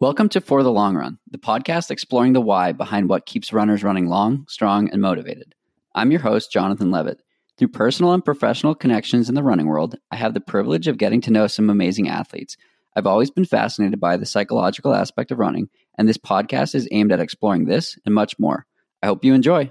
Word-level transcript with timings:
Welcome 0.00 0.30
to 0.30 0.40
For 0.40 0.62
the 0.62 0.72
Long 0.72 0.96
Run, 0.96 1.18
the 1.30 1.36
podcast 1.36 1.90
exploring 1.90 2.32
the 2.32 2.40
why 2.40 2.72
behind 2.72 3.10
what 3.10 3.26
keeps 3.26 3.52
runners 3.52 3.84
running 3.84 4.08
long, 4.08 4.46
strong, 4.48 4.88
and 4.90 5.02
motivated. 5.02 5.54
I'm 5.94 6.10
your 6.10 6.20
host, 6.20 6.50
Jonathan 6.50 6.90
Levitt. 6.90 7.20
Through 7.58 7.68
personal 7.68 8.12
and 8.12 8.24
professional 8.24 8.74
connections 8.74 9.28
in 9.28 9.34
the 9.34 9.42
running 9.42 9.66
world, 9.66 9.96
I 10.10 10.16
have 10.16 10.32
the 10.32 10.40
privilege 10.40 10.88
of 10.88 10.96
getting 10.96 11.20
to 11.20 11.30
know 11.30 11.46
some 11.46 11.68
amazing 11.68 12.08
athletes. 12.08 12.56
I've 12.96 13.06
always 13.06 13.30
been 13.30 13.44
fascinated 13.44 14.00
by 14.00 14.16
the 14.16 14.24
psychological 14.24 14.94
aspect 14.94 15.30
of 15.30 15.38
running, 15.38 15.68
and 15.98 16.08
this 16.08 16.16
podcast 16.16 16.74
is 16.74 16.88
aimed 16.92 17.12
at 17.12 17.20
exploring 17.20 17.66
this 17.66 17.98
and 18.06 18.14
much 18.14 18.38
more. 18.38 18.64
I 19.02 19.06
hope 19.06 19.22
you 19.22 19.34
enjoy. 19.34 19.70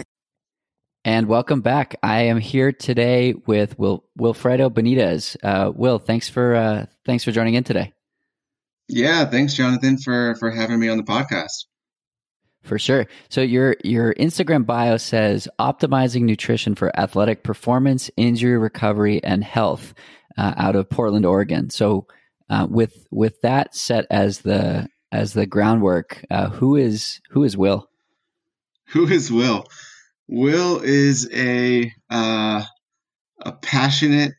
And 1.03 1.27
welcome 1.27 1.61
back. 1.61 1.95
I 2.03 2.23
am 2.23 2.39
here 2.39 2.71
today 2.71 3.33
with 3.47 3.79
Will 3.79 4.03
Wilfredo 4.19 4.69
Benitez. 4.69 5.35
Uh, 5.41 5.71
Will, 5.73 5.97
thanks 5.97 6.29
for 6.29 6.53
uh, 6.53 6.85
thanks 7.07 7.23
for 7.23 7.31
joining 7.31 7.55
in 7.55 7.63
today. 7.63 7.91
Yeah, 8.87 9.25
thanks, 9.25 9.55
Jonathan, 9.55 9.97
for 9.97 10.35
for 10.35 10.51
having 10.51 10.79
me 10.79 10.89
on 10.89 10.97
the 10.97 11.03
podcast. 11.03 11.65
For 12.61 12.77
sure. 12.77 13.07
So 13.29 13.41
your 13.41 13.77
your 13.83 14.13
Instagram 14.13 14.67
bio 14.67 14.97
says 14.97 15.47
optimizing 15.59 16.21
nutrition 16.21 16.75
for 16.75 16.95
athletic 16.95 17.43
performance, 17.43 18.11
injury 18.15 18.59
recovery, 18.59 19.23
and 19.23 19.43
health 19.43 19.95
uh, 20.37 20.53
out 20.55 20.75
of 20.75 20.87
Portland, 20.87 21.25
Oregon. 21.25 21.71
So 21.71 22.05
uh, 22.47 22.67
with 22.69 23.07
with 23.09 23.41
that 23.41 23.75
set 23.75 24.05
as 24.11 24.41
the 24.41 24.87
as 25.11 25.33
the 25.33 25.47
groundwork, 25.47 26.23
uh, 26.29 26.49
who 26.49 26.75
is 26.75 27.21
who 27.31 27.43
is 27.43 27.57
Will? 27.57 27.89
Who 28.89 29.07
is 29.07 29.31
Will? 29.31 29.65
Will 30.31 30.79
is 30.79 31.29
a 31.33 31.91
uh, 32.09 32.63
a 33.41 33.51
passionate 33.51 34.31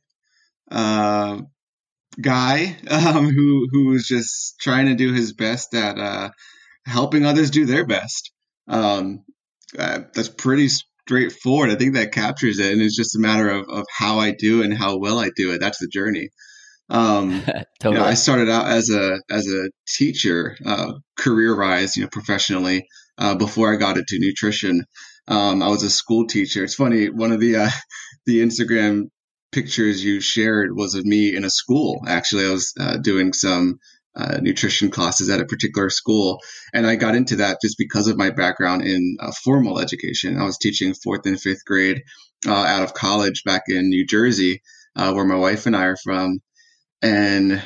uh, 0.71 1.39
guy 2.21 2.77
um, 2.91 3.29
who 3.29 3.69
who 3.71 3.93
is 3.93 4.09
just 4.09 4.59
trying 4.59 4.87
to 4.87 4.95
do 4.95 5.13
his 5.13 5.35
best 5.35 5.75
at 5.75 5.99
uh, 5.99 6.31
helping 6.87 7.27
others 7.27 7.51
do 7.51 7.67
their 7.67 7.87
best. 7.87 8.33
Um, 8.69 9.25
uh, 9.79 10.01
that's 10.15 10.31
pretty 10.31 10.69
straightforward. 10.69 11.71
I 11.71 11.75
think 11.75 11.95
that 11.95 12.13
captures 12.13 12.59
it, 12.59 12.73
and 12.73 12.81
it's 12.81 12.97
just 12.97 13.17
a 13.17 13.21
matter 13.21 13.51
of, 13.51 13.69
of 13.69 13.85
how 13.95 14.19
I 14.19 14.33
do 14.33 14.63
and 14.63 14.73
how 14.73 14.97
well 14.99 15.19
I 15.19 15.29
do 15.37 15.53
it. 15.53 15.61
That's 15.61 15.79
the 15.79 15.89
journey. 15.89 16.31
Um, 16.89 17.43
totally. 17.81 17.97
you 17.97 18.01
know, 18.01 18.05
I 18.05 18.15
started 18.15 18.49
out 18.49 18.67
as 18.67 18.89
a 18.89 19.21
as 19.31 19.47
a 19.47 19.69
teacher, 19.87 20.57
uh, 20.65 20.93
career 21.19 21.59
wise, 21.59 21.97
you 21.99 22.05
know, 22.05 22.09
professionally, 22.11 22.87
uh, 23.19 23.35
before 23.35 23.75
I 23.75 23.77
got 23.77 23.99
into 23.99 24.19
nutrition. 24.19 24.85
Um, 25.29 25.63
I 25.63 25.69
was 25.69 25.83
a 25.83 25.91
school 25.91 26.27
teacher. 26.27 26.65
It's 26.65 26.75
funny. 26.75 27.09
One 27.09 27.33
of 27.33 27.41
the 27.41 27.57
uh, 27.57 27.71
the 28.27 28.41
Instagram 28.41 29.09
pictures 29.53 30.05
you 30.05 30.21
shared 30.21 30.75
was 30.75 30.95
of 30.95 31.05
me 31.05 31.35
in 31.37 31.45
a 31.45 31.51
school. 31.51 32.03
Actually, 32.07 32.47
I 32.47 32.51
was 32.51 32.73
uh, 32.79 32.97
doing 32.97 33.33
some 33.33 33.79
uh, 34.15 34.39
nutrition 34.41 34.91
classes 34.91 35.31
at 35.31 35.41
a 35.41 35.47
particular 35.47 35.91
school, 35.91 36.41
and 36.75 36.87
I 36.87 36.97
got 36.97 37.15
into 37.15 37.37
that 37.37 37.59
just 37.63 37.79
because 37.79 38.09
of 38.09 38.19
my 38.19 38.31
background 38.31 38.83
in 38.83 39.17
uh, 39.21 39.33
formal 39.45 39.79
education. 39.79 40.39
I 40.39 40.45
was 40.45 40.59
teaching 40.59 40.95
fourth 40.95 41.27
and 41.27 41.41
fifth 41.41 41.65
grade 41.65 42.03
uh, 42.47 42.53
out 42.53 42.83
of 42.83 42.95
college 42.95 43.45
back 43.45 43.63
in 43.69 43.89
New 43.89 44.07
Jersey, 44.07 44.63
uh, 44.97 45.13
where 45.13 45.25
my 45.25 45.37
wife 45.37 45.67
and 45.67 45.77
I 45.77 45.85
are 45.85 45.97
from, 45.97 46.41
and 47.01 47.63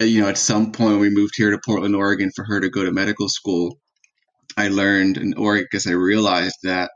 you 0.00 0.22
know, 0.22 0.28
at 0.28 0.38
some 0.38 0.72
point 0.72 1.00
we 1.00 1.10
moved 1.10 1.34
here 1.36 1.50
to 1.50 1.60
Portland, 1.64 1.94
Oregon, 1.94 2.30
for 2.34 2.44
her 2.44 2.60
to 2.60 2.68
go 2.68 2.84
to 2.84 2.90
medical 2.90 3.28
school 3.28 3.78
I 4.56 4.68
learned, 4.68 5.16
and 5.16 5.34
or 5.36 5.56
I 5.58 5.64
guess 5.70 5.86
I 5.86 5.92
realized 5.92 6.58
that 6.62 6.90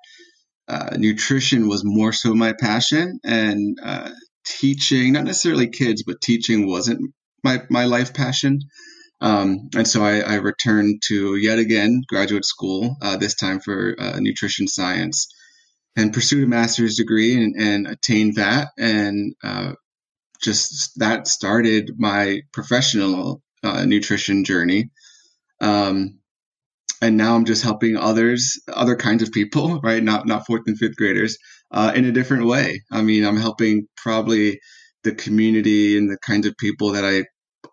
uh, 0.69 0.96
nutrition 0.96 1.69
was 1.69 1.82
more 1.84 2.12
so 2.12 2.34
my 2.34 2.52
passion, 2.52 3.20
and 3.24 3.78
uh, 3.82 4.10
teaching, 4.46 5.12
not 5.12 5.24
necessarily 5.24 5.69
kids, 5.69 6.02
but 6.06 6.20
teaching 6.20 6.69
wasn't 6.69 7.12
my 7.42 7.62
my 7.70 7.84
life 7.84 8.14
passion. 8.14 8.60
Um, 9.20 9.69
and 9.74 9.86
so 9.86 10.04
I, 10.04 10.20
I, 10.20 10.34
returned 10.36 11.02
to 11.08 11.34
yet 11.34 11.58
again 11.58 12.02
graduate 12.08 12.44
school, 12.44 12.96
uh, 13.02 13.16
this 13.16 13.34
time 13.34 13.58
for 13.58 13.96
uh, 13.98 14.20
nutrition 14.20 14.69
science, 14.69 15.26
and 15.96 16.12
pursued 16.12 16.44
a 16.44 16.46
master's 16.46 16.94
degree 16.96 17.34
and, 17.34 17.56
and 17.58 17.88
attained 17.88 18.36
that. 18.36 18.69
And 18.78 19.34
uh, 19.42 19.72
just 20.40 21.00
that 21.00 21.26
started 21.26 21.92
my 21.98 22.42
professional 22.52 23.42
uh, 23.64 23.84
nutrition 23.84 24.44
journey. 24.44 24.90
Um, 25.60 26.20
and 27.00 27.16
now 27.16 27.34
I'm 27.34 27.44
just 27.44 27.62
helping 27.62 27.97
others, 27.97 28.60
other 28.72 28.97
kinds 28.97 29.22
of 29.22 29.32
people, 29.32 29.81
right? 29.82 30.03
Not 30.03 30.26
not 30.26 30.47
fourth 30.47 30.62
and 30.66 30.78
fifth 30.78 30.97
graders, 30.97 31.38
uh, 31.70 31.92
in 31.94 32.04
a 32.04 32.12
different 32.12 32.47
way. 32.47 32.82
I 32.91 33.03
mean, 33.03 33.25
I'm 33.25 33.36
helping 33.36 33.86
probably 33.97 34.60
the 35.04 35.12
community 35.12 35.97
and 35.97 36.10
the 36.10 36.19
kinds 36.19 36.47
of 36.47 36.56
people 36.56 36.92
that 36.92 37.04
I 37.04 37.25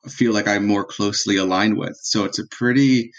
feel 0.10 0.34
like 0.34 0.48
I'm 0.48 0.68
more 0.68 0.86
closely 0.86 1.38
aligned 1.38 1.78
with. 1.78 1.98
So 2.02 2.26
it's 2.26 2.40
a 2.40 2.48
pretty 2.52 3.12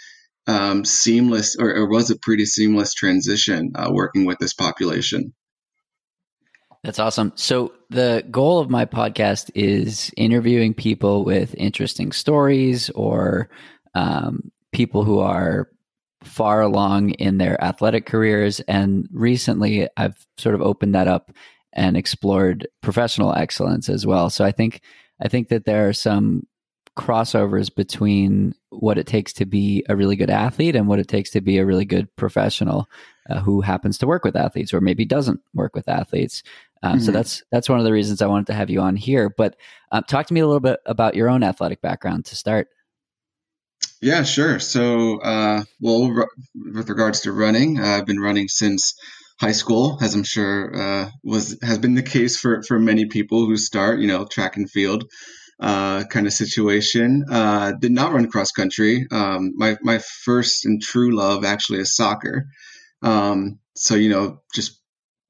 um, 0.47 0.85
seamless, 0.85 1.57
or 1.57 1.75
it 1.75 1.89
was 1.89 2.09
a 2.09 2.17
pretty 2.17 2.45
seamless 2.45 2.93
transition 2.93 3.73
uh, 3.75 3.89
working 3.91 4.25
with 4.25 4.37
this 4.39 4.53
population. 4.53 5.33
That's 6.83 6.99
awesome. 6.99 7.33
So 7.35 7.73
the 7.89 8.23
goal 8.31 8.59
of 8.59 8.69
my 8.69 8.85
podcast 8.85 9.51
is 9.55 10.11
interviewing 10.15 10.73
people 10.73 11.25
with 11.25 11.53
interesting 11.55 12.11
stories 12.13 12.89
or 12.91 13.49
um, 13.93 14.51
people 14.71 15.03
who 15.03 15.19
are 15.19 15.67
far 16.23 16.61
along 16.61 17.11
in 17.11 17.37
their 17.37 17.61
athletic 17.63 18.05
careers. 18.05 18.59
And 18.61 19.07
recently, 19.11 19.87
I've 19.97 20.25
sort 20.37 20.55
of 20.55 20.61
opened 20.61 20.95
that 20.95 21.07
up 21.07 21.31
and 21.73 21.95
explored 21.95 22.67
professional 22.81 23.33
excellence 23.33 23.89
as 23.89 24.05
well. 24.05 24.29
So 24.29 24.43
I 24.43 24.51
think 24.51 24.81
I 25.21 25.27
think 25.27 25.49
that 25.49 25.65
there 25.65 25.87
are 25.87 25.93
some 25.93 26.45
crossovers 26.97 27.73
between 27.73 28.53
what 28.69 28.97
it 28.97 29.05
takes 29.05 29.31
to 29.31 29.45
be 29.45 29.85
a 29.87 29.95
really 29.95 30.15
good 30.15 30.31
athlete 30.31 30.75
and 30.75 30.87
what 30.87 30.99
it 30.99 31.07
takes 31.07 31.29
to 31.29 31.41
be 31.41 31.59
a 31.59 31.65
really 31.65 31.85
good 31.85 32.13
professional 32.15 32.89
uh, 33.29 33.39
who 33.39 33.61
happens 33.61 33.99
to 33.99 34.07
work 34.07 34.23
with 34.23 34.35
athletes 34.35 34.73
or 34.73 34.81
maybe 34.81 35.05
doesn't 35.05 35.39
work 35.53 35.75
with 35.75 35.87
athletes. 35.87 36.41
Uh, 36.81 36.93
mm-hmm. 36.93 37.01
So 37.01 37.11
that's 37.11 37.43
that's 37.51 37.69
one 37.69 37.79
of 37.79 37.85
the 37.85 37.91
reasons 37.91 38.21
I 38.21 38.27
wanted 38.27 38.47
to 38.47 38.53
have 38.53 38.69
you 38.69 38.81
on 38.81 38.95
here. 38.95 39.29
But 39.29 39.55
uh, 39.91 40.01
talk 40.01 40.25
to 40.27 40.33
me 40.33 40.39
a 40.39 40.47
little 40.47 40.59
bit 40.59 40.79
about 40.85 41.15
your 41.15 41.29
own 41.29 41.43
athletic 41.43 41.81
background 41.81 42.25
to 42.25 42.35
start. 42.35 42.69
Yeah, 44.01 44.23
sure. 44.23 44.59
So, 44.59 45.19
uh, 45.21 45.63
well, 45.81 46.11
r- 46.15 46.29
with 46.73 46.89
regards 46.89 47.21
to 47.21 47.31
running, 47.31 47.79
uh, 47.79 47.85
I've 47.97 48.05
been 48.05 48.19
running 48.19 48.47
since 48.47 48.93
high 49.39 49.51
school, 49.53 49.97
as 50.01 50.13
I'm 50.13 50.23
sure 50.23 50.75
uh, 50.75 51.09
was 51.23 51.57
has 51.63 51.79
been 51.79 51.95
the 51.95 52.03
case 52.03 52.37
for 52.37 52.61
for 52.63 52.79
many 52.79 53.05
people 53.05 53.45
who 53.45 53.57
start, 53.57 53.99
you 53.99 54.07
know, 54.07 54.25
track 54.25 54.55
and 54.57 54.69
field 54.69 55.03
uh, 55.59 56.03
kind 56.05 56.27
of 56.27 56.33
situation. 56.33 57.25
Uh, 57.31 57.73
did 57.79 57.91
not 57.91 58.13
run 58.13 58.29
cross 58.29 58.51
country. 58.51 59.07
Um, 59.11 59.53
my 59.55 59.77
my 59.81 59.99
first 60.25 60.65
and 60.65 60.81
true 60.81 61.15
love 61.15 61.45
actually 61.45 61.79
is 61.79 61.95
soccer. 61.95 62.45
Um, 63.03 63.59
so 63.75 63.95
you 63.95 64.09
know, 64.09 64.41
just 64.55 64.79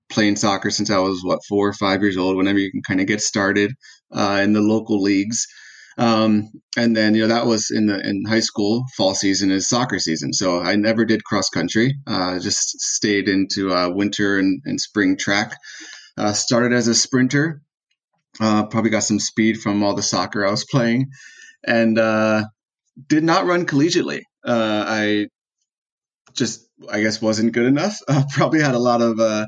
playing 0.09 0.35
soccer 0.35 0.71
since 0.71 0.89
I 0.89 0.97
was 0.99 1.21
what 1.23 1.39
four 1.47 1.67
or 1.67 1.73
five 1.73 2.01
years 2.01 2.17
old. 2.17 2.37
Whenever 2.37 2.59
you 2.59 2.71
can 2.71 2.81
kind 2.81 3.01
of 3.01 3.07
get 3.07 3.21
started 3.21 3.73
uh, 4.11 4.39
in 4.43 4.53
the 4.53 4.61
local 4.61 5.01
leagues. 5.01 5.47
Um, 5.97 6.49
and 6.77 6.95
then 6.95 7.15
you 7.15 7.21
know 7.21 7.33
that 7.33 7.47
was 7.47 7.71
in 7.71 7.87
the 7.87 7.99
in 7.99 8.23
high 8.25 8.41
school. 8.41 8.85
Fall 8.95 9.15
season 9.15 9.49
is 9.49 9.67
soccer 9.67 9.97
season, 9.97 10.31
so 10.31 10.61
I 10.61 10.75
never 10.75 11.05
did 11.05 11.23
cross 11.23 11.49
country. 11.49 11.95
Uh, 12.05 12.39
just 12.39 12.79
stayed 12.79 13.27
into 13.27 13.73
uh, 13.73 13.89
winter 13.89 14.37
and, 14.37 14.61
and, 14.65 14.79
spring 14.79 15.17
track. 15.17 15.57
Uh, 16.15 16.33
started 16.33 16.71
as 16.73 16.87
a 16.87 16.93
sprinter. 16.93 17.61
Uh, 18.39 18.67
probably 18.67 18.91
got 18.91 19.03
some 19.03 19.19
speed 19.19 19.57
from 19.57 19.81
all 19.81 19.95
the 19.95 20.03
soccer 20.03 20.45
I 20.45 20.51
was 20.51 20.65
playing, 20.65 21.07
and 21.65 21.97
uh, 21.97 22.43
did 23.07 23.23
not 23.23 23.47
run 23.47 23.65
collegiately. 23.65 24.21
Uh, 24.45 24.85
I 24.87 25.27
just 26.35 26.63
I 26.91 27.01
guess 27.01 27.19
wasn't 27.19 27.53
good 27.53 27.65
enough. 27.65 27.97
probably 28.33 28.61
had 28.61 28.75
a 28.75 28.79
lot 28.79 29.01
of 29.01 29.19
uh, 29.19 29.47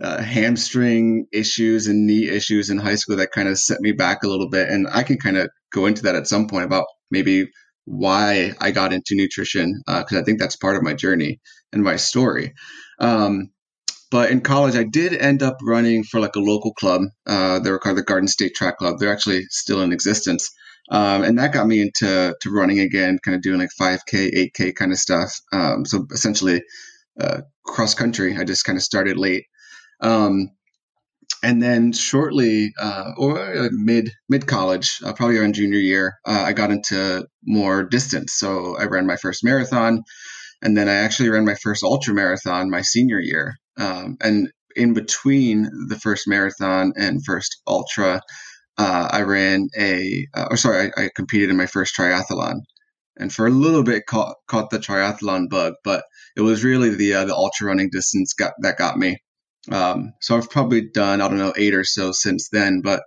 hamstring 0.00 1.26
issues 1.32 1.86
and 1.86 2.06
knee 2.06 2.28
issues 2.28 2.70
in 2.70 2.78
high 2.78 2.96
school 2.96 3.16
that 3.16 3.30
kind 3.30 3.48
of 3.48 3.58
set 3.58 3.80
me 3.80 3.92
back 3.92 4.24
a 4.24 4.28
little 4.28 4.48
bit. 4.48 4.68
And 4.68 4.88
I 4.92 5.04
can 5.04 5.18
kind 5.18 5.36
of 5.36 5.50
go 5.74 5.86
into 5.86 6.02
that 6.02 6.14
at 6.14 6.28
some 6.28 6.46
point 6.46 6.64
about 6.64 6.86
maybe 7.10 7.48
why 7.84 8.52
I 8.60 8.70
got 8.70 8.92
into 8.92 9.14
nutrition 9.14 9.82
because 9.86 10.16
uh, 10.16 10.20
I 10.20 10.22
think 10.22 10.38
that's 10.38 10.56
part 10.56 10.76
of 10.76 10.82
my 10.82 10.94
journey 10.94 11.40
and 11.72 11.82
my 11.82 11.96
story. 11.96 12.54
Um, 12.98 13.50
but 14.10 14.30
in 14.30 14.40
college, 14.40 14.76
I 14.76 14.84
did 14.84 15.12
end 15.12 15.42
up 15.42 15.58
running 15.62 16.04
for 16.04 16.20
like 16.20 16.36
a 16.36 16.40
local 16.40 16.72
club. 16.72 17.02
Uh, 17.26 17.58
they 17.58 17.70
were 17.70 17.80
called 17.80 17.98
the 17.98 18.02
Garden 18.02 18.28
State 18.28 18.54
Track 18.54 18.78
Club. 18.78 18.98
They're 18.98 19.12
actually 19.12 19.42
still 19.50 19.82
in 19.82 19.92
existence. 19.92 20.50
Um, 20.90 21.24
and 21.24 21.38
that 21.38 21.52
got 21.52 21.66
me 21.66 21.80
into 21.80 22.36
to 22.40 22.50
running 22.50 22.78
again, 22.78 23.18
kind 23.24 23.34
of 23.34 23.42
doing 23.42 23.58
like 23.58 23.70
5K, 23.80 24.52
8K 24.56 24.74
kind 24.74 24.92
of 24.92 24.98
stuff. 24.98 25.32
Um, 25.52 25.84
so 25.84 26.06
essentially, 26.12 26.62
uh, 27.20 27.40
cross 27.64 27.94
country. 27.94 28.36
I 28.36 28.44
just 28.44 28.64
kind 28.64 28.76
of 28.76 28.82
started 28.82 29.16
late. 29.16 29.46
Um, 30.00 30.50
and 31.44 31.62
then 31.62 31.92
shortly, 31.92 32.72
uh, 32.80 33.12
or 33.18 33.38
uh, 33.38 33.68
mid 33.70 34.10
mid 34.30 34.46
college, 34.46 34.98
uh, 35.04 35.12
probably 35.12 35.36
around 35.36 35.54
junior 35.54 35.78
year, 35.78 36.14
uh, 36.26 36.42
I 36.46 36.54
got 36.54 36.70
into 36.70 37.26
more 37.44 37.82
distance. 37.84 38.32
So 38.32 38.78
I 38.78 38.84
ran 38.84 39.06
my 39.06 39.16
first 39.16 39.44
marathon, 39.44 40.04
and 40.62 40.74
then 40.74 40.88
I 40.88 40.94
actually 40.94 41.28
ran 41.28 41.44
my 41.44 41.56
first 41.62 41.82
ultra 41.84 42.14
marathon 42.14 42.70
my 42.70 42.80
senior 42.80 43.20
year. 43.20 43.56
Um, 43.78 44.16
and 44.22 44.48
in 44.74 44.94
between 44.94 45.68
the 45.88 45.98
first 46.00 46.26
marathon 46.26 46.94
and 46.96 47.22
first 47.22 47.60
ultra, 47.66 48.22
uh, 48.78 49.08
I 49.10 49.22
ran 49.22 49.68
a, 49.78 50.26
uh, 50.34 50.46
or 50.50 50.56
sorry, 50.56 50.92
I, 50.96 51.04
I, 51.04 51.10
competed 51.14 51.50
in 51.50 51.58
my 51.58 51.66
first 51.66 51.94
triathlon, 51.94 52.60
and 53.18 53.30
for 53.30 53.46
a 53.46 53.50
little 53.50 53.82
bit 53.82 54.06
caught 54.06 54.36
caught 54.48 54.70
the 54.70 54.78
triathlon 54.78 55.50
bug, 55.50 55.74
but 55.84 56.04
it 56.36 56.40
was 56.40 56.64
really 56.64 56.88
the 56.88 57.12
the 57.26 57.36
ultra 57.36 57.66
running 57.66 57.90
distance 57.92 58.32
got 58.32 58.54
that 58.62 58.78
got 58.78 58.96
me. 58.96 59.18
Um, 59.70 60.12
so 60.20 60.36
I've 60.36 60.50
probably 60.50 60.82
done 60.90 61.20
I 61.20 61.28
don't 61.28 61.38
know 61.38 61.54
eight 61.56 61.74
or 61.74 61.84
so 61.84 62.12
since 62.12 62.48
then, 62.50 62.80
but 62.82 63.02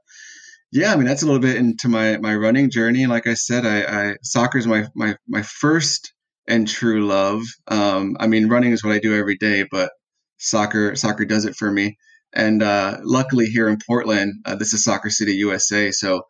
yeah, 0.72 0.92
I 0.92 0.96
mean 0.96 1.06
that's 1.06 1.24
a 1.24 1.26
little 1.26 1.42
bit 1.42 1.56
into 1.58 1.88
my 1.88 2.18
my 2.18 2.36
running 2.36 2.70
journey. 2.70 3.06
Like 3.08 3.28
I 3.28 3.36
said, 3.36 3.66
I, 3.66 4.10
I 4.10 4.16
soccer 4.24 4.58
is 4.58 4.68
my 4.68 4.88
my 4.96 5.16
my 5.28 5.42
first 5.44 6.14
and 6.48 6.68
true 6.68 7.06
love. 7.06 7.44
Um, 7.68 8.18
I 8.20 8.28
mean, 8.28 8.50
running 8.50 8.72
is 8.72 8.84
what 8.84 8.94
I 8.94 9.00
do 9.00 9.18
every 9.18 9.38
day, 9.38 9.66
but 9.70 9.92
soccer 10.38 10.96
soccer 10.96 11.26
does 11.26 11.46
it 11.46 11.56
for 11.56 11.72
me. 11.72 11.98
And 12.34 12.62
uh, 12.62 12.98
luckily 13.04 13.46
here 13.48 13.68
in 13.70 13.78
Portland, 13.86 14.34
uh, 14.46 14.56
this 14.56 14.74
is 14.74 14.84
Soccer 14.84 15.10
City, 15.10 15.34
USA. 15.36 15.92
So 15.92 16.24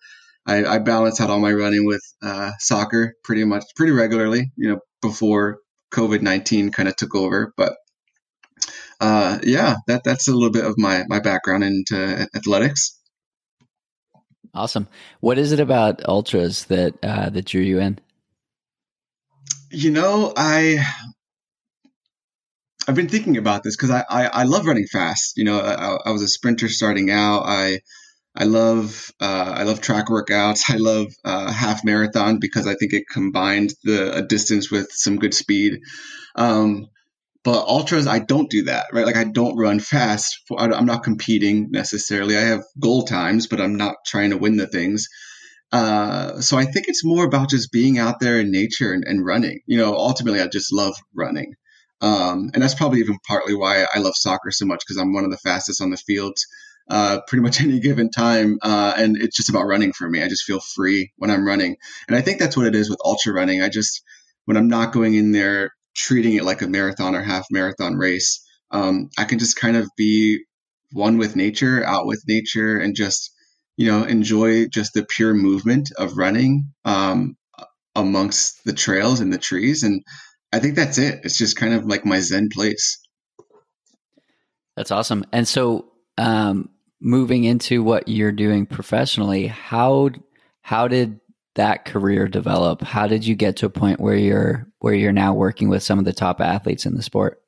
I, 0.45 0.63
I 0.65 0.79
balance 0.79 1.19
out 1.19 1.29
all 1.29 1.39
my 1.39 1.51
running 1.51 1.85
with 1.85 2.01
uh, 2.21 2.51
soccer 2.59 3.13
pretty 3.23 3.43
much, 3.43 3.63
pretty 3.75 3.91
regularly. 3.91 4.51
You 4.55 4.71
know, 4.71 4.79
before 5.01 5.59
COVID 5.93 6.21
nineteen 6.21 6.71
kind 6.71 6.87
of 6.87 6.95
took 6.95 7.15
over, 7.15 7.53
but 7.57 7.75
uh, 8.99 9.39
yeah, 9.43 9.75
that 9.87 10.03
that's 10.03 10.27
a 10.27 10.33
little 10.33 10.51
bit 10.51 10.65
of 10.65 10.75
my 10.77 11.03
my 11.07 11.19
background 11.19 11.63
into 11.63 12.27
athletics. 12.35 12.99
Awesome. 14.53 14.87
What 15.19 15.37
is 15.37 15.51
it 15.51 15.59
about 15.59 16.07
ultras 16.07 16.65
that 16.65 16.95
uh, 17.03 17.29
that 17.29 17.45
drew 17.45 17.61
you 17.61 17.79
in? 17.79 17.99
You 19.69 19.91
know, 19.91 20.33
I 20.35 20.83
I've 22.87 22.95
been 22.95 23.09
thinking 23.09 23.37
about 23.37 23.63
this 23.63 23.75
because 23.75 23.91
I, 23.91 24.03
I, 24.09 24.25
I 24.27 24.43
love 24.43 24.65
running 24.65 24.87
fast. 24.87 25.37
You 25.37 25.43
know, 25.43 25.59
I, 25.59 25.97
I 26.09 26.11
was 26.11 26.21
a 26.21 26.27
sprinter 26.27 26.69
starting 26.69 27.11
out. 27.11 27.43
I 27.45 27.81
I 28.35 28.45
love 28.45 29.11
uh, 29.19 29.53
I 29.55 29.63
love 29.63 29.81
track 29.81 30.07
workouts. 30.07 30.61
I 30.69 30.77
love 30.77 31.07
uh, 31.25 31.51
half 31.51 31.83
marathon 31.83 32.39
because 32.39 32.65
I 32.65 32.75
think 32.75 32.93
it 32.93 33.03
combined 33.11 33.73
the 33.83 34.17
a 34.17 34.21
distance 34.21 34.71
with 34.71 34.89
some 34.91 35.17
good 35.17 35.33
speed. 35.33 35.81
Um, 36.35 36.87
but 37.43 37.65
ultras, 37.67 38.07
I 38.07 38.19
don't 38.19 38.49
do 38.49 38.63
that, 38.63 38.87
right? 38.93 39.05
Like 39.05 39.15
I 39.15 39.23
don't 39.23 39.57
run 39.57 39.79
fast. 39.79 40.37
I'm 40.57 40.85
not 40.85 41.03
competing 41.03 41.69
necessarily. 41.71 42.37
I 42.37 42.41
have 42.41 42.63
goal 42.79 43.03
times, 43.03 43.47
but 43.47 43.61
I'm 43.61 43.75
not 43.75 43.95
trying 44.05 44.31
to 44.31 44.37
win 44.37 44.57
the 44.57 44.67
things. 44.67 45.07
Uh, 45.71 46.39
so 46.41 46.57
I 46.57 46.65
think 46.65 46.87
it's 46.87 47.03
more 47.03 47.25
about 47.25 47.49
just 47.49 47.71
being 47.71 47.97
out 47.97 48.19
there 48.19 48.39
in 48.39 48.51
nature 48.51 48.93
and, 48.93 49.03
and 49.05 49.25
running. 49.25 49.59
You 49.65 49.77
know, 49.77 49.95
ultimately, 49.95 50.41
I 50.41 50.47
just 50.47 50.73
love 50.73 50.95
running. 51.13 51.53
Um, 52.01 52.51
and 52.53 52.61
that's 52.61 52.75
probably 52.75 52.99
even 52.99 53.17
partly 53.27 53.55
why 53.55 53.85
I 53.93 53.99
love 53.99 54.13
soccer 54.15 54.51
so 54.51 54.65
much 54.65 54.83
because 54.85 55.01
I'm 55.01 55.13
one 55.13 55.25
of 55.25 55.31
the 55.31 55.37
fastest 55.37 55.81
on 55.81 55.89
the 55.89 55.97
field 55.97 56.37
uh, 56.89 57.19
pretty 57.27 57.41
much 57.41 57.61
any 57.61 57.79
given 57.79 58.09
time. 58.09 58.59
Uh, 58.61 58.93
and 58.97 59.17
it's 59.17 59.35
just 59.35 59.49
about 59.49 59.65
running 59.65 59.93
for 59.93 60.09
me. 60.09 60.21
I 60.21 60.27
just 60.27 60.43
feel 60.43 60.59
free 60.59 61.11
when 61.17 61.31
I'm 61.31 61.45
running. 61.45 61.75
And 62.07 62.15
I 62.15 62.21
think 62.21 62.39
that's 62.39 62.55
what 62.55 62.67
it 62.67 62.75
is 62.75 62.89
with 62.89 62.99
ultra 63.03 63.33
running. 63.33 63.61
I 63.61 63.69
just, 63.69 64.03
when 64.45 64.57
I'm 64.57 64.67
not 64.67 64.93
going 64.93 65.15
in 65.15 65.31
there 65.31 65.71
treating 65.97 66.35
it 66.35 66.43
like 66.43 66.61
a 66.61 66.67
marathon 66.67 67.15
or 67.15 67.21
half 67.21 67.45
marathon 67.51 67.95
race, 67.95 68.45
um, 68.71 69.09
I 69.17 69.25
can 69.25 69.39
just 69.39 69.57
kind 69.57 69.75
of 69.75 69.89
be 69.97 70.43
one 70.93 71.17
with 71.17 71.35
nature, 71.35 71.83
out 71.85 72.05
with 72.05 72.23
nature, 72.27 72.79
and 72.79 72.95
just, 72.95 73.31
you 73.75 73.87
know, 73.87 74.03
enjoy 74.03 74.67
just 74.67 74.93
the 74.93 75.05
pure 75.05 75.33
movement 75.33 75.91
of 75.97 76.17
running 76.17 76.71
um, 76.85 77.35
amongst 77.95 78.63
the 78.63 78.73
trails 78.73 79.19
and 79.19 79.33
the 79.33 79.37
trees. 79.37 79.83
And 79.83 80.03
I 80.53 80.59
think 80.59 80.75
that's 80.75 80.97
it. 80.97 81.21
It's 81.23 81.37
just 81.37 81.57
kind 81.57 81.73
of 81.73 81.85
like 81.85 82.05
my 82.05 82.19
Zen 82.19 82.49
place. 82.53 82.99
That's 84.75 84.91
awesome. 84.91 85.25
And 85.33 85.47
so, 85.47 85.91
um, 86.17 86.69
moving 87.01 87.43
into 87.43 87.83
what 87.83 88.07
you're 88.07 88.31
doing 88.31 88.65
professionally, 88.65 89.47
how 89.47 90.09
how 90.61 90.87
did 90.87 91.19
that 91.57 91.85
career 91.85 92.27
develop? 92.27 92.81
How 92.81 93.07
did 93.07 93.25
you 93.25 93.35
get 93.35 93.57
to 93.57 93.67
a 93.67 93.69
point 93.69 93.99
where 93.99 94.15
you're 94.15 94.67
where 94.79 94.93
you're 94.93 95.11
now 95.11 95.33
working 95.33 95.69
with 95.69 95.83
some 95.83 95.99
of 95.99 96.05
the 96.05 96.13
top 96.13 96.41
athletes 96.41 96.85
in 96.85 96.95
the 96.95 97.03
sport? 97.03 97.41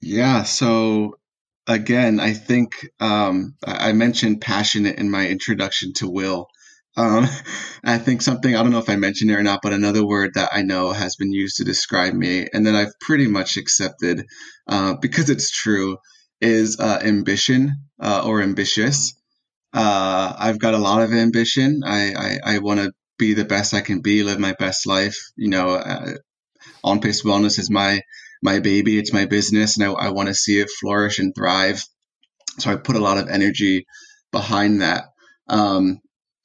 Yeah. 0.00 0.44
So 0.44 1.18
again, 1.66 2.18
I 2.18 2.32
think 2.32 2.88
um, 2.98 3.54
I 3.64 3.92
mentioned 3.92 4.40
passionate 4.40 4.98
in 4.98 5.10
my 5.10 5.28
introduction 5.28 5.92
to 5.94 6.08
Will. 6.08 6.48
Um, 6.96 7.26
I 7.84 7.98
think 7.98 8.22
something, 8.22 8.54
I 8.54 8.62
don't 8.62 8.72
know 8.72 8.78
if 8.78 8.90
I 8.90 8.96
mentioned 8.96 9.30
it 9.30 9.34
or 9.34 9.42
not, 9.42 9.60
but 9.62 9.72
another 9.72 10.04
word 10.04 10.34
that 10.34 10.50
I 10.52 10.62
know 10.62 10.92
has 10.92 11.16
been 11.16 11.32
used 11.32 11.56
to 11.56 11.64
describe 11.64 12.14
me 12.14 12.48
and 12.52 12.66
that 12.66 12.74
I've 12.74 12.98
pretty 13.00 13.28
much 13.28 13.56
accepted 13.56 14.26
uh, 14.66 14.94
because 15.00 15.30
it's 15.30 15.50
true 15.50 15.98
is 16.40 16.78
uh, 16.78 17.00
ambition 17.02 17.72
uh, 18.00 18.22
or 18.24 18.42
ambitious. 18.42 19.14
Uh, 19.72 20.34
I've 20.38 20.58
got 20.58 20.74
a 20.74 20.78
lot 20.78 21.02
of 21.02 21.12
ambition. 21.12 21.82
I, 21.84 22.14
I, 22.14 22.54
I 22.54 22.58
want 22.58 22.80
to 22.80 22.92
be 23.18 23.34
the 23.34 23.44
best 23.44 23.74
I 23.74 23.80
can 23.80 24.00
be, 24.00 24.22
live 24.22 24.38
my 24.38 24.54
best 24.58 24.86
life. 24.86 25.16
You 25.36 25.50
know, 25.50 25.70
uh, 25.70 26.12
on 26.84 27.00
pace 27.00 27.22
wellness 27.22 27.58
is 27.58 27.70
my, 27.70 28.00
my 28.42 28.60
baby. 28.60 28.98
It's 28.98 29.12
my 29.12 29.26
business 29.26 29.76
and 29.76 29.86
I, 29.86 29.92
I 29.92 30.10
want 30.10 30.28
to 30.28 30.34
see 30.34 30.58
it 30.58 30.70
flourish 30.80 31.18
and 31.18 31.34
thrive. 31.34 31.82
So 32.58 32.70
I 32.70 32.76
put 32.76 32.96
a 32.96 33.00
lot 33.00 33.18
of 33.18 33.28
energy 33.28 33.86
behind 34.32 34.82
that. 34.82 35.04
Um, 35.48 36.00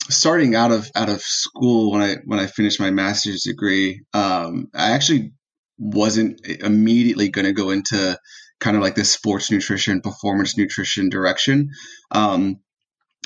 starting 0.10 0.56
out 0.56 0.72
of 0.72 0.90
out 0.96 1.10
of 1.10 1.22
school 1.22 1.92
when 1.92 2.02
I 2.02 2.18
when 2.26 2.40
I 2.40 2.48
finished 2.48 2.80
my 2.80 2.92
master's 2.92 3.44
degree, 3.44 4.02
um, 4.14 4.68
I 4.74 4.92
actually 4.92 5.34
wasn't 5.78 6.46
immediately 6.46 7.30
going 7.30 7.46
to 7.46 7.54
go 7.54 7.70
into 7.72 8.18
kind 8.60 8.78
of 8.78 8.84
like 8.84 8.96
this 8.96 9.12
sports 9.12 9.52
nutrition, 9.52 10.02
performance 10.02 10.58
nutrition 10.58 11.10
direction. 11.10 11.70
Um, 12.12 12.60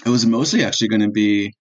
it 0.06 0.10
was 0.10 0.25
mostly 0.25 0.63
actually 0.63 0.89
going 0.89 1.01
to 1.01 1.12
be 1.12 1.54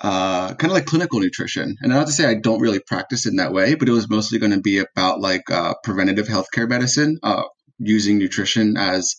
uh, 0.00 0.54
kind 0.54 0.70
of 0.70 0.72
like 0.72 0.86
clinical 0.86 1.20
nutrition. 1.20 1.76
And 1.80 1.92
not 1.92 2.06
to 2.06 2.12
say 2.12 2.24
I 2.24 2.34
don't 2.34 2.60
really 2.60 2.80
practice 2.80 3.26
in 3.26 3.36
that 3.36 3.52
way, 3.52 3.74
but 3.74 3.88
it 3.88 3.92
was 3.92 4.08
mostly 4.08 4.38
going 4.38 4.52
to 4.52 4.60
be 4.60 4.78
about 4.78 5.20
like 5.20 5.50
uh, 5.50 5.74
preventative 5.82 6.28
healthcare 6.28 6.68
medicine, 6.68 7.18
uh, 7.22 7.42
using 7.78 8.18
nutrition 8.18 8.76
as 8.76 9.16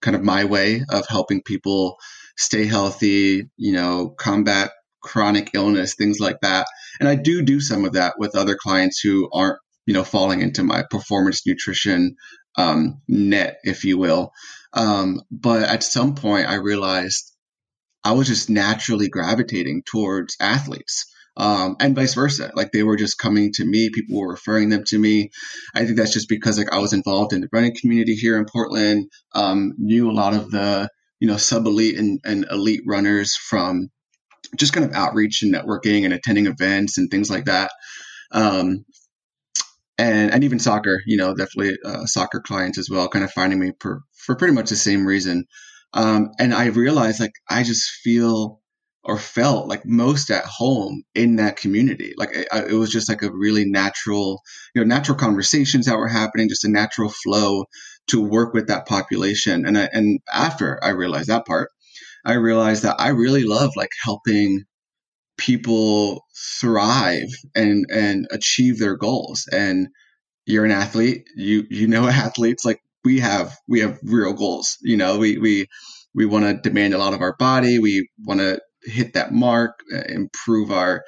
kind 0.00 0.16
of 0.16 0.22
my 0.22 0.44
way 0.44 0.84
of 0.90 1.06
helping 1.08 1.42
people 1.42 1.96
stay 2.36 2.64
healthy, 2.64 3.50
you 3.56 3.72
know, 3.72 4.14
combat 4.18 4.70
chronic 5.02 5.50
illness, 5.54 5.94
things 5.94 6.20
like 6.20 6.40
that. 6.42 6.66
And 7.00 7.08
I 7.08 7.16
do 7.16 7.42
do 7.42 7.60
some 7.60 7.84
of 7.84 7.92
that 7.92 8.14
with 8.18 8.36
other 8.36 8.56
clients 8.56 9.00
who 9.00 9.28
aren't, 9.32 9.58
you 9.86 9.94
know, 9.94 10.04
falling 10.04 10.40
into 10.40 10.62
my 10.62 10.84
performance 10.90 11.46
nutrition 11.46 12.16
um, 12.56 13.00
net, 13.08 13.58
if 13.64 13.84
you 13.84 13.98
will. 13.98 14.32
Um, 14.72 15.20
but 15.30 15.64
at 15.64 15.82
some 15.82 16.14
point, 16.14 16.48
I 16.48 16.54
realized 16.54 17.31
I 18.04 18.12
was 18.12 18.26
just 18.26 18.50
naturally 18.50 19.08
gravitating 19.08 19.82
towards 19.84 20.36
athletes. 20.40 21.06
Um, 21.34 21.76
and 21.80 21.96
vice 21.96 22.14
versa. 22.14 22.50
Like 22.54 22.72
they 22.72 22.82
were 22.82 22.96
just 22.96 23.18
coming 23.18 23.52
to 23.54 23.64
me, 23.64 23.88
people 23.90 24.20
were 24.20 24.28
referring 24.28 24.68
them 24.68 24.84
to 24.88 24.98
me. 24.98 25.30
I 25.74 25.84
think 25.84 25.96
that's 25.96 26.12
just 26.12 26.28
because 26.28 26.58
like 26.58 26.72
I 26.72 26.78
was 26.78 26.92
involved 26.92 27.32
in 27.32 27.40
the 27.40 27.48
running 27.52 27.74
community 27.80 28.14
here 28.14 28.36
in 28.36 28.44
Portland, 28.44 29.10
um, 29.34 29.72
knew 29.78 30.10
a 30.10 30.12
lot 30.12 30.34
of 30.34 30.50
the, 30.50 30.90
you 31.20 31.28
know, 31.28 31.38
sub 31.38 31.66
elite 31.66 31.98
and, 31.98 32.20
and 32.24 32.44
elite 32.50 32.82
runners 32.86 33.34
from 33.34 33.88
just 34.56 34.74
kind 34.74 34.84
of 34.84 34.92
outreach 34.92 35.42
and 35.42 35.54
networking 35.54 36.04
and 36.04 36.12
attending 36.12 36.46
events 36.46 36.98
and 36.98 37.10
things 37.10 37.30
like 37.30 37.46
that. 37.46 37.70
Um, 38.30 38.84
and, 39.96 40.32
and 40.32 40.44
even 40.44 40.58
soccer, 40.58 41.00
you 41.06 41.16
know, 41.16 41.34
definitely 41.34 41.78
uh, 41.84 42.04
soccer 42.04 42.40
clients 42.40 42.78
as 42.78 42.88
well, 42.90 43.08
kind 43.08 43.24
of 43.24 43.32
finding 43.32 43.58
me 43.58 43.72
for, 43.80 44.00
for 44.16 44.34
pretty 44.34 44.52
much 44.52 44.68
the 44.68 44.76
same 44.76 45.06
reason. 45.06 45.46
Um, 45.94 46.30
and 46.38 46.54
I 46.54 46.66
realized 46.66 47.20
like 47.20 47.34
I 47.48 47.62
just 47.62 47.90
feel 47.90 48.60
or 49.04 49.18
felt 49.18 49.68
like 49.68 49.84
most 49.84 50.30
at 50.30 50.44
home 50.44 51.02
in 51.14 51.36
that 51.36 51.56
community. 51.56 52.14
Like 52.16 52.30
it, 52.32 52.48
it 52.52 52.74
was 52.74 52.90
just 52.90 53.08
like 53.08 53.22
a 53.22 53.32
really 53.32 53.64
natural, 53.64 54.42
you 54.74 54.80
know, 54.80 54.86
natural 54.86 55.18
conversations 55.18 55.86
that 55.86 55.98
were 55.98 56.08
happening, 56.08 56.48
just 56.48 56.64
a 56.64 56.70
natural 56.70 57.10
flow 57.10 57.64
to 58.08 58.22
work 58.22 58.54
with 58.54 58.68
that 58.68 58.86
population. 58.86 59.66
And 59.66 59.76
I, 59.76 59.88
and 59.92 60.20
after 60.32 60.82
I 60.82 60.90
realized 60.90 61.28
that 61.28 61.46
part, 61.46 61.70
I 62.24 62.34
realized 62.34 62.84
that 62.84 62.96
I 63.00 63.08
really 63.08 63.42
love 63.42 63.72
like 63.76 63.90
helping 64.04 64.64
people 65.36 66.24
thrive 66.60 67.28
and 67.54 67.86
and 67.90 68.28
achieve 68.30 68.78
their 68.78 68.96
goals. 68.96 69.48
And 69.50 69.88
you're 70.46 70.64
an 70.64 70.70
athlete, 70.70 71.24
you 71.36 71.64
you 71.70 71.88
know 71.88 72.06
athletes 72.08 72.64
like 72.64 72.80
we 73.04 73.20
have 73.20 73.56
we 73.68 73.80
have 73.80 73.98
real 74.02 74.32
goals. 74.32 74.76
You 74.82 74.96
know, 74.96 75.18
we 75.18 75.38
we 75.38 75.66
we 76.14 76.26
want 76.26 76.44
to 76.44 76.68
demand 76.68 76.94
a 76.94 76.98
lot 76.98 77.14
of 77.14 77.20
our 77.20 77.36
body. 77.36 77.78
We 77.78 78.08
want 78.18 78.40
to 78.40 78.60
hit 78.82 79.14
that 79.14 79.32
mark, 79.32 79.80
uh, 79.94 80.02
improve 80.08 80.70
our 80.70 81.04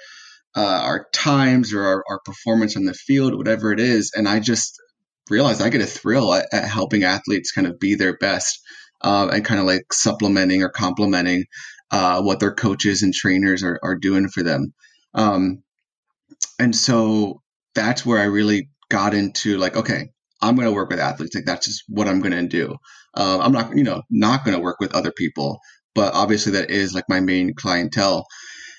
uh, 0.57 0.81
our 0.85 1.07
times 1.13 1.73
or 1.75 1.83
our, 1.83 2.05
our 2.09 2.21
performance 2.25 2.77
on 2.77 2.85
the 2.85 2.95
field, 2.95 3.37
whatever 3.37 3.73
it 3.73 3.81
is. 3.81 4.13
And 4.15 4.29
I 4.29 4.41
just 4.41 4.81
realized 5.29 5.61
I 5.61 5.69
get 5.69 5.81
a 5.81 5.87
thrill 5.87 6.33
at, 6.35 6.47
at 6.53 6.69
helping 6.69 7.03
athletes 7.03 7.53
kind 7.53 7.67
of 7.67 7.81
be 7.81 7.97
their 7.97 8.17
best 8.17 8.61
uh, 9.01 9.29
and 9.33 9.45
kind 9.45 9.61
of 9.61 9.67
like 9.67 9.93
supplementing 9.93 10.63
or 10.63 10.69
complementing 10.69 11.45
uh, 11.91 12.23
what 12.23 12.41
their 12.41 12.55
coaches 12.55 13.03
and 13.03 13.13
trainers 13.13 13.63
are, 13.63 13.81
are 13.83 13.97
doing 13.97 14.29
for 14.29 14.43
them. 14.43 14.73
Um, 15.13 15.63
and 16.59 16.75
so 16.75 17.43
that's 17.75 18.07
where 18.07 18.21
I 18.21 18.25
really 18.25 18.69
got 18.89 19.15
into 19.15 19.59
like, 19.59 19.77
okay, 19.77 20.11
I'm 20.45 20.57
going 20.57 20.67
to 20.67 20.73
work 20.73 20.91
with 20.91 21.01
athletes. 21.01 21.35
Like 21.35 21.47
that's 21.47 21.67
just 21.67 21.85
what 21.89 22.07
I'm 22.07 22.21
going 22.21 22.33
to 22.33 22.47
do. 22.47 22.77
Uh, 23.15 23.39
I'm 23.41 23.53
not, 23.53 23.77
you 23.77 23.85
know, 23.85 24.03
not 24.11 24.45
going 24.45 24.57
to 24.57 24.63
work 24.63 24.79
with 24.81 24.95
other 24.95 25.13
people, 25.13 25.61
but 25.95 26.15
obviously 26.15 26.53
that 26.53 26.71
is 26.71 26.93
like 26.93 27.05
my 27.09 27.21
main 27.21 27.55
clientele. 27.55 28.27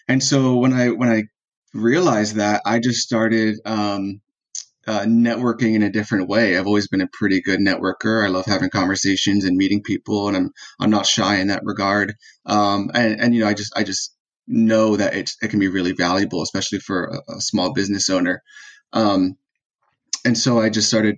And 0.07 0.23
so 0.23 0.57
when 0.57 0.73
I 0.73 0.89
when 0.89 1.09
I 1.09 1.23
realized 1.73 2.35
that, 2.35 2.61
I 2.65 2.79
just 2.79 3.01
started 3.01 3.57
um, 3.65 4.21
uh, 4.85 5.01
networking 5.01 5.73
in 5.73 5.81
a 5.81 5.91
different 5.91 6.29
way. 6.29 6.55
I've 6.55 6.67
always 6.67 6.87
been 6.87 7.01
a 7.01 7.09
pretty 7.11 7.41
good 7.41 7.59
networker. 7.59 8.23
I 8.23 8.27
love 8.27 8.45
having 8.45 8.69
conversations 8.69 9.45
and 9.45 9.57
meeting 9.57 9.81
people, 9.81 10.27
and 10.27 10.37
I'm 10.37 10.51
I'm 10.79 10.91
not 10.91 11.07
shy 11.07 11.37
in 11.37 11.47
that 11.47 11.63
regard. 11.63 12.13
Um, 12.45 12.91
and 12.93 13.19
and 13.19 13.33
you 13.33 13.41
know, 13.41 13.47
I 13.47 13.55
just 13.55 13.73
I 13.75 13.83
just 13.83 14.15
know 14.47 14.97
that 14.97 15.15
it 15.15 15.31
it 15.41 15.49
can 15.49 15.59
be 15.59 15.69
really 15.69 15.93
valuable, 15.93 16.43
especially 16.43 16.79
for 16.79 17.05
a, 17.05 17.37
a 17.37 17.41
small 17.41 17.73
business 17.73 18.09
owner. 18.09 18.43
Um, 18.93 19.37
and 20.23 20.37
so 20.37 20.59
I 20.59 20.69
just 20.69 20.87
started 20.87 21.17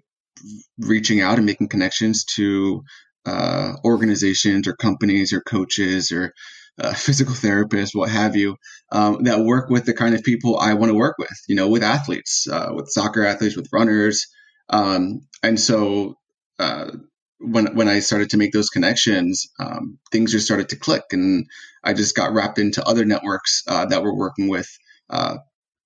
reaching 0.80 1.22
out 1.22 1.38
and 1.38 1.46
making 1.46 1.70
connections 1.70 2.26
to 2.36 2.84
uh, 3.26 3.74
organizations 3.84 4.68
or 4.68 4.76
companies 4.76 5.34
or 5.34 5.42
coaches 5.42 6.12
or 6.12 6.34
uh, 6.80 6.94
physical 6.96 7.34
therapists, 7.34 7.94
what 7.94 8.10
have 8.10 8.36
you, 8.36 8.56
um, 8.92 9.24
that 9.24 9.40
work 9.40 9.70
with 9.70 9.86
the 9.86 9.94
kind 9.94 10.16
of 10.16 10.24
people 10.24 10.58
I 10.58 10.74
want 10.74 10.90
to 10.90 10.96
work 10.98 11.18
with, 11.18 11.38
you 11.48 11.56
know, 11.56 11.68
with 11.68 11.84
athletes, 11.84 12.48
uh, 12.48 12.72
with 12.74 12.90
soccer 12.90 13.26
athletes, 13.26 13.58
with 13.58 13.70
runners. 13.74 14.28
Um, 14.70 15.22
and 15.44 15.60
so 15.60 16.16
uh, 16.60 16.92
when, 17.40 17.76
when 17.76 17.88
I 17.88 18.00
started 18.00 18.32
to 18.32 18.38
make 18.38 18.52
those 18.52 18.70
connections, 18.70 19.48
um, 19.60 20.00
things 20.12 20.32
just 20.32 20.46
started 20.46 20.70
to 20.70 20.76
click. 20.78 21.04
And 21.12 21.48
I 21.84 21.94
just 21.94 22.16
got 22.16 22.34
wrapped 22.34 22.60
into 22.60 22.86
other 22.86 23.06
networks 23.06 23.64
uh, 23.68 23.86
that 23.86 24.04
were 24.04 24.16
working 24.16 24.48
with 24.48 24.68
uh, 25.10 25.38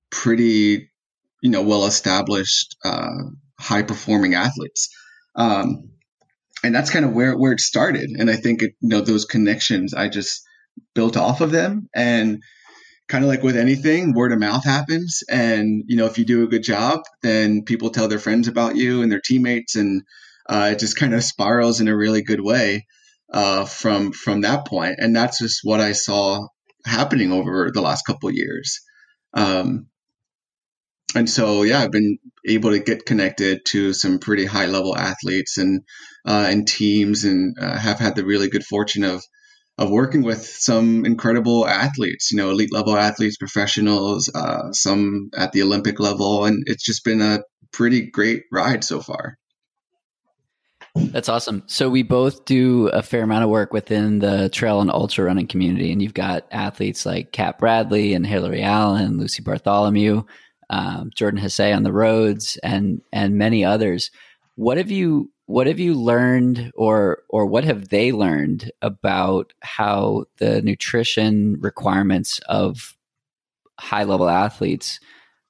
pretty, 0.09 0.89
you 1.41 1.49
know, 1.49 1.61
well 1.61 1.85
established, 1.85 2.75
uh, 2.83 3.23
high 3.61 3.83
performing 3.83 4.33
athletes. 4.33 4.89
Um, 5.35 5.91
and 6.63 6.75
that's 6.75 6.89
kind 6.89 7.05
of 7.05 7.13
where, 7.13 7.37
where 7.37 7.53
it 7.53 7.59
started. 7.59 8.09
And 8.11 8.29
I 8.29 8.35
think, 8.35 8.61
it, 8.61 8.73
you 8.81 8.89
know, 8.89 9.01
those 9.01 9.25
connections, 9.25 9.93
I 9.93 10.09
just, 10.09 10.43
built 10.93 11.17
off 11.17 11.41
of 11.41 11.51
them 11.51 11.89
and 11.93 12.41
kind 13.07 13.23
of 13.23 13.29
like 13.29 13.43
with 13.43 13.57
anything 13.57 14.13
word 14.13 14.31
of 14.31 14.39
mouth 14.39 14.63
happens 14.63 15.21
and 15.29 15.83
you 15.87 15.97
know 15.97 16.05
if 16.05 16.17
you 16.17 16.25
do 16.25 16.43
a 16.43 16.47
good 16.47 16.63
job 16.63 17.01
then 17.21 17.63
people 17.63 17.89
tell 17.89 18.07
their 18.07 18.19
friends 18.19 18.47
about 18.47 18.75
you 18.75 19.01
and 19.01 19.11
their 19.11 19.21
teammates 19.21 19.75
and 19.75 20.03
uh, 20.49 20.69
it 20.71 20.79
just 20.79 20.97
kind 20.97 21.13
of 21.13 21.23
spirals 21.23 21.81
in 21.81 21.87
a 21.87 21.95
really 21.95 22.23
good 22.23 22.41
way 22.41 22.85
uh, 23.33 23.65
from 23.65 24.11
from 24.11 24.41
that 24.41 24.65
point. 24.65 24.95
and 24.99 25.15
that's 25.15 25.39
just 25.39 25.59
what 25.63 25.79
i 25.79 25.91
saw 25.91 26.47
happening 26.85 27.31
over 27.31 27.69
the 27.73 27.81
last 27.81 28.05
couple 28.05 28.31
years 28.31 28.79
um, 29.33 29.87
and 31.15 31.29
so 31.29 31.63
yeah 31.63 31.79
i've 31.79 31.91
been 31.91 32.17
able 32.45 32.71
to 32.71 32.79
get 32.79 33.05
connected 33.05 33.61
to 33.65 33.93
some 33.93 34.19
pretty 34.19 34.45
high 34.45 34.65
level 34.65 34.97
athletes 34.97 35.57
and 35.57 35.83
uh, 36.25 36.47
and 36.49 36.67
teams 36.67 37.23
and 37.23 37.57
uh, 37.59 37.77
have 37.77 37.99
had 37.99 38.15
the 38.15 38.25
really 38.25 38.49
good 38.49 38.63
fortune 38.63 39.03
of 39.03 39.23
of 39.77 39.89
working 39.89 40.21
with 40.21 40.45
some 40.45 41.05
incredible 41.05 41.65
athletes, 41.65 42.31
you 42.31 42.37
know, 42.37 42.51
elite 42.51 42.71
level 42.71 42.95
athletes, 42.95 43.37
professionals, 43.37 44.29
uh, 44.33 44.71
some 44.71 45.29
at 45.35 45.53
the 45.53 45.63
Olympic 45.63 45.99
level. 45.99 46.45
And 46.45 46.63
it's 46.67 46.83
just 46.83 47.03
been 47.03 47.21
a 47.21 47.39
pretty 47.71 48.11
great 48.11 48.43
ride 48.51 48.83
so 48.83 49.01
far. 49.01 49.37
That's 50.93 51.29
awesome. 51.29 51.63
So 51.67 51.89
we 51.89 52.03
both 52.03 52.43
do 52.43 52.89
a 52.89 53.01
fair 53.01 53.23
amount 53.23 53.45
of 53.45 53.49
work 53.49 53.71
within 53.71 54.19
the 54.19 54.49
trail 54.49 54.81
and 54.81 54.91
ultra 54.91 55.23
running 55.23 55.47
community, 55.47 55.91
and 55.91 56.01
you've 56.01 56.13
got 56.13 56.45
athletes 56.51 57.05
like 57.05 57.31
Kat 57.31 57.57
Bradley 57.57 58.13
and 58.13 58.27
Hillary 58.27 58.61
Allen, 58.61 59.17
Lucy 59.17 59.41
Bartholomew, 59.41 60.23
um, 60.71 61.11
Jordan 61.13 61.39
Hasay 61.39 61.75
on 61.75 61.83
the 61.83 61.93
roads, 61.93 62.57
and 62.63 63.01
and 63.13 63.37
many 63.37 63.63
others. 63.63 64.09
What 64.55 64.77
have 64.77 64.89
you 64.89 65.31
what 65.45 65.67
have 65.67 65.79
you 65.79 65.93
learned 65.93 66.71
or 66.75 67.23
or 67.29 67.45
what 67.45 67.65
have 67.65 67.89
they 67.89 68.11
learned 68.11 68.71
about 68.81 69.53
how 69.61 70.25
the 70.37 70.61
nutrition 70.61 71.57
requirements 71.59 72.39
of 72.47 72.95
high 73.77 74.05
level 74.05 74.29
athletes 74.29 74.99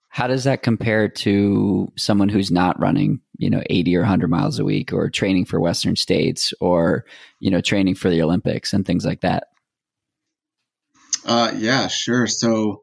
how 0.10 0.28
does 0.28 0.44
that 0.44 0.62
compare 0.62 1.08
to 1.08 1.92
someone 1.98 2.30
who's 2.30 2.50
not 2.50 2.80
running 2.80 3.20
you 3.38 3.50
know 3.50 3.62
80 3.70 3.98
or 3.98 4.02
100 4.02 4.30
miles 4.30 4.58
a 4.58 4.66
week 4.66 4.92
or 4.92 5.10
training 5.10 5.46
for 5.46 5.60
western 5.60 5.96
states 5.96 6.54
or 6.60 7.06
you 7.40 7.52
know 7.52 7.62
training 7.62 7.96
for 7.96 8.10
the 8.10 8.22
olympics 8.22 8.74
and 8.74 8.86
things 8.86 9.06
like 9.06 9.22
that 9.22 9.48
uh, 11.26 11.52
yeah 11.56 11.88
sure 11.88 12.26
so 12.26 12.82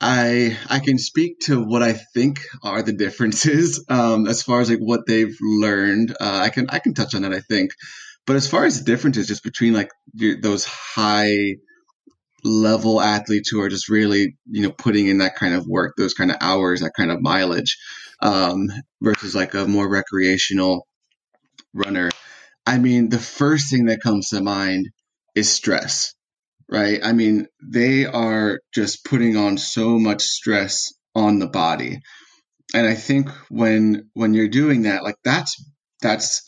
I 0.00 0.56
I 0.70 0.78
can 0.78 0.98
speak 0.98 1.40
to 1.42 1.60
what 1.60 1.82
I 1.82 1.92
think 1.92 2.40
are 2.62 2.82
the 2.82 2.92
differences 2.92 3.84
um, 3.88 4.26
as 4.26 4.42
far 4.42 4.60
as 4.60 4.70
like 4.70 4.78
what 4.78 5.06
they've 5.06 5.36
learned. 5.40 6.12
Uh, 6.12 6.40
I 6.44 6.50
can 6.50 6.68
I 6.70 6.78
can 6.78 6.94
touch 6.94 7.14
on 7.14 7.22
that 7.22 7.32
I 7.32 7.40
think, 7.40 7.72
but 8.26 8.36
as 8.36 8.48
far 8.48 8.64
as 8.64 8.78
the 8.78 8.84
differences 8.84 9.26
just 9.26 9.42
between 9.42 9.74
like 9.74 9.90
those 10.14 10.64
high 10.64 11.56
level 12.44 13.00
athletes 13.00 13.50
who 13.50 13.60
are 13.60 13.68
just 13.68 13.88
really 13.88 14.36
you 14.46 14.62
know 14.62 14.72
putting 14.72 15.08
in 15.08 15.18
that 15.18 15.34
kind 15.34 15.54
of 15.54 15.66
work, 15.66 15.94
those 15.96 16.14
kind 16.14 16.30
of 16.30 16.36
hours, 16.40 16.80
that 16.80 16.92
kind 16.96 17.10
of 17.10 17.20
mileage, 17.20 17.78
um, 18.20 18.68
versus 19.02 19.34
like 19.34 19.54
a 19.54 19.66
more 19.66 19.88
recreational 19.88 20.86
runner. 21.74 22.10
I 22.66 22.78
mean, 22.78 23.08
the 23.08 23.18
first 23.18 23.70
thing 23.70 23.86
that 23.86 24.02
comes 24.02 24.28
to 24.28 24.42
mind 24.42 24.88
is 25.34 25.50
stress 25.50 26.14
right? 26.68 27.00
I 27.02 27.12
mean, 27.12 27.46
they 27.62 28.04
are 28.04 28.60
just 28.74 29.04
putting 29.04 29.36
on 29.36 29.58
so 29.58 29.98
much 29.98 30.22
stress 30.22 30.92
on 31.14 31.38
the 31.38 31.48
body. 31.48 32.00
And 32.74 32.86
I 32.86 32.94
think 32.94 33.30
when 33.48 34.10
when 34.14 34.34
you're 34.34 34.48
doing 34.48 34.82
that, 34.82 35.02
like 35.02 35.16
that's 35.24 35.56
that's 36.02 36.42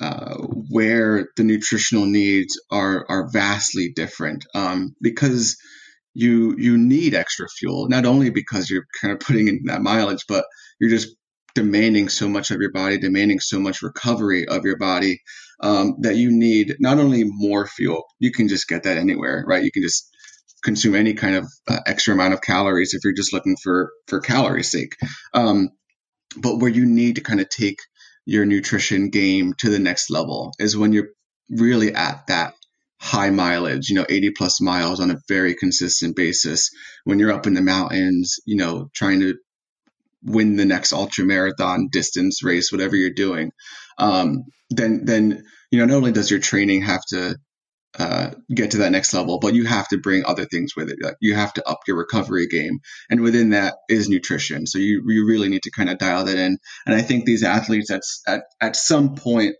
uh, 0.00 0.36
where 0.70 1.28
the 1.36 1.44
nutritional 1.44 2.06
needs 2.06 2.60
are 2.70 3.04
are 3.08 3.30
vastly 3.32 3.92
different 3.94 4.44
um, 4.54 4.94
because 5.00 5.56
you 6.14 6.54
you 6.58 6.78
need 6.78 7.14
extra 7.14 7.46
fuel 7.48 7.88
not 7.88 8.06
only 8.06 8.30
because 8.30 8.70
you're 8.70 8.86
kind 9.00 9.12
of 9.12 9.20
putting 9.20 9.48
in 9.48 9.62
that 9.64 9.82
mileage, 9.82 10.24
but 10.28 10.44
you're 10.80 10.90
just 10.90 11.08
demanding 11.56 12.10
so 12.10 12.28
much 12.28 12.50
of 12.50 12.60
your 12.60 12.70
body, 12.70 12.98
demanding 12.98 13.40
so 13.40 13.58
much 13.58 13.80
recovery 13.82 14.46
of 14.46 14.66
your 14.66 14.76
body 14.76 15.22
um, 15.60 15.96
that 16.00 16.14
you 16.14 16.30
need 16.30 16.76
not 16.78 16.98
only 16.98 17.24
more 17.24 17.66
fuel, 17.66 18.04
you 18.18 18.30
can 18.30 18.46
just 18.46 18.68
get 18.68 18.82
that 18.82 18.98
anywhere, 18.98 19.42
right? 19.48 19.64
You 19.64 19.72
can 19.72 19.82
just 19.82 20.06
consume 20.62 20.94
any 20.94 21.14
kind 21.14 21.34
of 21.34 21.46
uh, 21.66 21.78
extra 21.86 22.12
amount 22.12 22.34
of 22.34 22.42
calories 22.42 22.92
if 22.92 23.00
you're 23.02 23.14
just 23.14 23.32
looking 23.32 23.56
for 23.62 23.90
for 24.06 24.20
calories 24.20 24.70
sake. 24.70 24.96
Um, 25.32 25.70
but 26.36 26.58
where 26.58 26.70
you 26.70 26.84
need 26.84 27.14
to 27.16 27.22
kind 27.22 27.40
of 27.40 27.48
take 27.48 27.78
your 28.26 28.44
nutrition 28.44 29.08
game 29.08 29.54
to 29.58 29.70
the 29.70 29.78
next 29.78 30.10
level 30.10 30.52
is 30.58 30.76
when 30.76 30.92
you're 30.92 31.08
really 31.48 31.94
at 31.94 32.26
that 32.26 32.52
high 33.00 33.30
mileage, 33.30 33.88
you 33.88 33.96
know, 33.96 34.04
80 34.06 34.32
plus 34.32 34.60
miles 34.60 35.00
on 35.00 35.10
a 35.10 35.20
very 35.26 35.54
consistent 35.54 36.16
basis. 36.16 36.70
When 37.04 37.18
you're 37.18 37.32
up 37.32 37.46
in 37.46 37.54
the 37.54 37.62
mountains, 37.62 38.40
you 38.44 38.56
know, 38.56 38.90
trying 38.94 39.20
to 39.20 39.36
win 40.22 40.56
the 40.56 40.64
next 40.64 40.92
ultra 40.92 41.24
marathon 41.24 41.88
distance 41.90 42.42
race, 42.42 42.72
whatever 42.72 42.96
you're 42.96 43.10
doing, 43.10 43.52
um, 43.98 44.44
then 44.70 45.04
then 45.04 45.44
you 45.70 45.78
know 45.78 45.86
not 45.86 45.96
only 45.96 46.12
does 46.12 46.30
your 46.30 46.40
training 46.40 46.82
have 46.82 47.02
to 47.08 47.36
uh, 47.98 48.30
get 48.54 48.72
to 48.72 48.78
that 48.78 48.92
next 48.92 49.14
level, 49.14 49.38
but 49.38 49.54
you 49.54 49.64
have 49.64 49.88
to 49.88 49.98
bring 49.98 50.24
other 50.26 50.44
things 50.44 50.72
with 50.76 50.90
it. 50.90 50.98
Like 51.00 51.16
you 51.20 51.34
have 51.34 51.54
to 51.54 51.66
up 51.66 51.78
your 51.86 51.96
recovery 51.96 52.46
game, 52.46 52.80
and 53.08 53.20
within 53.20 53.50
that 53.50 53.76
is 53.88 54.08
nutrition. 54.08 54.66
So 54.66 54.78
you 54.78 55.02
you 55.06 55.26
really 55.26 55.48
need 55.48 55.62
to 55.62 55.70
kind 55.70 55.88
of 55.88 55.98
dial 55.98 56.24
that 56.24 56.36
in. 56.36 56.58
And 56.84 56.94
I 56.94 57.02
think 57.02 57.24
these 57.24 57.42
athletes 57.42 57.90
at 57.90 58.02
at 58.26 58.42
at 58.60 58.76
some 58.76 59.14
point 59.14 59.54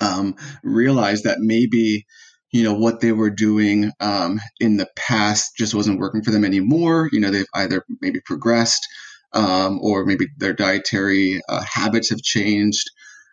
um, 0.00 0.36
realize 0.62 1.22
that 1.22 1.38
maybe 1.40 2.06
you 2.52 2.62
know 2.62 2.74
what 2.74 3.00
they 3.00 3.12
were 3.12 3.30
doing 3.30 3.90
um, 4.00 4.40
in 4.60 4.76
the 4.76 4.88
past 4.94 5.56
just 5.56 5.74
wasn't 5.74 5.98
working 5.98 6.22
for 6.22 6.30
them 6.30 6.44
anymore. 6.44 7.08
You 7.10 7.20
know 7.20 7.30
they've 7.30 7.46
either 7.54 7.84
maybe 8.00 8.20
progressed 8.24 8.86
um, 9.38 9.78
or 9.80 10.04
maybe 10.04 10.26
their 10.36 10.52
dietary 10.52 11.40
uh, 11.48 11.62
habits 11.62 12.10
have 12.10 12.22
changed. 12.22 12.90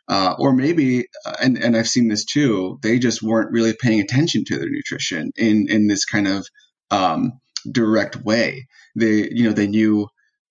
Uh, 0.08 0.36
or 0.38 0.54
maybe, 0.54 1.08
uh, 1.26 1.36
and, 1.42 1.58
and 1.58 1.76
I've 1.76 1.88
seen 1.88 2.10
this 2.10 2.26
too, 2.26 2.78
they 2.84 3.00
just 3.00 3.24
weren't 3.24 3.52
really 3.52 3.74
paying 3.74 4.00
attention 4.00 4.46
to 4.46 4.60
their 4.60 4.70
nutrition 4.70 5.32
in, 5.36 5.66
in 5.68 5.88
this 5.88 6.06
kind 6.06 6.28
of 6.28 6.46
um, 6.92 7.32
direct 7.72 8.18
way. 8.18 8.68
They, 8.96 9.28
you 9.32 9.46
know, 9.46 9.54
they 9.54 9.66
knew 9.66 10.08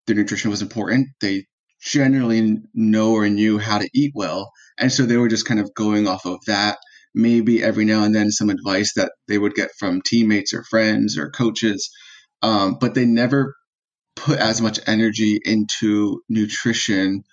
their 0.08 0.16
nutrition 0.16 0.50
was 0.50 0.60
important. 0.60 1.06
They 1.20 1.46
generally 1.80 2.58
know 2.74 3.12
or 3.12 3.28
knew 3.28 3.58
how 3.58 3.78
to 3.78 3.88
eat 3.94 4.10
well. 4.12 4.50
And 4.76 4.90
so 4.90 5.04
they 5.04 5.18
were 5.18 5.28
just 5.28 5.46
kind 5.46 5.60
of 5.60 5.72
going 5.74 6.08
off 6.08 6.26
of 6.26 6.38
that. 6.48 6.78
Maybe 7.14 7.62
every 7.62 7.84
now 7.84 8.02
and 8.02 8.12
then 8.12 8.32
some 8.32 8.50
advice 8.50 8.94
that 8.94 9.12
they 9.28 9.38
would 9.38 9.54
get 9.54 9.70
from 9.78 10.02
teammates 10.02 10.52
or 10.52 10.64
friends 10.64 11.16
or 11.16 11.30
coaches. 11.30 11.88
Um, 12.42 12.78
but 12.80 12.94
they 12.94 13.04
never 13.04 13.54
put 14.16 14.38
as 14.38 14.60
much 14.60 14.80
energy 14.86 15.40
into 15.44 16.22
nutrition 16.28 17.24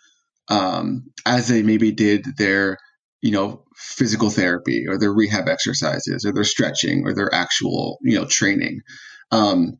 um, 0.50 1.06
as 1.26 1.48
they 1.48 1.62
maybe 1.64 1.92
did 1.92 2.26
their, 2.38 2.78
you 3.22 3.32
know, 3.32 3.64
physical 3.76 4.30
therapy 4.30 4.86
or 4.88 4.98
their 4.98 5.14
rehab 5.14 5.48
exercises 5.48 6.26
or 6.26 6.34
their 6.34 6.44
stretching 6.44 7.06
or 7.06 7.14
their 7.14 7.34
actual, 7.34 7.98
you 8.02 8.16
know, 8.16 8.26
training. 8.26 8.82
Um, 9.32 9.80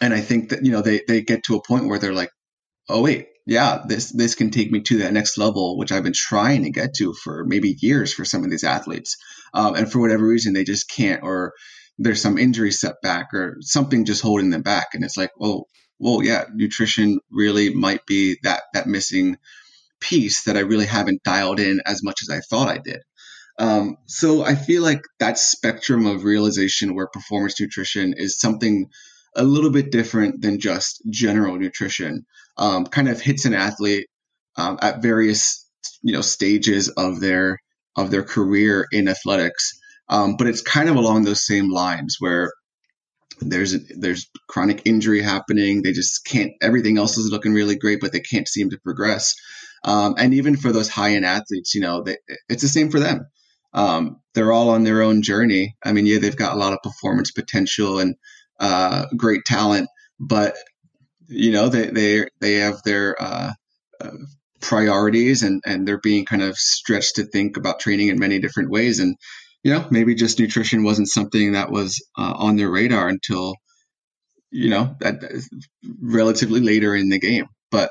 and 0.00 0.12
I 0.12 0.20
think 0.20 0.50
that, 0.50 0.64
you 0.64 0.72
know, 0.72 0.82
they, 0.82 1.00
they 1.06 1.22
get 1.22 1.44
to 1.44 1.56
a 1.56 1.62
point 1.62 1.86
where 1.86 1.98
they're 1.98 2.12
like, 2.12 2.30
oh, 2.88 3.02
wait, 3.02 3.28
yeah, 3.46 3.82
this, 3.86 4.10
this 4.10 4.34
can 4.34 4.50
take 4.50 4.70
me 4.70 4.80
to 4.82 4.98
that 4.98 5.12
next 5.12 5.38
level, 5.38 5.78
which 5.78 5.92
I've 5.92 6.02
been 6.02 6.12
trying 6.12 6.64
to 6.64 6.70
get 6.70 6.94
to 6.94 7.14
for 7.14 7.44
maybe 7.44 7.76
years 7.80 8.12
for 8.12 8.24
some 8.24 8.44
of 8.44 8.50
these 8.50 8.64
athletes. 8.64 9.16
Um, 9.54 9.74
and 9.74 9.90
for 9.90 10.00
whatever 10.00 10.26
reason, 10.26 10.52
they 10.52 10.64
just 10.64 10.90
can't, 10.90 11.22
or 11.22 11.52
there's 11.98 12.20
some 12.20 12.36
injury 12.36 12.72
setback 12.72 13.32
or 13.32 13.56
something 13.60 14.04
just 14.04 14.22
holding 14.22 14.50
them 14.50 14.62
back. 14.62 14.88
And 14.92 15.04
it's 15.04 15.16
like, 15.16 15.30
well, 15.38 15.66
well, 15.98 16.22
yeah, 16.22 16.44
nutrition 16.54 17.20
really 17.30 17.74
might 17.74 18.04
be 18.06 18.36
that, 18.42 18.64
that 18.74 18.86
missing 18.86 19.38
piece 20.00 20.44
that 20.44 20.56
I 20.56 20.60
really 20.60 20.86
haven't 20.86 21.22
dialed 21.22 21.60
in 21.60 21.80
as 21.86 22.02
much 22.02 22.20
as 22.22 22.28
I 22.28 22.40
thought 22.40 22.68
I 22.68 22.78
did. 22.78 23.00
Um, 23.58 23.96
so 24.06 24.42
I 24.42 24.54
feel 24.54 24.82
like 24.82 25.02
that 25.18 25.38
spectrum 25.38 26.06
of 26.06 26.24
realization 26.24 26.94
where 26.94 27.06
performance 27.06 27.58
nutrition 27.58 28.14
is 28.16 28.38
something 28.38 28.90
a 29.34 29.44
little 29.44 29.70
bit 29.70 29.90
different 29.90 30.42
than 30.42 30.60
just 30.60 31.02
general 31.10 31.56
nutrition, 31.56 32.26
um, 32.58 32.86
kind 32.86 33.08
of 33.08 33.20
hits 33.20 33.44
an 33.44 33.54
athlete 33.54 34.08
um, 34.56 34.78
at 34.82 35.02
various 35.02 35.66
you 36.02 36.12
know 36.12 36.20
stages 36.20 36.88
of 36.88 37.20
their 37.20 37.58
of 37.96 38.10
their 38.10 38.22
career 38.22 38.86
in 38.92 39.08
athletics. 39.08 39.78
Um, 40.08 40.36
but 40.36 40.46
it's 40.46 40.62
kind 40.62 40.88
of 40.88 40.96
along 40.96 41.24
those 41.24 41.44
same 41.44 41.70
lines 41.70 42.16
where 42.18 42.52
there's 43.40 43.76
there's 43.90 44.28
chronic 44.48 44.82
injury 44.84 45.22
happening. 45.22 45.82
They 45.82 45.92
just 45.92 46.24
can't. 46.24 46.52
Everything 46.62 46.98
else 46.98 47.18
is 47.18 47.30
looking 47.30 47.52
really 47.52 47.76
great, 47.76 48.00
but 48.00 48.12
they 48.12 48.20
can't 48.20 48.48
seem 48.48 48.70
to 48.70 48.78
progress. 48.78 49.34
Um, 49.84 50.14
and 50.18 50.34
even 50.34 50.56
for 50.56 50.72
those 50.72 50.88
high 50.88 51.14
end 51.14 51.24
athletes, 51.24 51.74
you 51.74 51.80
know, 51.80 52.02
they, 52.02 52.16
it's 52.48 52.62
the 52.62 52.68
same 52.68 52.90
for 52.90 53.00
them. 53.00 53.26
Um, 53.72 54.20
they're 54.34 54.52
all 54.52 54.70
on 54.70 54.84
their 54.84 55.02
own 55.02 55.22
journey. 55.22 55.76
I 55.84 55.92
mean, 55.92 56.06
yeah, 56.06 56.18
they've 56.18 56.36
got 56.36 56.54
a 56.54 56.58
lot 56.58 56.72
of 56.72 56.82
performance 56.82 57.30
potential 57.30 57.98
and 57.98 58.16
uh, 58.58 59.06
great 59.16 59.44
talent, 59.44 59.88
but 60.18 60.56
you 61.28 61.52
know, 61.52 61.68
they 61.68 61.86
they 61.90 62.28
they 62.40 62.54
have 62.54 62.82
their 62.84 63.20
uh, 63.20 63.52
uh, 64.00 64.10
priorities 64.60 65.42
and 65.42 65.62
and 65.66 65.86
they're 65.86 66.00
being 66.00 66.24
kind 66.24 66.42
of 66.42 66.56
stretched 66.56 67.16
to 67.16 67.24
think 67.24 67.56
about 67.56 67.80
training 67.80 68.08
in 68.08 68.18
many 68.18 68.38
different 68.38 68.70
ways. 68.70 68.98
And 68.98 69.16
you 69.66 69.72
know, 69.72 69.84
maybe 69.90 70.14
just 70.14 70.38
nutrition 70.38 70.84
wasn't 70.84 71.08
something 71.08 71.54
that 71.54 71.72
was 71.72 72.00
uh, 72.16 72.34
on 72.36 72.54
their 72.54 72.70
radar 72.70 73.08
until 73.08 73.54
you 74.52 74.70
know, 74.70 74.94
relatively 76.00 76.60
later 76.60 76.94
in 76.94 77.08
the 77.08 77.18
game. 77.18 77.46
But 77.72 77.90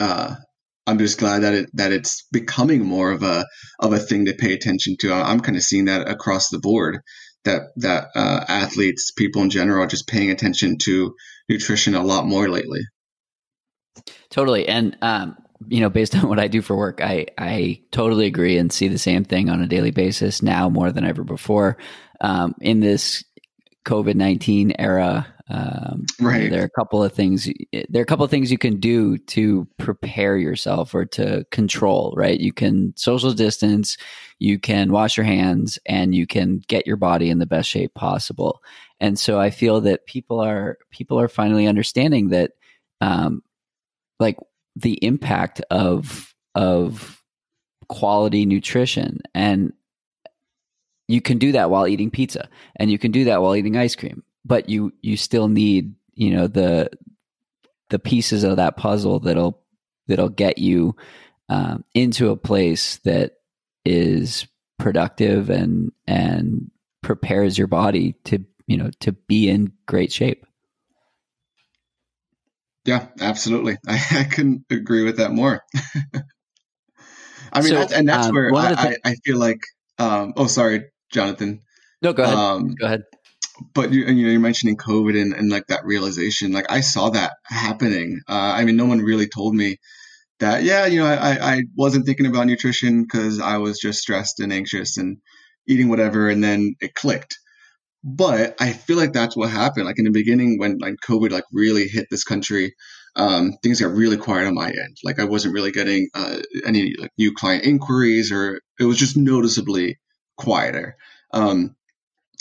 uh, 0.00 0.34
I'm 0.86 0.96
just 0.96 1.18
glad 1.18 1.40
that 1.40 1.52
it 1.52 1.66
that 1.74 1.92
it's 1.92 2.26
becoming 2.32 2.86
more 2.86 3.10
of 3.10 3.22
a 3.22 3.44
of 3.80 3.92
a 3.92 3.98
thing 3.98 4.24
to 4.24 4.32
pay 4.32 4.54
attention 4.54 4.96
to. 5.00 5.12
I'm 5.12 5.40
kind 5.40 5.58
of 5.58 5.62
seeing 5.62 5.84
that 5.84 6.08
across 6.08 6.48
the 6.48 6.58
board 6.58 7.00
that 7.44 7.64
that 7.76 8.06
uh, 8.14 8.44
athletes, 8.48 9.12
people 9.12 9.42
in 9.42 9.50
general, 9.50 9.84
are 9.84 9.88
just 9.88 10.08
paying 10.08 10.30
attention 10.30 10.78
to 10.84 11.14
nutrition 11.50 11.94
a 11.94 12.02
lot 12.02 12.24
more 12.24 12.48
lately. 12.48 12.80
Totally, 14.30 14.66
and 14.66 14.96
um, 15.02 15.36
you 15.68 15.80
know, 15.80 15.90
based 15.90 16.14
on 16.16 16.28
what 16.28 16.38
I 16.38 16.48
do 16.48 16.62
for 16.62 16.76
work, 16.76 17.00
I 17.00 17.26
I 17.38 17.80
totally 17.90 18.26
agree 18.26 18.58
and 18.58 18.72
see 18.72 18.88
the 18.88 18.98
same 18.98 19.24
thing 19.24 19.48
on 19.48 19.62
a 19.62 19.66
daily 19.66 19.90
basis 19.90 20.42
now 20.42 20.68
more 20.68 20.92
than 20.92 21.04
ever 21.04 21.24
before. 21.24 21.76
Um, 22.20 22.54
in 22.60 22.80
this 22.80 23.24
COVID 23.84 24.14
nineteen 24.14 24.72
era, 24.78 25.26
um, 25.48 26.06
right. 26.20 26.50
There 26.50 26.62
are 26.62 26.66
a 26.66 26.70
couple 26.70 27.04
of 27.04 27.12
things. 27.12 27.48
There 27.72 28.00
are 28.00 28.02
a 28.02 28.06
couple 28.06 28.24
of 28.24 28.30
things 28.30 28.50
you 28.50 28.58
can 28.58 28.80
do 28.80 29.16
to 29.18 29.68
prepare 29.78 30.36
yourself 30.36 30.92
or 30.94 31.04
to 31.06 31.46
control. 31.52 32.12
Right. 32.16 32.38
You 32.38 32.52
can 32.52 32.94
social 32.96 33.32
distance. 33.32 33.96
You 34.38 34.58
can 34.58 34.90
wash 34.90 35.16
your 35.16 35.24
hands, 35.24 35.78
and 35.86 36.14
you 36.14 36.26
can 36.26 36.62
get 36.66 36.86
your 36.86 36.96
body 36.96 37.30
in 37.30 37.38
the 37.38 37.46
best 37.46 37.68
shape 37.68 37.94
possible. 37.94 38.60
And 38.98 39.18
so 39.18 39.38
I 39.38 39.50
feel 39.50 39.80
that 39.82 40.06
people 40.06 40.40
are 40.40 40.78
people 40.90 41.20
are 41.20 41.28
finally 41.28 41.66
understanding 41.66 42.30
that, 42.30 42.52
um, 43.00 43.42
like 44.18 44.36
the 44.76 44.94
impact 45.04 45.60
of 45.70 46.32
of 46.54 47.22
quality 47.88 48.46
nutrition. 48.46 49.20
And 49.34 49.72
you 51.08 51.20
can 51.20 51.38
do 51.38 51.52
that 51.52 51.70
while 51.70 51.86
eating 51.86 52.10
pizza 52.10 52.48
and 52.76 52.90
you 52.90 52.98
can 52.98 53.12
do 53.12 53.24
that 53.24 53.40
while 53.40 53.54
eating 53.54 53.76
ice 53.76 53.94
cream 53.94 54.22
but 54.44 54.68
you 54.68 54.92
you 55.02 55.16
still 55.16 55.48
need 55.48 55.94
you 56.14 56.30
know 56.30 56.46
the 56.46 56.88
the 57.90 57.98
pieces 57.98 58.44
of 58.44 58.56
that 58.56 58.76
puzzle 58.76 59.20
that'll 59.20 59.60
that'll 60.08 60.28
get 60.28 60.58
you 60.58 60.96
um, 61.48 61.84
into 61.94 62.30
a 62.30 62.36
place 62.36 62.96
that 62.98 63.34
is 63.84 64.46
productive 64.78 65.50
and 65.50 65.92
and 66.06 66.70
prepares 67.02 67.56
your 67.56 67.66
body 67.68 68.14
to 68.24 68.44
you 68.66 68.76
know 68.76 68.90
to 69.00 69.12
be 69.12 69.48
in 69.48 69.72
great 69.86 70.12
shape 70.12 70.45
yeah 72.86 73.06
absolutely. 73.20 73.76
I, 73.88 74.00
I 74.12 74.24
couldn't 74.24 74.64
agree 74.70 75.04
with 75.04 75.18
that 75.18 75.32
more. 75.32 75.62
I 77.52 77.60
mean 77.60 77.68
so, 77.68 77.74
that's, 77.76 77.92
and 77.92 78.08
that's 78.08 78.26
um, 78.26 78.34
where 78.34 78.54
I, 78.54 78.74
th- 78.74 78.98
I, 79.04 79.10
I, 79.10 79.14
feel 79.24 79.38
like 79.38 79.60
um, 79.98 80.34
oh 80.36 80.46
sorry 80.46 80.84
jonathan. 81.12 81.62
No 82.02 82.12
go 82.12 82.24
ahead. 82.24 82.34
Um, 82.34 82.74
go 82.74 82.86
ahead. 82.86 83.02
but 83.74 83.92
you, 83.92 84.04
you 84.04 84.24
know 84.24 84.30
you're 84.30 84.40
mentioning 84.40 84.76
covid 84.76 85.20
and, 85.20 85.32
and 85.32 85.50
like 85.50 85.66
that 85.68 85.84
realization. 85.84 86.52
Like 86.52 86.70
i 86.70 86.80
saw 86.80 87.10
that 87.10 87.34
happening. 87.44 88.20
Uh, 88.28 88.54
i 88.56 88.64
mean 88.64 88.76
no 88.76 88.86
one 88.86 89.00
really 89.00 89.28
told 89.28 89.54
me 89.54 89.78
that 90.38 90.62
yeah 90.62 90.86
you 90.86 91.00
know 91.00 91.06
i, 91.06 91.54
I 91.54 91.62
wasn't 91.76 92.04
thinking 92.04 92.26
about 92.26 92.46
nutrition 92.46 93.02
because 93.02 93.40
i 93.40 93.56
was 93.56 93.78
just 93.78 94.00
stressed 94.00 94.40
and 94.40 94.52
anxious 94.52 94.98
and 94.98 95.16
eating 95.66 95.88
whatever 95.88 96.28
and 96.28 96.44
then 96.44 96.74
it 96.80 96.94
clicked 96.94 97.38
but 98.06 98.54
i 98.60 98.72
feel 98.72 98.96
like 98.96 99.12
that's 99.12 99.36
what 99.36 99.50
happened 99.50 99.86
like 99.86 99.98
in 99.98 100.04
the 100.04 100.10
beginning 100.10 100.58
when 100.58 100.78
like 100.78 100.94
covid 101.06 101.30
like 101.30 101.44
really 101.52 101.88
hit 101.88 102.06
this 102.10 102.24
country 102.24 102.74
um, 103.18 103.52
things 103.62 103.80
got 103.80 103.94
really 103.94 104.18
quiet 104.18 104.46
on 104.46 104.54
my 104.54 104.68
end 104.68 104.96
like 105.02 105.18
i 105.18 105.24
wasn't 105.24 105.54
really 105.54 105.72
getting 105.72 106.08
uh, 106.14 106.36
any 106.66 106.94
like 106.98 107.10
new 107.18 107.32
client 107.34 107.64
inquiries 107.64 108.30
or 108.30 108.60
it 108.78 108.84
was 108.84 108.98
just 108.98 109.16
noticeably 109.16 109.98
quieter 110.36 110.96
um, 111.32 111.74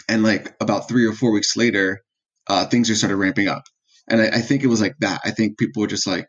and 0.08 0.24
like 0.24 0.56
about 0.60 0.88
three 0.88 1.06
or 1.06 1.14
four 1.14 1.32
weeks 1.32 1.56
later, 1.56 2.04
uh, 2.48 2.66
things 2.66 2.88
just 2.88 3.02
started 3.02 3.18
ramping 3.18 3.48
up. 3.48 3.64
And 4.08 4.22
I, 4.22 4.28
I, 4.28 4.42
think 4.42 4.64
it 4.64 4.68
was 4.68 4.82
like 4.82 4.96
that. 5.00 5.22
I 5.26 5.32
think 5.32 5.58
people 5.58 5.82
were 5.82 5.88
just 5.88 6.08
like, 6.08 6.28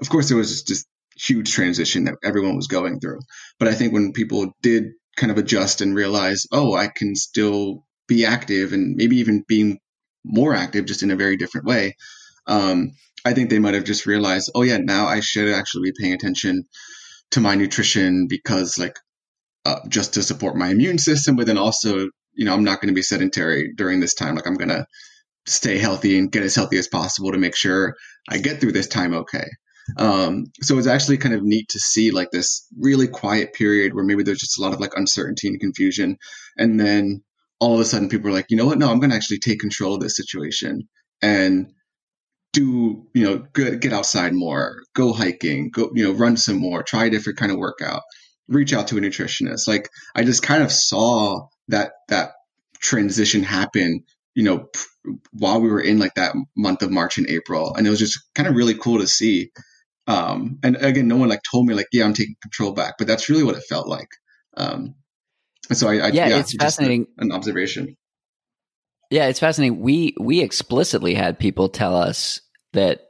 of 0.00 0.08
course, 0.08 0.28
there 0.28 0.38
was 0.38 0.50
just, 0.50 0.68
just 0.68 0.86
huge 1.16 1.52
transition 1.52 2.04
that 2.04 2.16
everyone 2.22 2.56
was 2.56 2.68
going 2.68 3.00
through. 3.00 3.18
But 3.58 3.68
I 3.68 3.74
think 3.74 3.92
when 3.92 4.12
people 4.12 4.52
did 4.62 4.92
kind 5.16 5.32
of 5.32 5.38
adjust 5.38 5.80
and 5.80 5.94
realize, 5.94 6.46
oh, 6.52 6.74
I 6.74 6.88
can 6.88 7.16
still 7.16 7.84
be 8.06 8.24
active 8.24 8.72
and 8.72 8.96
maybe 8.96 9.16
even 9.16 9.44
being 9.46 9.78
more 10.24 10.54
active 10.54 10.86
just 10.86 11.02
in 11.02 11.10
a 11.10 11.16
very 11.16 11.36
different 11.36 11.66
way. 11.66 11.96
Um, 12.46 12.92
I 13.24 13.32
think 13.32 13.50
they 13.50 13.58
might 13.58 13.74
have 13.74 13.84
just 13.84 14.06
realized, 14.06 14.50
oh 14.54 14.62
yeah, 14.62 14.78
now 14.78 15.06
I 15.06 15.20
should 15.20 15.52
actually 15.52 15.90
be 15.90 15.96
paying 16.00 16.14
attention 16.14 16.64
to 17.32 17.40
my 17.40 17.54
nutrition 17.54 18.28
because 18.28 18.78
like 18.78 18.96
uh, 19.64 19.80
just 19.88 20.14
to 20.14 20.22
support 20.22 20.56
my 20.56 20.68
immune 20.68 20.98
system, 20.98 21.34
but 21.36 21.46
then 21.46 21.58
also 21.58 22.08
you 22.36 22.44
know, 22.44 22.52
I'm 22.54 22.64
not 22.64 22.80
going 22.80 22.88
to 22.88 22.94
be 22.94 23.02
sedentary 23.02 23.72
during 23.74 23.98
this 23.98 24.14
time. 24.14 24.36
Like 24.36 24.46
I'm 24.46 24.56
going 24.56 24.68
to 24.68 24.86
stay 25.46 25.78
healthy 25.78 26.18
and 26.18 26.30
get 26.30 26.42
as 26.42 26.54
healthy 26.54 26.76
as 26.78 26.86
possible 26.86 27.32
to 27.32 27.38
make 27.38 27.56
sure 27.56 27.96
I 28.28 28.38
get 28.38 28.60
through 28.60 28.72
this 28.72 28.88
time 28.88 29.14
okay. 29.14 29.46
Um, 29.96 30.46
so 30.60 30.76
it's 30.78 30.88
actually 30.88 31.18
kind 31.18 31.34
of 31.34 31.42
neat 31.42 31.68
to 31.70 31.78
see 31.78 32.10
like 32.10 32.30
this 32.30 32.66
really 32.78 33.08
quiet 33.08 33.54
period 33.54 33.94
where 33.94 34.04
maybe 34.04 34.22
there's 34.22 34.40
just 34.40 34.58
a 34.58 34.62
lot 34.62 34.74
of 34.74 34.80
like 34.80 34.96
uncertainty 34.96 35.48
and 35.48 35.60
confusion. 35.60 36.18
And 36.56 36.78
then 36.78 37.22
all 37.58 37.74
of 37.74 37.80
a 37.80 37.84
sudden 37.84 38.08
people 38.08 38.28
are 38.28 38.34
like, 38.34 38.46
you 38.50 38.56
know 38.56 38.66
what? 38.66 38.78
No, 38.78 38.90
I'm 38.90 39.00
going 39.00 39.10
to 39.10 39.16
actually 39.16 39.38
take 39.38 39.60
control 39.60 39.94
of 39.94 40.00
this 40.00 40.16
situation 40.16 40.88
and 41.22 41.72
do, 42.52 43.06
you 43.14 43.24
know, 43.24 43.46
get, 43.54 43.80
get 43.80 43.92
outside 43.92 44.32
more, 44.32 44.82
go 44.94 45.12
hiking, 45.12 45.70
go, 45.70 45.90
you 45.94 46.04
know, 46.04 46.12
run 46.12 46.36
some 46.36 46.58
more, 46.58 46.82
try 46.82 47.06
a 47.06 47.10
different 47.10 47.38
kind 47.38 47.52
of 47.52 47.58
workout, 47.58 48.02
reach 48.48 48.72
out 48.72 48.88
to 48.88 48.98
a 48.98 49.00
nutritionist. 49.00 49.66
Like 49.66 49.88
I 50.14 50.24
just 50.24 50.42
kind 50.42 50.62
of 50.62 50.72
saw 50.72 51.48
that 51.68 51.92
that 52.08 52.32
transition 52.80 53.42
happen 53.42 54.04
you 54.34 54.44
know 54.44 54.68
while 55.32 55.60
we 55.60 55.68
were 55.68 55.80
in 55.80 55.98
like 55.98 56.14
that 56.14 56.34
month 56.56 56.82
of 56.82 56.90
march 56.90 57.18
and 57.18 57.28
april 57.28 57.74
and 57.74 57.86
it 57.86 57.90
was 57.90 57.98
just 57.98 58.20
kind 58.34 58.48
of 58.48 58.54
really 58.54 58.74
cool 58.74 58.98
to 58.98 59.06
see 59.06 59.50
um 60.06 60.58
and 60.62 60.76
again 60.76 61.08
no 61.08 61.16
one 61.16 61.28
like 61.28 61.40
told 61.50 61.66
me 61.66 61.74
like 61.74 61.88
yeah 61.92 62.04
i'm 62.04 62.14
taking 62.14 62.36
control 62.42 62.72
back 62.72 62.94
but 62.98 63.06
that's 63.06 63.28
really 63.28 63.42
what 63.42 63.56
it 63.56 63.64
felt 63.68 63.88
like 63.88 64.08
um 64.56 64.94
so 65.72 65.88
i, 65.88 65.94
I 65.94 66.08
yeah, 66.08 66.28
yeah, 66.28 66.38
it's 66.38 66.54
fascinating 66.54 67.06
an 67.18 67.32
observation 67.32 67.96
yeah 69.10 69.26
it's 69.26 69.40
fascinating 69.40 69.80
we 69.80 70.14
we 70.18 70.40
explicitly 70.40 71.14
had 71.14 71.38
people 71.38 71.68
tell 71.68 71.96
us 71.96 72.40
that 72.72 73.00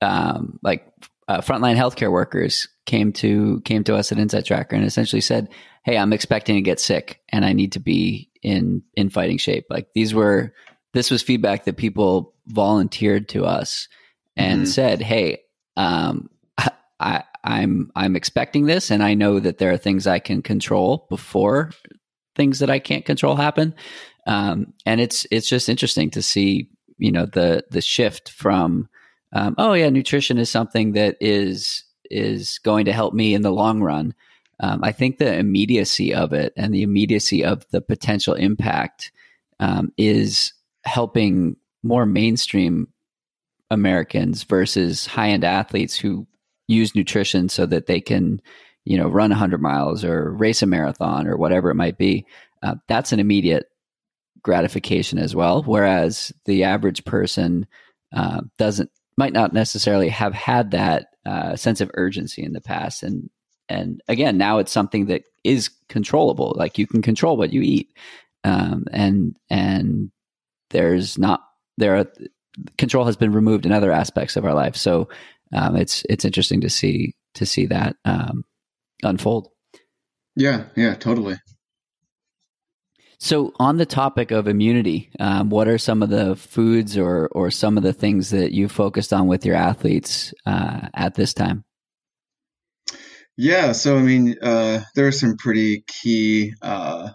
um 0.00 0.58
like 0.62 0.86
uh, 1.28 1.40
frontline 1.40 1.76
healthcare 1.76 2.12
workers 2.12 2.68
came 2.86 3.12
to 3.12 3.60
came 3.64 3.84
to 3.84 3.94
us 3.94 4.12
at 4.12 4.18
InsideTracker 4.18 4.72
and 4.72 4.84
essentially 4.84 5.20
said, 5.20 5.48
"Hey, 5.84 5.96
I'm 5.96 6.12
expecting 6.12 6.56
to 6.56 6.60
get 6.60 6.80
sick, 6.80 7.20
and 7.30 7.44
I 7.44 7.52
need 7.52 7.72
to 7.72 7.80
be 7.80 8.30
in 8.42 8.82
in 8.94 9.10
fighting 9.10 9.38
shape." 9.38 9.66
Like 9.70 9.88
these 9.94 10.14
were 10.14 10.52
this 10.92 11.10
was 11.10 11.22
feedback 11.22 11.64
that 11.64 11.76
people 11.76 12.34
volunteered 12.46 13.28
to 13.30 13.44
us 13.44 13.88
and 14.36 14.62
mm-hmm. 14.62 14.70
said, 14.70 15.00
"Hey, 15.00 15.38
um, 15.76 16.28
I, 17.00 17.24
I'm 17.44 17.90
I'm 17.94 18.16
expecting 18.16 18.66
this, 18.66 18.90
and 18.90 19.02
I 19.02 19.14
know 19.14 19.38
that 19.38 19.58
there 19.58 19.70
are 19.70 19.76
things 19.76 20.06
I 20.06 20.18
can 20.18 20.42
control 20.42 21.06
before 21.10 21.70
things 22.34 22.58
that 22.58 22.70
I 22.70 22.78
can't 22.78 23.04
control 23.04 23.36
happen." 23.36 23.74
Um, 24.26 24.72
and 24.86 25.00
it's 25.00 25.26
it's 25.30 25.48
just 25.48 25.68
interesting 25.68 26.10
to 26.10 26.22
see, 26.22 26.70
you 26.96 27.12
know, 27.12 27.26
the 27.26 27.64
the 27.70 27.82
shift 27.82 28.30
from, 28.30 28.88
um, 29.32 29.54
oh 29.58 29.74
yeah, 29.74 29.90
nutrition 29.90 30.38
is 30.38 30.50
something 30.50 30.92
that 30.92 31.16
is 31.20 31.84
is 32.10 32.58
going 32.64 32.86
to 32.86 32.92
help 32.92 33.12
me 33.12 33.34
in 33.34 33.42
the 33.42 33.52
long 33.52 33.82
run. 33.82 34.14
Um, 34.60 34.80
I 34.82 34.92
think 34.92 35.18
the 35.18 35.34
immediacy 35.34 36.14
of 36.14 36.32
it 36.32 36.52
and 36.56 36.72
the 36.72 36.82
immediacy 36.82 37.44
of 37.44 37.66
the 37.70 37.80
potential 37.80 38.34
impact 38.34 39.12
um, 39.60 39.92
is 39.98 40.52
helping 40.84 41.56
more 41.82 42.06
mainstream 42.06 42.88
Americans 43.70 44.44
versus 44.44 45.06
high 45.06 45.30
end 45.30 45.44
athletes 45.44 45.96
who 45.96 46.26
use 46.66 46.94
nutrition 46.94 47.48
so 47.48 47.66
that 47.66 47.86
they 47.86 48.00
can, 48.00 48.40
you 48.84 48.96
know, 48.96 49.08
run 49.08 49.30
100 49.30 49.60
miles 49.60 50.04
or 50.04 50.30
race 50.32 50.62
a 50.62 50.66
marathon 50.66 51.26
or 51.26 51.36
whatever 51.36 51.70
it 51.70 51.76
might 51.76 51.98
be. 51.98 52.26
Uh, 52.62 52.76
that's 52.88 53.12
an 53.12 53.20
immediate 53.20 53.66
gratification 54.42 55.18
as 55.18 55.34
well. 55.34 55.62
Whereas 55.62 56.32
the 56.44 56.64
average 56.64 57.04
person 57.04 57.66
uh, 58.14 58.42
doesn't, 58.58 58.90
might 59.16 59.32
not 59.32 59.52
necessarily 59.52 60.08
have 60.08 60.34
had 60.34 60.72
that 60.72 61.08
uh, 61.26 61.56
sense 61.56 61.80
of 61.80 61.90
urgency 61.94 62.42
in 62.42 62.52
the 62.52 62.60
past. 62.60 63.02
And 63.02 63.30
and 63.68 64.02
again, 64.08 64.36
now 64.36 64.58
it's 64.58 64.72
something 64.72 65.06
that 65.06 65.24
is 65.42 65.70
controllable. 65.88 66.54
Like 66.56 66.78
you 66.78 66.86
can 66.86 67.02
control 67.02 67.36
what 67.36 67.52
you 67.52 67.62
eat, 67.62 67.94
um, 68.44 68.84
and 68.92 69.36
and 69.48 70.10
there's 70.70 71.18
not 71.18 71.42
there 71.78 71.96
are 71.96 72.06
control 72.78 73.04
has 73.06 73.16
been 73.16 73.32
removed 73.32 73.66
in 73.66 73.72
other 73.72 73.90
aspects 73.90 74.36
of 74.36 74.44
our 74.44 74.54
life. 74.54 74.76
So 74.76 75.08
um, 75.54 75.76
it's 75.76 76.04
it's 76.08 76.24
interesting 76.24 76.60
to 76.62 76.70
see 76.70 77.14
to 77.34 77.46
see 77.46 77.66
that 77.66 77.96
um, 78.04 78.44
unfold. 79.02 79.48
Yeah, 80.36 80.64
yeah, 80.76 80.94
totally. 80.94 81.36
So, 83.18 83.52
on 83.58 83.78
the 83.78 83.86
topic 83.86 84.32
of 84.32 84.48
immunity, 84.48 85.10
um, 85.18 85.48
what 85.48 85.68
are 85.68 85.78
some 85.78 86.02
of 86.02 86.10
the 86.10 86.36
foods 86.36 86.98
or 86.98 87.28
or 87.28 87.50
some 87.50 87.76
of 87.76 87.82
the 87.82 87.92
things 87.92 88.30
that 88.30 88.52
you 88.52 88.68
focused 88.68 89.12
on 89.12 89.28
with 89.28 89.46
your 89.46 89.54
athletes 89.54 90.34
uh, 90.44 90.88
at 90.94 91.14
this 91.14 91.32
time? 91.32 91.64
Yeah, 93.36 93.72
so 93.72 93.96
I 93.96 94.02
mean, 94.02 94.36
uh, 94.42 94.82
there 94.94 95.06
are 95.06 95.12
some 95.12 95.36
pretty 95.36 95.84
key 95.86 96.54
uh, 96.62 97.10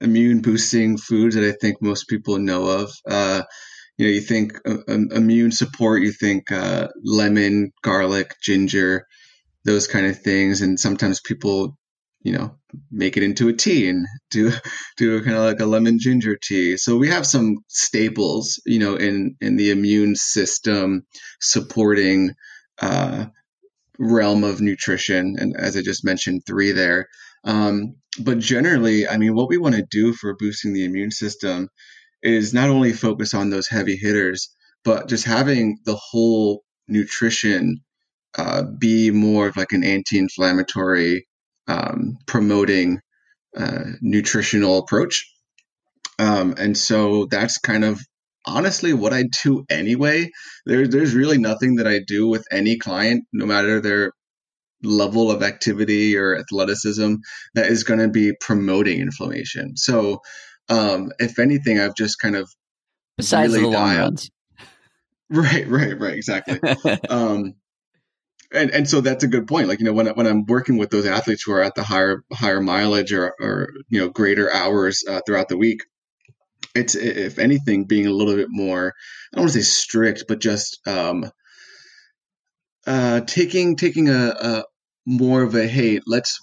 immune 0.00 0.40
boosting 0.40 0.98
foods 0.98 1.34
that 1.34 1.44
I 1.44 1.52
think 1.52 1.80
most 1.80 2.08
people 2.08 2.38
know 2.38 2.66
of. 2.66 2.92
You 3.98 4.06
know, 4.06 4.12
you 4.12 4.20
think 4.20 4.52
uh, 4.66 4.78
immune 4.88 5.52
support, 5.52 6.02
you 6.02 6.12
think 6.12 6.52
uh, 6.52 6.88
lemon, 7.04 7.72
garlic, 7.82 8.36
ginger, 8.40 9.06
those 9.64 9.86
kind 9.86 10.06
of 10.06 10.20
things, 10.20 10.62
and 10.62 10.78
sometimes 10.78 11.20
people, 11.20 11.76
you 12.22 12.32
know, 12.32 12.56
make 12.90 13.16
it 13.16 13.24
into 13.24 13.48
a 13.48 13.52
tea 13.52 13.88
and 13.88 14.06
do 14.30 14.52
do 14.96 15.22
kind 15.22 15.36
of 15.36 15.44
like 15.44 15.60
a 15.60 15.66
lemon 15.66 15.98
ginger 15.98 16.38
tea. 16.40 16.76
So 16.76 16.96
we 16.96 17.08
have 17.08 17.26
some 17.26 17.58
staples, 17.66 18.60
you 18.64 18.78
know, 18.78 18.94
in 18.94 19.36
in 19.40 19.56
the 19.56 19.70
immune 19.70 20.14
system 20.14 21.02
supporting 21.40 22.34
uh, 22.80 23.26
realm 23.98 24.44
of 24.44 24.60
nutrition, 24.60 25.36
and 25.38 25.56
as 25.56 25.76
I 25.76 25.82
just 25.82 26.04
mentioned, 26.04 26.42
three 26.46 26.72
there. 26.72 27.08
Um, 27.44 27.96
but 28.20 28.38
generally, 28.38 29.08
I 29.08 29.16
mean, 29.16 29.34
what 29.34 29.48
we 29.48 29.58
want 29.58 29.74
to 29.74 29.86
do 29.88 30.12
for 30.12 30.36
boosting 30.36 30.72
the 30.72 30.84
immune 30.84 31.10
system 31.10 31.68
is 32.22 32.52
not 32.52 32.68
only 32.70 32.92
focus 32.92 33.34
on 33.34 33.50
those 33.50 33.68
heavy 33.68 33.96
hitters, 33.96 34.48
but 34.84 35.08
just 35.08 35.24
having 35.24 35.78
the 35.84 35.96
whole 35.96 36.64
nutrition 36.88 37.80
uh, 38.36 38.62
be 38.62 39.10
more 39.10 39.48
of 39.48 39.56
like 39.56 39.72
an 39.72 39.84
anti-inflammatory, 39.84 41.26
um, 41.66 42.18
promoting 42.26 43.00
uh, 43.56 43.84
nutritional 44.00 44.78
approach. 44.78 45.32
Um, 46.18 46.54
and 46.58 46.76
so 46.76 47.26
that's 47.26 47.58
kind 47.58 47.84
of 47.84 48.00
honestly 48.46 48.92
what 48.92 49.12
I 49.12 49.24
do 49.42 49.64
anyway. 49.68 50.30
There, 50.66 50.86
there's 50.86 51.14
really 51.14 51.38
nothing 51.38 51.76
that 51.76 51.86
I 51.86 52.00
do 52.06 52.28
with 52.28 52.46
any 52.50 52.78
client, 52.78 53.24
no 53.32 53.46
matter 53.46 53.80
their 53.80 54.12
level 54.82 55.30
of 55.30 55.42
activity 55.42 56.16
or 56.16 56.38
athleticism, 56.38 57.16
that 57.54 57.66
is 57.66 57.84
going 57.84 58.00
to 58.00 58.08
be 58.08 58.32
promoting 58.40 59.00
inflammation. 59.00 59.76
So 59.76 60.20
um, 60.68 61.12
if 61.18 61.38
anything, 61.38 61.78
I've 61.78 61.94
just 61.94 62.18
kind 62.18 62.36
of 62.36 62.50
besides 63.16 63.52
really 63.52 63.70
the 63.70 63.76
long 63.76 63.96
runs. 63.96 64.30
Right, 65.30 65.68
right, 65.68 66.00
right, 66.00 66.14
exactly. 66.14 66.58
um, 67.10 67.52
and 68.50 68.70
and 68.70 68.88
so 68.88 69.02
that's 69.02 69.24
a 69.24 69.28
good 69.28 69.46
point. 69.46 69.68
Like 69.68 69.78
you 69.78 69.84
know, 69.84 69.92
when 69.92 70.06
when 70.06 70.26
I'm 70.26 70.46
working 70.46 70.78
with 70.78 70.88
those 70.88 71.04
athletes 71.04 71.42
who 71.42 71.52
are 71.52 71.62
at 71.62 71.74
the 71.74 71.82
higher 71.82 72.24
higher 72.32 72.62
mileage 72.62 73.12
or 73.12 73.34
or 73.38 73.68
you 73.90 74.00
know 74.00 74.08
greater 74.08 74.50
hours 74.50 75.04
uh, 75.06 75.20
throughout 75.26 75.48
the 75.48 75.58
week, 75.58 75.82
it's 76.74 76.94
if 76.94 77.38
anything 77.38 77.84
being 77.84 78.06
a 78.06 78.12
little 78.12 78.36
bit 78.36 78.48
more. 78.48 78.94
I 79.32 79.36
don't 79.36 79.42
want 79.42 79.52
to 79.52 79.62
say 79.62 79.68
strict, 79.68 80.24
but 80.28 80.40
just 80.40 80.80
um, 80.86 81.30
uh, 82.86 83.20
taking 83.20 83.76
taking 83.76 84.08
a, 84.08 84.28
a 84.40 84.64
more 85.06 85.42
of 85.42 85.54
a 85.54 85.66
hey, 85.66 86.00
let's 86.06 86.38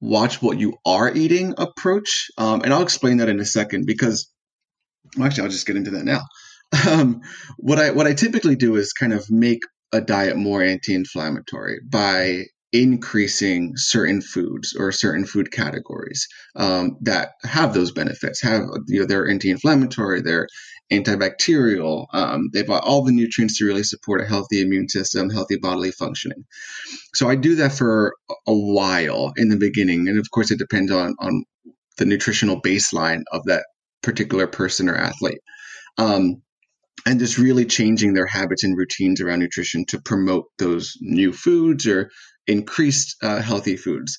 watch 0.00 0.42
what 0.42 0.58
you 0.58 0.76
are 0.84 1.12
eating 1.14 1.54
approach. 1.58 2.28
Um, 2.38 2.62
and 2.62 2.72
I'll 2.72 2.82
explain 2.82 3.18
that 3.18 3.28
in 3.28 3.40
a 3.40 3.44
second 3.44 3.86
because 3.86 4.30
well, 5.16 5.26
actually 5.26 5.44
I'll 5.44 5.50
just 5.50 5.66
get 5.66 5.76
into 5.76 5.92
that 5.92 6.04
now. 6.04 6.22
Um, 6.88 7.20
what 7.58 7.78
I 7.78 7.92
what 7.92 8.08
I 8.08 8.12
typically 8.12 8.56
do 8.56 8.74
is 8.74 8.92
kind 8.92 9.12
of 9.12 9.30
make 9.30 9.60
a 9.92 10.00
diet 10.00 10.36
more 10.36 10.60
anti-inflammatory 10.60 11.78
by 11.88 12.42
increasing 12.72 13.72
certain 13.76 14.20
foods 14.20 14.74
or 14.76 14.90
certain 14.90 15.24
food 15.24 15.52
categories 15.52 16.26
um, 16.56 16.96
that 17.02 17.30
have 17.44 17.72
those 17.72 17.92
benefits. 17.92 18.42
Have 18.42 18.64
you 18.88 19.00
know 19.00 19.06
they're 19.06 19.30
anti-inflammatory, 19.30 20.22
they're 20.22 20.48
antibacterial, 20.92 22.06
um, 22.12 22.50
they've 22.52 22.66
got 22.66 22.84
all 22.84 23.04
the 23.04 23.12
nutrients 23.12 23.58
to 23.58 23.66
really 23.66 23.82
support 23.82 24.20
a 24.20 24.26
healthy 24.26 24.60
immune 24.60 24.88
system, 24.88 25.30
healthy 25.30 25.56
bodily 25.56 25.90
functioning. 25.90 26.44
So 27.14 27.28
I 27.28 27.34
do 27.34 27.56
that 27.56 27.72
for 27.72 28.14
a 28.46 28.54
while 28.54 29.32
in 29.36 29.48
the 29.48 29.56
beginning, 29.56 30.08
and 30.08 30.18
of 30.18 30.30
course 30.30 30.50
it 30.50 30.58
depends 30.58 30.92
on 30.92 31.14
on 31.18 31.44
the 31.98 32.04
nutritional 32.04 32.60
baseline 32.60 33.22
of 33.32 33.44
that 33.46 33.64
particular 34.02 34.46
person 34.46 34.88
or 34.88 34.96
athlete. 34.96 35.40
Um, 35.98 36.42
and 37.06 37.20
just 37.20 37.38
really 37.38 37.64
changing 37.64 38.14
their 38.14 38.26
habits 38.26 38.64
and 38.64 38.76
routines 38.76 39.20
around 39.20 39.38
nutrition 39.38 39.84
to 39.86 40.00
promote 40.00 40.46
those 40.58 40.96
new 41.00 41.32
foods 41.32 41.86
or 41.86 42.10
increased 42.46 43.16
uh, 43.22 43.40
healthy 43.40 43.76
foods. 43.76 44.18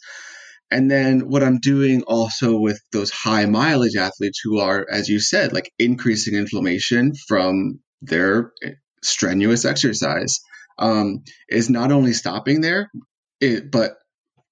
And 0.70 0.92
then 0.92 1.30
what 1.30 1.44
I'm 1.44 1.60
doing 1.60 2.04
also 2.04 2.58
with 2.58 2.80
those 2.92 3.10
high 3.10 3.46
mileage 3.46 3.96
athletes 3.96 4.42
who 4.44 4.60
are, 4.60 4.86
as 4.92 5.08
you 5.08 5.20
said, 5.20 5.54
like 5.54 5.72
increasing 5.80 6.36
inflammation 6.36 7.14
from 7.28 7.80
their 8.02 8.52
eh, 8.64 8.72
strenuous 9.02 9.64
exercise 9.66 10.40
um, 10.78 11.24
is 11.50 11.70
not 11.70 11.92
only 11.92 12.14
stopping 12.14 12.62
there, 12.62 12.92
it, 13.40 13.72
but 13.72 13.98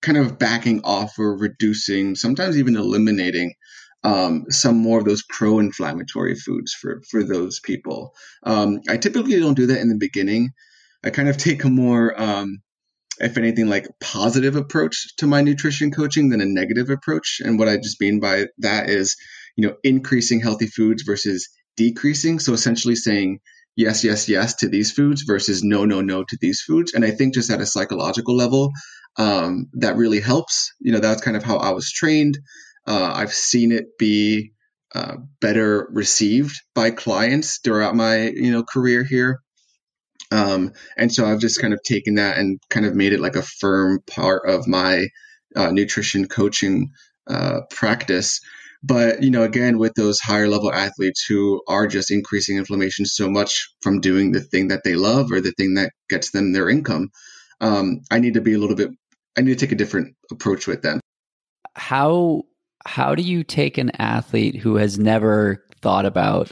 kind 0.01 0.17
of 0.17 0.39
backing 0.39 0.81
off 0.83 1.17
or 1.19 1.37
reducing, 1.37 2.15
sometimes 2.15 2.57
even 2.57 2.75
eliminating 2.75 3.53
um, 4.03 4.45
some 4.49 4.77
more 4.77 4.99
of 4.99 5.05
those 5.05 5.23
pro-inflammatory 5.27 6.35
foods 6.35 6.73
for 6.73 7.01
for 7.09 7.23
those 7.23 7.59
people. 7.59 8.13
Um, 8.43 8.81
I 8.87 8.97
typically 8.97 9.39
don't 9.39 9.55
do 9.55 9.65
that 9.67 9.81
in 9.81 9.89
the 9.89 9.97
beginning. 9.97 10.51
I 11.03 11.09
kind 11.09 11.27
of 11.27 11.37
take 11.49 11.63
a 11.63 11.69
more 11.69 12.19
um, 12.19 12.59
if 13.19 13.37
anything, 13.37 13.67
like 13.67 13.87
positive 13.99 14.55
approach 14.55 15.15
to 15.17 15.27
my 15.27 15.41
nutrition 15.41 15.91
coaching 15.91 16.29
than 16.29 16.41
a 16.41 16.45
negative 16.45 16.89
approach. 16.89 17.41
And 17.43 17.57
what 17.57 17.69
I 17.69 17.77
just 17.77 17.99
mean 18.01 18.19
by 18.19 18.45
that 18.59 18.89
is, 18.89 19.15
you 19.55 19.67
know, 19.67 19.75
increasing 19.83 20.41
healthy 20.41 20.67
foods 20.67 21.03
versus 21.03 21.49
decreasing. 21.77 22.39
So 22.39 22.53
essentially 22.53 22.95
saying 22.95 23.39
yes, 23.75 24.03
yes, 24.03 24.29
yes 24.29 24.55
to 24.55 24.69
these 24.69 24.91
foods 24.91 25.23
versus 25.23 25.63
no, 25.63 25.85
no, 25.85 26.01
no 26.01 26.23
to 26.23 26.37
these 26.39 26.61
foods. 26.61 26.93
And 26.93 27.03
I 27.03 27.11
think 27.11 27.33
just 27.33 27.49
at 27.51 27.61
a 27.61 27.65
psychological 27.65 28.35
level, 28.35 28.71
um, 29.17 29.67
that 29.73 29.95
really 29.95 30.19
helps. 30.19 30.73
You 30.79 30.91
know, 30.91 30.99
that's 30.99 31.21
kind 31.21 31.37
of 31.37 31.43
how 31.43 31.57
I 31.57 31.71
was 31.71 31.91
trained. 31.91 32.37
Uh, 32.87 33.11
I've 33.13 33.33
seen 33.33 33.71
it 33.71 33.97
be 33.97 34.53
uh, 34.93 35.17
better 35.41 35.89
received 35.91 36.61
by 36.73 36.91
clients 36.91 37.59
throughout 37.63 37.95
my 37.95 38.29
you 38.29 38.51
know 38.51 38.63
career 38.63 39.03
here. 39.03 39.41
Um, 40.31 40.73
and 40.97 41.13
so 41.13 41.25
I've 41.25 41.39
just 41.39 41.61
kind 41.61 41.73
of 41.73 41.81
taken 41.83 42.15
that 42.15 42.37
and 42.37 42.59
kind 42.69 42.85
of 42.85 42.95
made 42.95 43.13
it 43.13 43.19
like 43.19 43.35
a 43.35 43.41
firm 43.41 43.99
part 44.07 44.49
of 44.49 44.67
my 44.67 45.07
uh, 45.55 45.71
nutrition 45.71 46.27
coaching 46.27 46.91
uh, 47.27 47.61
practice. 47.69 48.41
But, 48.83 49.23
you 49.23 49.31
know, 49.31 49.43
again, 49.43 49.79
with 49.79 49.93
those 49.95 50.19
higher 50.19 50.47
level 50.47 50.71
athletes 50.71 51.25
who 51.27 51.61
are 51.67 51.87
just 51.87 52.11
increasing 52.11 52.57
inflammation 52.57 53.05
so 53.05 53.29
much 53.29 53.69
from 53.81 53.99
doing 53.99 54.31
the 54.31 54.41
thing 54.41 54.67
that 54.67 54.83
they 54.83 54.95
love 54.95 55.31
or 55.31 55.41
the 55.41 55.53
thing 55.53 55.75
that 55.75 55.91
gets 56.07 56.31
them 56.31 56.53
their 56.53 56.69
income, 56.69 57.09
um, 57.61 58.01
I 58.11 58.19
need 58.19 58.35
to 58.35 58.41
be 58.41 58.53
a 58.53 58.59
little 58.59 58.75
bit. 58.75 58.89
I 59.37 59.41
need 59.41 59.57
to 59.57 59.65
take 59.65 59.71
a 59.71 59.77
different 59.77 60.15
approach 60.31 60.67
with 60.67 60.81
them. 60.81 60.99
How 61.75 62.43
how 62.85 63.15
do 63.15 63.23
you 63.23 63.43
take 63.43 63.79
an 63.79 63.91
athlete 63.97 64.55
who 64.55 64.75
has 64.75 64.99
never 64.99 65.65
thought 65.81 66.05
about 66.05 66.51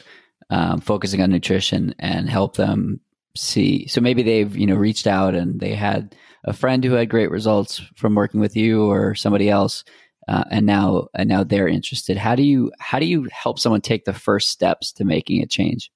um, 0.50 0.82
focusing 0.82 1.22
on 1.22 1.30
nutrition 1.30 1.94
and 2.00 2.28
help 2.28 2.58
them 2.58 3.00
see? 3.36 3.88
So 3.88 4.02
maybe 4.02 4.24
they've 4.24 4.56
you 4.56 4.68
know 4.68 4.76
reached 4.76 5.08
out 5.08 5.36
and 5.36 5.60
they 5.60 5.76
had 5.76 6.16
a 6.44 6.54
friend 6.54 6.84
who 6.84 6.94
had 6.94 7.10
great 7.10 7.32
results 7.32 7.82
from 7.96 8.16
working 8.16 8.40
with 8.40 8.56
you 8.56 8.84
or 8.84 9.16
somebody 9.16 9.50
else, 9.50 9.84
uh, 10.28 10.44
and 10.52 10.66
now 10.66 11.08
and 11.14 11.30
now 11.30 11.44
they're 11.44 11.68
interested. 11.68 12.18
How 12.18 12.36
do 12.36 12.44
you 12.44 12.72
how 12.80 13.00
do 13.00 13.06
you 13.06 13.28
help 13.32 13.60
someone 13.60 13.82
take 13.82 14.06
the 14.06 14.14
first 14.14 14.50
steps 14.50 14.92
to 14.94 15.06
making 15.06 15.42
a 15.42 15.48
change? 15.48 15.92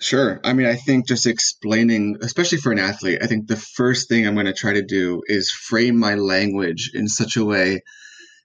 Sure. 0.00 0.40
I 0.44 0.52
mean, 0.52 0.66
I 0.66 0.76
think 0.76 1.08
just 1.08 1.26
explaining, 1.26 2.18
especially 2.20 2.58
for 2.58 2.70
an 2.70 2.78
athlete, 2.78 3.18
I 3.20 3.26
think 3.26 3.48
the 3.48 3.56
first 3.56 4.08
thing 4.08 4.26
I'm 4.26 4.34
going 4.34 4.46
to 4.46 4.52
try 4.52 4.74
to 4.74 4.82
do 4.82 5.22
is 5.26 5.50
frame 5.50 5.98
my 5.98 6.14
language 6.14 6.92
in 6.94 7.08
such 7.08 7.36
a 7.36 7.44
way 7.44 7.82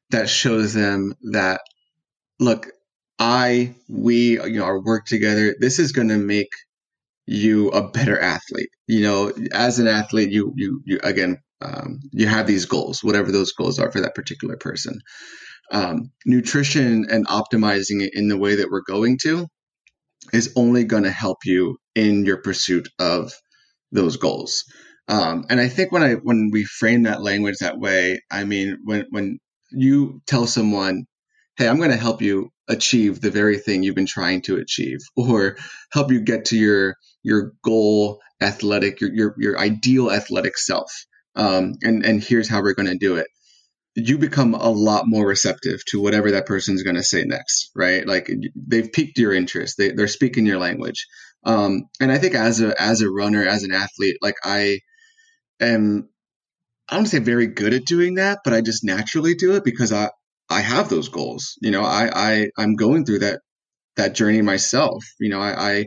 that 0.09 0.29
shows 0.29 0.73
them 0.73 1.13
that, 1.31 1.61
look, 2.39 2.67
I, 3.19 3.75
we, 3.87 4.41
you 4.41 4.59
know, 4.59 4.65
our 4.65 4.81
work 4.81 5.05
together, 5.05 5.55
this 5.59 5.77
is 5.77 5.91
going 5.91 6.09
to 6.09 6.17
make 6.17 6.49
you 7.25 7.69
a 7.69 7.89
better 7.89 8.19
athlete. 8.19 8.69
You 8.87 9.01
know, 9.01 9.33
as 9.53 9.79
an 9.79 9.87
athlete, 9.87 10.31
you, 10.31 10.53
you, 10.55 10.81
you, 10.85 10.99
again, 11.03 11.39
um, 11.61 11.99
you 12.11 12.27
have 12.27 12.47
these 12.47 12.65
goals, 12.65 13.03
whatever 13.03 13.31
those 13.31 13.53
goals 13.53 13.79
are 13.79 13.91
for 13.91 14.01
that 14.01 14.15
particular 14.15 14.57
person. 14.57 14.99
Um, 15.71 16.11
nutrition 16.25 17.07
and 17.09 17.27
optimizing 17.27 18.01
it 18.01 18.11
in 18.13 18.27
the 18.27 18.37
way 18.37 18.55
that 18.55 18.69
we're 18.69 18.83
going 18.85 19.17
to 19.23 19.47
is 20.31 20.53
only 20.55 20.83
going 20.83 21.03
to 21.03 21.11
help 21.11 21.39
you 21.45 21.77
in 21.95 22.25
your 22.25 22.37
pursuit 22.37 22.89
of 22.99 23.33
those 23.91 24.17
goals. 24.17 24.63
Um, 25.07 25.45
and 25.49 25.59
I 25.59 25.67
think 25.67 25.91
when 25.91 26.03
I 26.03 26.13
when 26.13 26.49
we 26.51 26.63
frame 26.63 27.03
that 27.03 27.21
language 27.21 27.57
that 27.59 27.77
way, 27.77 28.21
I 28.31 28.45
mean 28.45 28.79
when 28.85 29.05
when 29.09 29.39
you 29.71 30.21
tell 30.27 30.47
someone, 30.47 31.05
"Hey, 31.57 31.67
I'm 31.67 31.77
going 31.77 31.89
to 31.91 31.97
help 31.97 32.21
you 32.21 32.49
achieve 32.69 33.19
the 33.19 33.31
very 33.31 33.57
thing 33.57 33.83
you've 33.83 33.95
been 33.95 34.05
trying 34.05 34.41
to 34.43 34.57
achieve," 34.57 34.99
or 35.15 35.57
help 35.91 36.11
you 36.11 36.21
get 36.21 36.45
to 36.45 36.57
your 36.57 36.95
your 37.23 37.53
goal 37.63 38.19
athletic, 38.41 39.01
your 39.01 39.13
your, 39.13 39.35
your 39.37 39.59
ideal 39.59 40.11
athletic 40.11 40.57
self, 40.57 40.91
um, 41.35 41.75
and 41.81 42.05
and 42.05 42.23
here's 42.23 42.49
how 42.49 42.61
we're 42.61 42.73
going 42.73 42.89
to 42.89 42.97
do 42.97 43.15
it 43.15 43.27
you 43.95 44.17
become 44.17 44.55
a 44.55 44.69
lot 44.69 45.03
more 45.05 45.27
receptive 45.27 45.83
to 45.85 46.01
whatever 46.01 46.31
that 46.31 46.47
person's 46.47 46.83
going 46.83 46.95
to 46.95 47.03
say 47.03 47.23
next, 47.25 47.69
right? 47.75 48.07
Like 48.07 48.29
they've 48.55 48.91
piqued 48.91 49.19
your 49.19 49.33
interest. 49.33 49.77
They, 49.77 49.91
they're 49.91 50.07
speaking 50.07 50.45
your 50.45 50.57
language. 50.57 51.05
Um, 51.45 51.83
and 51.99 52.11
I 52.11 52.17
think 52.17 52.33
as 52.33 52.61
a, 52.61 52.79
as 52.81 53.01
a 53.01 53.09
runner, 53.09 53.45
as 53.45 53.63
an 53.63 53.73
athlete, 53.73 54.17
like 54.21 54.35
I 54.43 54.79
am, 55.59 56.09
I 56.89 56.95
don't 56.95 57.05
say 57.05 57.19
very 57.19 57.47
good 57.47 57.73
at 57.73 57.85
doing 57.85 58.15
that, 58.15 58.39
but 58.43 58.53
I 58.53 58.61
just 58.61 58.83
naturally 58.83 59.35
do 59.35 59.55
it 59.55 59.63
because 59.63 59.93
I, 59.93 60.09
I 60.49 60.61
have 60.61 60.89
those 60.89 61.09
goals. 61.09 61.57
You 61.61 61.71
know, 61.71 61.83
I, 61.83 62.09
I, 62.13 62.47
I'm 62.57 62.75
going 62.75 63.05
through 63.05 63.19
that, 63.19 63.41
that 63.95 64.15
journey 64.15 64.41
myself. 64.41 65.03
You 65.19 65.29
know, 65.29 65.39
I, 65.39 65.71
I, 65.71 65.85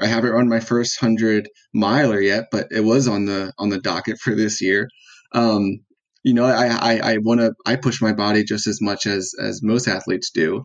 I 0.00 0.06
haven't 0.06 0.32
run 0.32 0.48
my 0.48 0.60
first 0.60 1.00
hundred 1.00 1.48
miler 1.74 2.20
yet, 2.20 2.46
but 2.52 2.68
it 2.70 2.80
was 2.84 3.08
on 3.08 3.24
the, 3.24 3.52
on 3.58 3.70
the 3.70 3.80
docket 3.80 4.18
for 4.18 4.34
this 4.34 4.60
year. 4.60 4.88
Um, 5.32 5.80
you 6.26 6.34
know, 6.34 6.44
I 6.44 6.66
I, 6.66 7.12
I 7.12 7.16
want 7.18 7.40
to 7.40 7.54
I 7.64 7.76
push 7.76 8.02
my 8.02 8.12
body 8.12 8.42
just 8.42 8.66
as 8.66 8.80
much 8.82 9.06
as 9.06 9.32
as 9.40 9.62
most 9.62 9.86
athletes 9.86 10.32
do, 10.32 10.64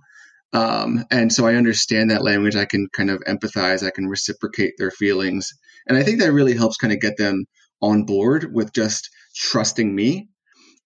um, 0.54 1.06
and 1.12 1.32
so 1.32 1.46
I 1.46 1.54
understand 1.54 2.10
that 2.10 2.24
language. 2.24 2.56
I 2.56 2.66
can 2.66 2.88
kind 2.92 3.12
of 3.12 3.20
empathize. 3.28 3.86
I 3.86 3.92
can 3.92 4.08
reciprocate 4.08 4.74
their 4.80 4.90
feelings, 4.90 5.54
and 5.88 6.00
I 6.00 6.04
think 6.04 6.20
that 6.20 6.34
really 6.34 6.56
helps 6.56 6.78
kind 6.78 6.92
of 6.92 7.00
get 7.00 7.16
them 7.18 7.46
on 7.80 8.06
board 8.06 8.52
with 8.52 8.74
just 8.74 9.08
trusting 9.36 9.94
me. 9.94 10.30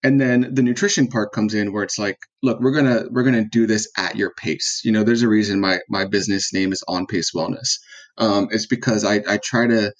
And 0.06 0.20
then 0.20 0.54
the 0.54 0.62
nutrition 0.62 1.08
part 1.08 1.32
comes 1.32 1.52
in 1.52 1.72
where 1.72 1.82
it's 1.82 1.98
like, 1.98 2.16
look, 2.40 2.60
we're 2.60 2.70
gonna 2.70 3.06
we're 3.10 3.24
gonna 3.24 3.44
do 3.44 3.66
this 3.66 3.90
at 3.98 4.14
your 4.14 4.32
pace. 4.36 4.82
You 4.84 4.92
know, 4.92 5.02
there's 5.02 5.22
a 5.22 5.28
reason 5.28 5.58
my 5.58 5.80
my 5.88 6.04
business 6.04 6.52
name 6.52 6.72
is 6.72 6.84
On 6.86 7.06
Pace 7.06 7.32
Wellness. 7.34 7.80
Um, 8.16 8.46
it's 8.52 8.68
because 8.68 9.04
I 9.04 9.16
I 9.28 9.38
try 9.38 9.66
to 9.66 9.92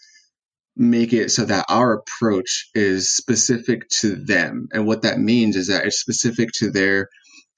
make 0.77 1.13
it 1.13 1.33
so 1.33 1.45
that 1.47 1.67
our 1.69 1.95
approach 1.95 2.71
is 2.73 3.09
specific 3.09 3.89
to 3.89 4.15
them. 4.15 4.69
And 4.73 4.87
what 4.87 5.03
that 5.03 5.19
means 5.19 5.57
is 5.57 5.67
that 5.69 5.87
it's 5.87 5.99
specific 5.99 6.51
to 6.59 6.71
their 6.71 7.09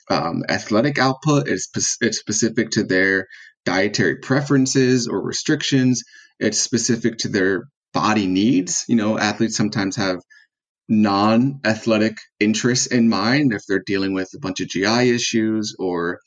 um, 0.08 0.42
athletic 0.48 0.98
output, 0.98 1.48
it's, 1.48 1.68
it's 2.00 2.18
specific 2.18 2.70
to 2.70 2.84
their 2.84 3.26
dietary 3.66 4.16
preferences 4.16 5.06
or 5.06 5.20
restrictions, 5.20 6.02
it's 6.40 6.58
specific 6.58 7.18
to 7.18 7.28
their 7.28 7.64
body 7.92 8.26
needs. 8.26 8.86
You 8.88 8.96
know, 8.96 9.18
athletes 9.18 9.56
sometimes 9.56 9.96
have 9.96 10.20
non 10.88 11.60
athletic 11.64 12.18
interests 12.40 12.86
in 12.86 13.08
mind 13.08 13.52
if 13.52 13.62
they're 13.66 13.82
dealing 13.84 14.14
with 14.14 14.30
a 14.34 14.38
bunch 14.38 14.60
of 14.60 14.68
GI 14.68 15.10
issues 15.10 15.76
or 15.78 16.20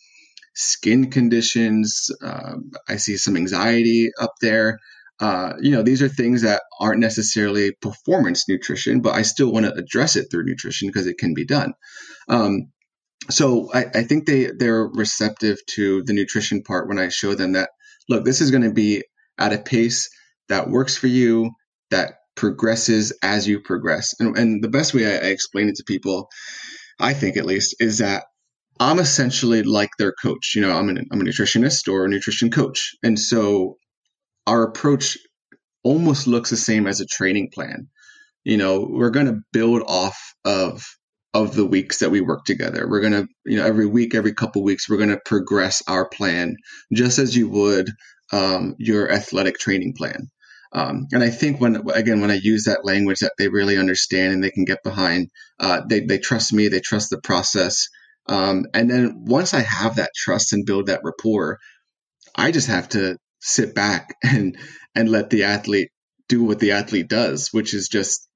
skin 0.54 1.10
conditions. 1.10 2.10
Um, 2.22 2.72
I 2.88 2.98
see 2.98 3.18
some 3.18 3.36
anxiety 3.36 4.12
up 4.20 4.34
there 4.42 4.80
uh, 5.22 5.54
you 5.62 5.70
know, 5.70 5.84
these 5.84 6.02
are 6.02 6.10
things 6.10 6.42
that 6.42 6.64
aren't 6.80 7.00
necessarily 7.00 7.74
performance 7.74 8.50
nutrition, 8.50 9.02
but 9.02 9.14
I 9.14 9.22
still 9.22 9.52
want 9.52 9.68
to 9.68 9.74
address 9.74 10.16
it 10.16 10.32
through 10.32 10.46
nutrition 10.46 10.88
because 10.88 11.06
it 11.06 11.20
can 11.20 11.36
be 11.36 11.46
done. 11.46 11.76
Um, 12.28 12.72
so 13.30 13.70
I, 13.72 13.86
I, 13.94 14.04
think 14.04 14.26
they 14.26 14.50
they're 14.58 14.84
receptive 14.84 15.60
to 15.76 16.02
the 16.04 16.14
nutrition 16.14 16.64
part 16.64 16.88
when 16.88 16.98
I 16.98 17.10
show 17.10 17.36
them 17.36 17.52
that 17.52 17.70
look, 18.10 18.26
this 18.26 18.42
is 18.42 18.50
going 18.50 18.64
to 18.64 18.74
be 18.74 19.04
at 19.38 19.54
a 19.54 19.60
pace 19.60 20.10
that 20.50 20.72
works 20.72 20.98
for 20.98 21.06
you, 21.06 21.52
that 21.92 22.16
progresses 22.36 23.14
as 23.24 23.48
you 23.48 23.60
progress. 23.60 24.14
And, 24.20 24.38
and 24.38 24.64
the 24.64 24.70
best 24.70 24.94
way 24.94 25.06
I, 25.06 25.28
I 25.28 25.30
explain 25.30 25.70
it 25.70 25.76
to 25.76 25.84
people, 25.84 26.30
I 27.00 27.14
think 27.14 27.38
at 27.38 27.46
least, 27.46 27.76
is 27.80 28.00
that 28.00 28.26
I'm 28.80 29.00
essentially 29.00 29.64
like 29.64 29.92
their 29.98 30.14
coach. 30.14 30.54
You 30.56 30.62
know, 30.62 30.76
I'm, 30.76 30.90
an, 30.90 31.08
I'm 31.12 31.22
a 31.22 31.24
nutritionist 31.24 31.92
or 31.92 32.06
a 32.06 32.10
nutrition 32.10 32.50
coach. 32.50 32.96
And 33.04 33.20
so 33.20 33.78
our 34.48 34.64
approach 34.64 35.18
almost 35.84 36.28
looks 36.28 36.50
the 36.50 36.58
same 36.58 36.88
as 36.88 37.02
a 37.02 37.06
training 37.06 37.50
plan. 37.54 37.88
You 38.44 38.58
know, 38.58 38.88
we're 38.90 39.12
going 39.12 39.28
to 39.28 39.42
build 39.54 39.84
off 39.86 40.34
of 40.46 40.84
of 41.34 41.56
the 41.56 41.66
weeks 41.66 42.00
that 42.00 42.10
we 42.12 42.20
work 42.20 42.44
together. 42.44 42.88
We're 42.90 43.00
going 43.00 43.14
to, 43.14 43.28
you 43.46 43.58
know, 43.58 43.66
every 43.66 43.86
week, 43.86 44.14
every 44.14 44.34
couple 44.34 44.64
weeks, 44.64 44.90
we're 44.90 44.98
going 44.98 45.12
to 45.12 45.22
progress 45.24 45.82
our 45.88 46.10
plan 46.10 46.58
just 46.92 47.20
as 47.20 47.38
you 47.38 47.48
would 47.48 47.90
um, 48.34 48.76
your 48.78 49.10
athletic 49.10 49.58
training 49.58 49.94
plan. 49.98 50.30
Um, 50.74 51.08
and 51.12 51.24
I 51.24 51.30
think 51.30 51.60
when, 51.60 51.90
again, 51.94 52.22
when 52.22 52.32
I 52.32 52.40
use 52.42 52.66
that 52.66 52.86
language 52.86 53.20
that 53.20 53.34
they 53.38 53.50
really 53.50 53.78
understand 53.78 54.34
and 54.34 54.44
they 54.44 54.52
can 54.52 54.66
get 54.66 54.84
behind, 54.84 55.30
uh, 55.60 55.82
they, 55.90 56.02
they 56.02 56.18
trust 56.18 56.54
me, 56.54 56.68
they 56.68 56.80
trust 56.80 57.10
the 57.10 57.20
process. 57.22 57.88
Um, 58.28 58.66
and 58.74 58.90
then 58.90 59.26
once 59.26 59.54
I 59.54 59.62
have 59.62 59.98
that 59.98 60.12
trust 60.16 60.54
and 60.54 60.66
build 60.66 60.88
that 60.88 61.02
rapport, 61.04 61.60
I 62.36 62.52
just 62.52 62.68
have 62.68 62.90
to 62.90 63.18
sit 63.40 63.76
back 63.76 64.16
and 64.24 64.58
and 64.96 65.10
let 65.10 65.30
the 65.30 65.44
athlete 65.46 65.90
do 66.28 66.44
what 66.44 66.60
the 66.60 66.72
athlete 66.72 67.08
does, 67.10 67.50
which 67.52 67.74
is 67.74 67.88
just 67.88 68.28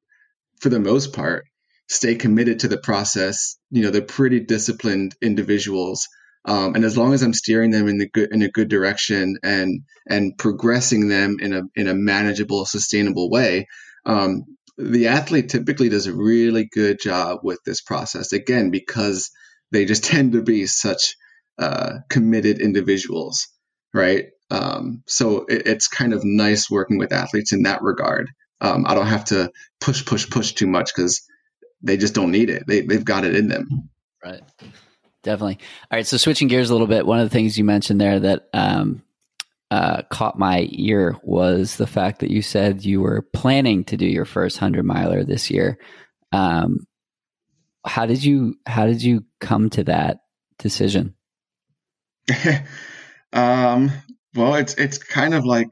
for 0.59 0.69
the 0.69 0.79
most 0.79 1.13
part 1.13 1.45
stay 1.87 2.15
committed 2.15 2.59
to 2.59 2.67
the 2.67 2.77
process. 2.77 3.57
You 3.71 3.83
know, 3.83 3.91
they're 3.91 4.01
pretty 4.01 4.39
disciplined 4.39 5.15
individuals. 5.21 6.07
Um, 6.45 6.75
and 6.75 6.85
as 6.85 6.97
long 6.97 7.13
as 7.13 7.23
I'm 7.23 7.33
steering 7.33 7.71
them 7.71 7.87
in 7.87 7.97
the 7.97 8.07
good 8.07 8.31
in 8.31 8.41
a 8.43 8.49
good 8.49 8.69
direction 8.69 9.39
and 9.43 9.81
and 10.07 10.37
progressing 10.37 11.07
them 11.07 11.37
in 11.41 11.53
a 11.53 11.63
in 11.75 11.87
a 11.87 11.95
manageable, 11.95 12.65
sustainable 12.65 13.29
way, 13.29 13.67
um, 14.05 14.43
the 14.77 15.07
athlete 15.07 15.49
typically 15.49 15.89
does 15.89 16.07
a 16.07 16.13
really 16.13 16.65
good 16.65 16.99
job 16.99 17.39
with 17.43 17.59
this 17.65 17.81
process. 17.81 18.31
Again, 18.31 18.69
because 18.69 19.31
they 19.71 19.85
just 19.85 20.03
tend 20.11 20.33
to 20.33 20.43
be 20.43 20.67
such 20.67 21.15
uh, 21.57 21.99
committed 22.09 22.59
individuals, 22.59 23.47
right? 23.93 24.25
Um, 24.51 25.03
so 25.07 25.45
it, 25.45 25.65
it's 25.65 25.87
kind 25.87 26.13
of 26.13 26.23
nice 26.23 26.69
working 26.69 26.97
with 26.97 27.13
athletes 27.13 27.53
in 27.53 27.63
that 27.63 27.81
regard. 27.81 28.29
Um, 28.61 28.85
I 28.87 28.93
don't 28.93 29.07
have 29.07 29.25
to 29.25 29.51
push, 29.81 30.05
push, 30.05 30.29
push 30.29 30.53
too 30.53 30.67
much 30.67 30.93
because 30.95 31.23
they 31.81 31.97
just 31.97 32.13
don't 32.13 32.31
need 32.31 32.49
it. 32.49 32.63
They, 32.67 32.81
they've 32.81 33.03
got 33.03 33.25
it 33.25 33.35
in 33.35 33.47
them. 33.47 33.89
Right. 34.23 34.41
Definitely. 35.25 35.57
All 35.91 35.97
right. 35.97 36.05
So 36.05 36.17
switching 36.17 36.47
gears 36.47 36.69
a 36.69 36.73
little 36.73 36.85
bit, 36.85 37.07
one 37.07 37.19
of 37.19 37.25
the 37.27 37.33
things 37.33 37.57
you 37.57 37.63
mentioned 37.63 37.99
there 37.99 38.19
that 38.19 38.47
um, 38.53 39.01
uh, 39.71 40.03
caught 40.03 40.37
my 40.37 40.69
ear 40.69 41.17
was 41.23 41.77
the 41.77 41.87
fact 41.87 42.19
that 42.19 42.29
you 42.29 42.43
said 42.43 42.85
you 42.85 43.01
were 43.01 43.23
planning 43.33 43.83
to 43.85 43.97
do 43.97 44.05
your 44.05 44.25
first 44.25 44.59
hundred 44.59 44.85
miler 44.85 45.23
this 45.23 45.49
year. 45.49 45.79
Um, 46.31 46.85
how 47.83 48.05
did 48.05 48.23
you 48.23 48.59
How 48.67 48.85
did 48.85 49.01
you 49.01 49.25
come 49.41 49.71
to 49.71 49.85
that 49.85 50.19
decision? 50.59 51.15
um, 53.33 53.91
well, 54.35 54.53
it's 54.53 54.75
it's 54.75 54.99
kind 54.99 55.33
of 55.33 55.43
like 55.43 55.69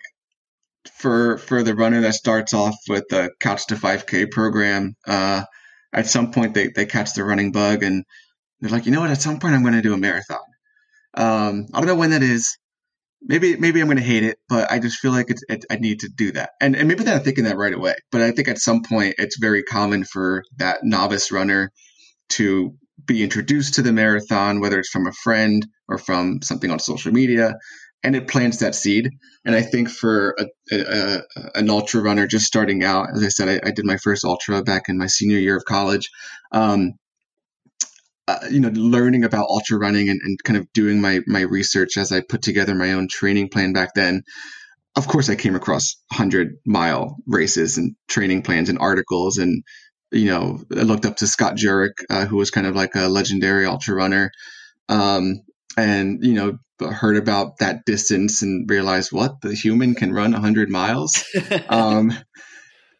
for 0.95 1.37
for 1.37 1.61
the 1.61 1.75
runner 1.75 2.01
that 2.01 2.15
starts 2.15 2.55
off 2.55 2.75
with 2.89 3.03
the 3.11 3.29
Couch 3.39 3.67
to 3.67 3.75
5K 3.75 4.31
program. 4.31 4.95
Uh, 5.05 5.43
at 5.93 6.07
some 6.07 6.31
point, 6.31 6.55
they 6.55 6.69
they 6.69 6.87
catch 6.87 7.13
the 7.13 7.23
running 7.23 7.51
bug 7.51 7.83
and 7.83 8.03
they're 8.63 8.71
like, 8.71 8.85
you 8.85 8.91
know 8.91 9.01
what? 9.01 9.11
At 9.11 9.21
some 9.21 9.39
point, 9.39 9.55
I'm 9.55 9.61
going 9.61 9.73
to 9.73 9.81
do 9.81 9.93
a 9.93 9.97
marathon. 9.97 10.39
Um, 11.15 11.67
I 11.73 11.79
don't 11.79 11.87
know 11.87 11.95
when 11.95 12.11
that 12.11 12.23
is, 12.23 12.57
maybe 13.21 13.55
maybe 13.57 13.81
I'm 13.81 13.87
going 13.87 13.97
to 13.97 14.03
hate 14.03 14.23
it, 14.23 14.37
but 14.49 14.71
I 14.71 14.79
just 14.79 14.99
feel 14.99 15.11
like 15.11 15.29
it's 15.29 15.43
it, 15.49 15.65
I 15.69 15.75
need 15.75 16.01
to 16.01 16.09
do 16.09 16.31
that. 16.33 16.51
And 16.61 16.75
and 16.75 16.87
maybe 16.87 17.07
I'm 17.07 17.21
thinking 17.21 17.45
that 17.45 17.57
right 17.57 17.73
away. 17.73 17.95
But 18.11 18.21
I 18.21 18.31
think 18.31 18.47
at 18.47 18.57
some 18.57 18.81
point 18.83 19.15
it's 19.17 19.37
very 19.37 19.63
common 19.63 20.03
for 20.03 20.43
that 20.57 20.79
novice 20.83 21.31
runner 21.31 21.71
to 22.29 22.75
be 23.05 23.23
introduced 23.23 23.75
to 23.75 23.81
the 23.81 23.93
marathon, 23.93 24.59
whether 24.59 24.79
it's 24.79 24.89
from 24.89 25.07
a 25.07 25.13
friend 25.23 25.65
or 25.87 25.97
from 25.97 26.41
something 26.41 26.71
on 26.71 26.79
social 26.79 27.11
media, 27.11 27.55
and 28.03 28.15
it 28.15 28.27
plants 28.27 28.57
that 28.57 28.75
seed. 28.75 29.09
And 29.45 29.55
I 29.55 29.61
think 29.61 29.89
for 29.89 30.35
a, 30.39 30.75
a, 30.75 30.79
a, 30.79 31.21
an 31.55 31.69
ultra 31.69 32.01
runner 32.01 32.27
just 32.27 32.45
starting 32.45 32.83
out, 32.83 33.09
as 33.13 33.23
I 33.23 33.27
said, 33.27 33.49
I, 33.49 33.67
I, 33.67 33.71
did 33.71 33.85
my 33.85 33.97
first 33.97 34.23
ultra 34.23 34.63
back 34.63 34.83
in 34.87 34.97
my 34.97 35.07
senior 35.07 35.37
year 35.37 35.57
of 35.57 35.65
college. 35.65 36.09
Um, 36.53 36.93
uh, 38.27 38.39
you 38.49 38.59
know, 38.59 38.69
learning 38.69 39.23
about 39.23 39.47
ultra 39.49 39.77
running 39.77 40.09
and, 40.09 40.19
and 40.23 40.41
kind 40.43 40.57
of 40.57 40.71
doing 40.73 41.01
my 41.01 41.19
my 41.27 41.41
research 41.41 41.97
as 41.97 42.11
I 42.11 42.21
put 42.21 42.41
together 42.41 42.73
my 42.73 42.93
own 42.93 43.07
training 43.09 43.49
plan 43.49 43.73
back 43.73 43.93
then. 43.95 44.23
Of 44.95 45.07
course, 45.07 45.29
I 45.29 45.35
came 45.35 45.55
across 45.55 45.95
hundred 46.11 46.55
mile 46.65 47.17
races 47.25 47.77
and 47.77 47.95
training 48.07 48.43
plans 48.43 48.69
and 48.69 48.79
articles, 48.79 49.37
and 49.37 49.63
you 50.11 50.27
know, 50.27 50.63
I 50.71 50.81
looked 50.83 51.05
up 51.05 51.17
to 51.17 51.27
Scott 51.27 51.55
Jurek, 51.55 51.93
uh, 52.09 52.25
who 52.25 52.37
was 52.37 52.51
kind 52.51 52.67
of 52.67 52.75
like 52.75 52.95
a 52.95 53.07
legendary 53.07 53.65
ultra 53.65 53.95
runner, 53.95 54.31
um, 54.87 55.41
and 55.75 56.23
you 56.23 56.33
know, 56.33 56.57
heard 56.79 57.17
about 57.17 57.57
that 57.57 57.85
distance 57.85 58.41
and 58.41 58.69
realized 58.69 59.11
what 59.11 59.41
the 59.41 59.53
human 59.53 59.95
can 59.95 60.13
run 60.13 60.31
hundred 60.31 60.69
miles. 60.69 61.25
um, 61.69 62.13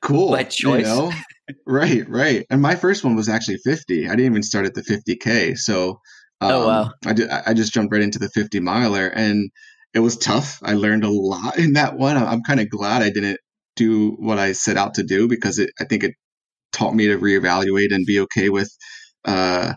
cool, 0.02 0.32
by 0.32 0.44
choice. 0.44 0.88
You 0.88 0.96
know? 0.96 1.12
right, 1.66 2.08
right. 2.08 2.46
And 2.50 2.62
my 2.62 2.76
first 2.76 3.04
one 3.04 3.16
was 3.16 3.30
actually 3.30 3.58
50. 3.58 4.08
I 4.08 4.10
didn't 4.12 4.26
even 4.26 4.44
start 4.44 4.66
at 4.66 4.74
the 4.74 4.82
50K. 4.82 5.58
So 5.58 6.00
um, 6.42 6.52
oh, 6.52 6.68
wow. 6.68 6.92
I, 7.06 7.14
did, 7.14 7.30
I 7.30 7.54
just 7.54 7.74
jumped 7.74 7.94
right 7.94 8.02
into 8.02 8.20
the 8.20 8.30
50 8.30 8.60
miler 8.60 9.08
and 9.08 9.50
it 9.94 10.00
was 10.00 10.18
tough. 10.18 10.60
I 10.64 10.74
learned 10.74 11.04
a 11.04 11.10
lot 11.10 11.58
in 11.58 11.74
that 11.74 11.96
one. 11.96 12.18
I'm 12.18 12.42
kind 12.42 12.60
of 12.60 12.70
glad 12.70 13.02
I 13.02 13.10
didn't 13.10 13.40
do 13.76 14.12
what 14.12 14.40
I 14.40 14.52
set 14.52 14.78
out 14.78 14.96
to 14.96 15.04
do 15.04 15.28
because 15.28 15.60
it, 15.60 15.72
I 15.80 15.86
think 15.86 16.04
it 16.04 16.14
taught 16.72 16.96
me 16.96 17.08
to 17.08 17.18
reevaluate 17.18 17.94
and 17.94 18.06
be 18.06 18.22
okay 18.22 18.50
with 18.50 18.70
uh, 19.26 19.74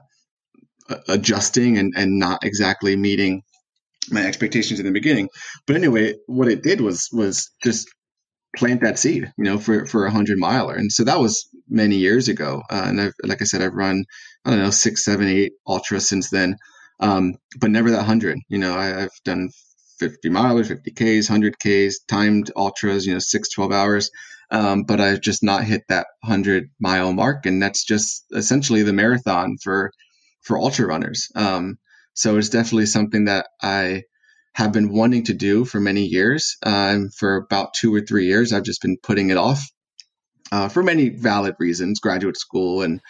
adjusting 1.09 1.79
and, 1.79 1.93
and 1.97 2.19
not 2.19 2.45
exactly 2.45 2.97
meeting 2.97 3.43
my 4.11 4.25
expectations 4.25 4.81
in 4.81 4.87
the 4.87 4.93
beginning. 4.93 5.29
But 5.67 5.77
anyway, 5.77 6.15
what 6.27 6.49
it 6.49 6.63
did 6.63 6.81
was 6.81 7.09
was 7.13 7.51
just 7.63 7.89
plant 8.57 8.81
that 8.83 8.99
seed, 8.99 9.33
you 9.37 9.45
know, 9.45 9.59
for 9.59 9.87
for 9.87 10.07
a 10.07 10.11
hundred 10.11 10.39
miler. 10.39 10.75
And 10.75 10.91
so 10.91 11.05
that 11.05 11.21
was 11.21 11.49
many 11.69 11.97
years 11.97 12.29
ago. 12.29 12.63
Uh, 12.71 12.85
and 12.87 13.01
I've, 13.01 13.15
like 13.23 13.43
I 13.43 13.45
said, 13.45 13.63
I've 13.63 13.75
run 13.75 14.05
I 14.45 14.51
don't 14.51 14.61
know 14.61 14.71
six, 14.71 15.05
seven, 15.05 15.29
eight 15.29 15.53
ultra 15.67 16.01
since 16.01 16.31
then, 16.31 16.57
um, 17.01 17.35
but 17.59 17.71
never 17.71 17.91
that 17.91 18.05
hundred. 18.05 18.39
You 18.49 18.59
know, 18.59 18.77
I, 18.77 18.87
have 18.87 19.11
done 19.25 19.51
50 19.99 20.29
milers, 20.31 20.69
50 20.69 20.91
Ks, 20.93 21.29
100 21.29 21.59
Ks, 21.59 22.01
timed 22.07 22.51
ultras, 22.57 23.07
you 23.07 23.13
know, 23.13 23.19
six, 23.19 23.51
12 23.51 23.73
hours. 23.73 24.11
Um, 24.51 24.85
but 24.85 25.01
I've 25.01 25.21
just 25.21 25.43
not 25.43 25.65
hit 25.65 25.83
that 25.89 26.07
100 26.21 26.71
mile 26.79 27.13
mark. 27.13 27.47
And 27.47 27.61
that's 27.61 27.85
just 27.85 28.25
essentially 28.33 28.83
the 28.83 28.93
marathon 28.93 29.57
for, 29.63 29.91
for 30.43 30.59
ultra 30.59 30.87
runners. 30.87 31.29
Um, 31.35 31.79
so 32.15 32.39
it's 32.39 32.51
definitely 32.51 32.87
something 32.87 33.25
that 33.25 33.49
I 33.61 34.05
have 34.57 34.73
been 34.73 34.91
wanting 34.91 35.25
to 35.25 35.35
do 35.35 35.67
for 35.67 35.79
many 35.79 36.07
years. 36.07 36.57
Um, 36.63 37.11
for 37.11 37.37
about 37.37 37.75
two 37.75 37.95
or 37.95 38.01
three 38.01 38.25
years, 38.25 38.55
I've 38.55 38.63
just 38.63 38.81
been 38.81 38.97
putting 39.03 39.29
it 39.29 39.37
off 39.37 39.63
uh, 40.51 40.71
for 40.71 40.83
many 40.83 41.11
valid 41.11 41.57
reasons 41.59 42.01
graduate 42.01 42.39
school 42.39 42.81
and 42.81 43.03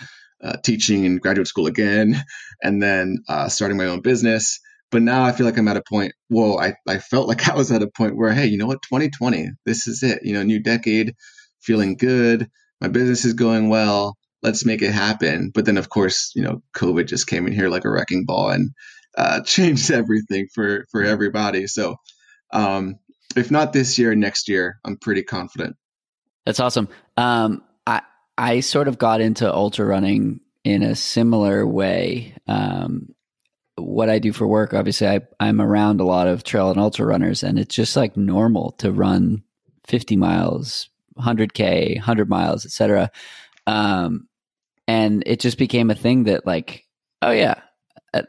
uh, 0.43 0.57
teaching 0.65 1.05
in 1.05 1.19
graduate 1.19 1.47
school 1.47 1.69
again, 1.69 2.21
and 2.63 2.83
then 2.83 3.19
uh, 3.29 3.49
starting 3.49 3.77
my 3.77 3.87
own 3.87 4.01
business. 4.01 4.59
But 4.91 5.03
now 5.03 5.23
I 5.23 5.31
feel 5.31 5.47
like 5.47 5.57
I'm 5.57 5.69
at 5.69 5.77
a 5.77 5.85
point, 5.89 6.15
whoa, 6.29 6.59
I, 6.59 6.75
I 6.87 6.99
felt 6.99 7.29
like 7.29 7.49
I 7.53 7.55
was 7.55 7.71
at 7.71 7.83
a 7.83 7.89
point 7.97 8.17
where, 8.17 8.33
hey, 8.33 8.47
you 8.47 8.59
know 8.59 8.67
what, 8.67 8.83
2020, 8.83 9.51
this 9.65 9.87
is 9.87 10.03
it. 10.03 10.23
You 10.25 10.35
know, 10.35 10.43
new 10.43 10.61
decade, 10.61 11.15
feeling 11.61 11.97
good. 11.97 12.49
My 12.81 12.89
business 12.89 13.25
is 13.25 13.35
going 13.35 13.69
well. 13.69 14.17
Let's 14.43 14.67
make 14.67 14.83
it 14.83 14.93
happen. 14.93 15.53
But 15.55 15.65
then, 15.65 15.79
of 15.79 15.89
course, 15.89 16.33
you 16.35 16.43
know, 16.43 16.61
COVID 16.77 17.07
just 17.07 17.29
came 17.29 17.47
in 17.47 17.53
here 17.53 17.69
like 17.69 17.85
a 17.85 17.91
wrecking 17.91 18.25
ball 18.27 18.51
and 18.51 18.71
uh, 19.17 19.41
changed 19.45 19.91
everything 19.91 20.49
for 20.55 20.87
for 20.91 21.03
everybody. 21.03 21.67
So, 21.67 21.97
um, 22.53 22.97
if 23.37 23.51
not 23.51 23.73
this 23.73 23.99
year, 23.99 24.15
next 24.15 24.49
year, 24.49 24.79
I'm 24.85 24.97
pretty 24.97 25.23
confident. 25.23 25.77
That's 26.45 26.61
awesome. 26.61 26.89
Um, 27.17 27.63
I 27.87 28.03
I 28.39 28.61
sort 28.61 28.89
of 28.89 28.99
got 28.99 29.21
into 29.21 29.53
ultra 29.53 29.85
running 29.85 30.41
in 30.65 30.83
a 30.83 30.97
similar 30.97 31.67
way. 31.67 32.35
Um, 32.47 33.15
what 33.77 34.09
I 34.09 34.19
do 34.19 34.33
for 34.33 34.47
work, 34.47 34.75
obviously, 34.75 35.07
I, 35.07 35.21
I'm 35.39 35.61
around 35.61 36.01
a 36.01 36.05
lot 36.05 36.29
of 36.29 36.45
trail 36.45 36.71
and 36.71 36.81
ultra 36.81 37.07
runners, 37.07 37.43
and 37.43 37.59
it's 37.59 37.75
just 37.75 37.95
like 37.95 38.17
normal 38.17 38.73
to 38.79 38.91
run 38.91 39.43
50 39.87 40.17
miles, 40.17 40.89
100k, 41.19 41.97
100 41.97 42.29
miles, 42.29 42.65
etc. 42.65 43.11
Um, 43.67 44.29
and 44.89 45.23
it 45.27 45.41
just 45.41 45.59
became 45.59 45.91
a 45.91 45.95
thing 45.95 46.25
that, 46.25 46.47
like, 46.47 46.85
oh 47.23 47.33
yeah, 47.33 47.61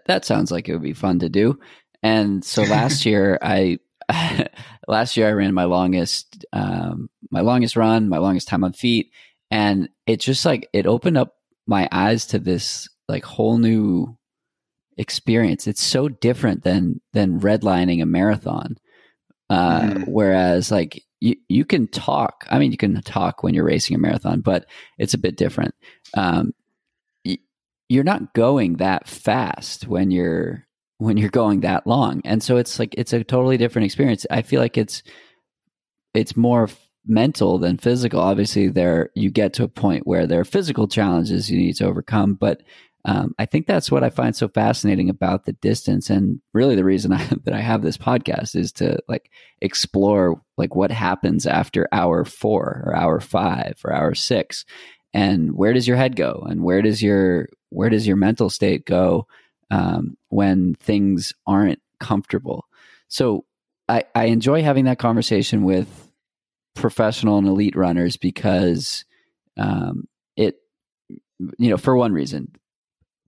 that 0.07 0.25
sounds 0.25 0.51
like 0.51 0.67
it 0.67 0.73
would 0.73 0.83
be 0.83 0.93
fun 0.93 1.19
to 1.19 1.29
do. 1.29 1.59
And 2.03 2.43
so 2.43 2.63
last 2.63 3.05
year, 3.05 3.39
I 3.41 3.79
last 4.87 5.17
year 5.17 5.27
I 5.27 5.33
ran 5.33 5.53
my 5.53 5.65
longest 5.65 6.45
um, 6.53 7.09
my 7.31 7.41
longest 7.41 7.75
run, 7.75 8.09
my 8.09 8.17
longest 8.17 8.47
time 8.47 8.63
on 8.63 8.73
feet, 8.73 9.11
and 9.51 9.89
it 10.05 10.19
just 10.19 10.45
like 10.45 10.69
it 10.73 10.87
opened 10.87 11.17
up 11.17 11.35
my 11.65 11.87
eyes 11.91 12.25
to 12.27 12.39
this 12.39 12.87
like 13.07 13.25
whole 13.25 13.57
new 13.57 14.17
experience. 14.97 15.67
It's 15.67 15.83
so 15.83 16.09
different 16.09 16.63
than 16.63 17.01
than 17.13 17.39
redlining 17.39 18.01
a 18.01 18.05
marathon. 18.05 18.77
Uh, 19.49 19.81
mm. 19.81 20.07
Whereas 20.07 20.71
like 20.71 21.03
you 21.19 21.35
you 21.47 21.65
can 21.65 21.87
talk. 21.87 22.45
I 22.49 22.59
mean, 22.59 22.71
you 22.71 22.77
can 22.77 23.01
talk 23.01 23.43
when 23.43 23.53
you're 23.53 23.65
racing 23.65 23.95
a 23.95 23.99
marathon, 23.99 24.41
but 24.41 24.65
it's 24.97 25.13
a 25.13 25.19
bit 25.19 25.37
different. 25.37 25.73
Um, 26.15 26.53
you're 27.89 28.03
not 28.03 28.33
going 28.33 28.77
that 28.77 29.07
fast 29.07 29.87
when 29.87 30.11
you're 30.11 30.67
when 30.97 31.17
you're 31.17 31.29
going 31.29 31.61
that 31.61 31.85
long. 31.85 32.21
And 32.25 32.41
so 32.41 32.57
it's 32.57 32.79
like 32.79 32.93
it's 32.97 33.13
a 33.13 33.23
totally 33.23 33.57
different 33.57 33.85
experience. 33.85 34.25
I 34.29 34.41
feel 34.41 34.61
like 34.61 34.77
it's 34.77 35.03
it's 36.13 36.35
more 36.35 36.69
mental 37.05 37.59
than 37.59 37.77
physical. 37.77 38.19
Obviously 38.19 38.67
there 38.67 39.11
you 39.15 39.29
get 39.29 39.53
to 39.53 39.63
a 39.63 39.69
point 39.69 40.07
where 40.07 40.27
there 40.27 40.39
are 40.39 40.45
physical 40.45 40.87
challenges 40.87 41.49
you 41.49 41.57
need 41.57 41.75
to 41.77 41.85
overcome 41.85 42.33
but 42.33 42.61
um, 43.05 43.33
i 43.39 43.45
think 43.45 43.67
that's 43.67 43.89
what 43.89 44.03
i 44.03 44.09
find 44.09 44.35
so 44.35 44.49
fascinating 44.49 45.09
about 45.09 45.45
the 45.45 45.53
distance. 45.53 46.09
And 46.09 46.41
really 46.53 46.75
the 46.75 46.83
reason 46.83 47.13
I, 47.13 47.25
that 47.45 47.53
i 47.53 47.61
have 47.61 47.81
this 47.81 47.97
podcast 47.97 48.55
is 48.55 48.71
to 48.73 48.99
like 49.07 49.31
explore 49.61 50.41
like 50.57 50.75
what 50.75 50.91
happens 50.91 51.45
after 51.45 51.87
hour 51.93 52.25
four 52.25 52.83
or 52.85 52.95
hour 52.95 53.19
five 53.19 53.79
or 53.85 53.93
hour 53.93 54.13
six. 54.13 54.65
And 55.13 55.53
where 55.53 55.73
does 55.73 55.87
your 55.87 55.97
head 55.97 56.15
go? 56.15 56.45
And 56.47 56.63
where 56.63 56.81
does 56.81 57.01
your 57.01 57.47
where 57.69 57.89
does 57.89 58.07
your 58.07 58.15
mental 58.15 58.49
state 58.49 58.85
go 58.85 59.27
um, 59.71 60.17
when 60.29 60.75
things 60.75 61.33
aren't 61.45 61.79
comfortable? 61.99 62.65
So 63.07 63.45
I, 63.89 64.03
I 64.15 64.25
enjoy 64.25 64.63
having 64.63 64.85
that 64.85 64.99
conversation 64.99 65.63
with 65.63 66.11
professional 66.75 67.37
and 67.37 67.47
elite 67.47 67.75
runners 67.75 68.17
because 68.17 69.05
um, 69.57 70.07
it 70.35 70.57
you 71.57 71.69
know 71.69 71.77
for 71.77 71.95
one 71.95 72.13
reason 72.13 72.51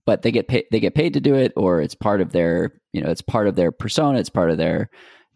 but 0.04 0.22
they 0.22 0.30
get 0.30 0.46
paid 0.46 0.66
they 0.70 0.78
get 0.78 0.94
paid 0.94 1.14
to 1.14 1.20
do 1.20 1.34
it 1.34 1.52
or 1.56 1.80
it's 1.80 1.94
part 1.94 2.20
of 2.20 2.30
their 2.30 2.72
you 2.92 3.00
know 3.00 3.10
it's 3.10 3.22
part 3.22 3.48
of 3.48 3.56
their 3.56 3.72
persona 3.72 4.18
it's 4.18 4.30
part 4.30 4.50
of 4.50 4.56
their 4.56 4.88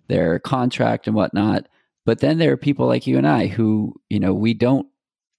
their 0.08 0.38
contract 0.38 1.06
and 1.06 1.16
whatnot. 1.16 1.66
But 2.06 2.20
then 2.20 2.38
there 2.38 2.52
are 2.52 2.58
people 2.58 2.86
like 2.86 3.06
you 3.06 3.16
and 3.16 3.26
i 3.26 3.46
who 3.46 3.94
you 4.10 4.20
know 4.20 4.34
we 4.34 4.54
don't 4.54 4.86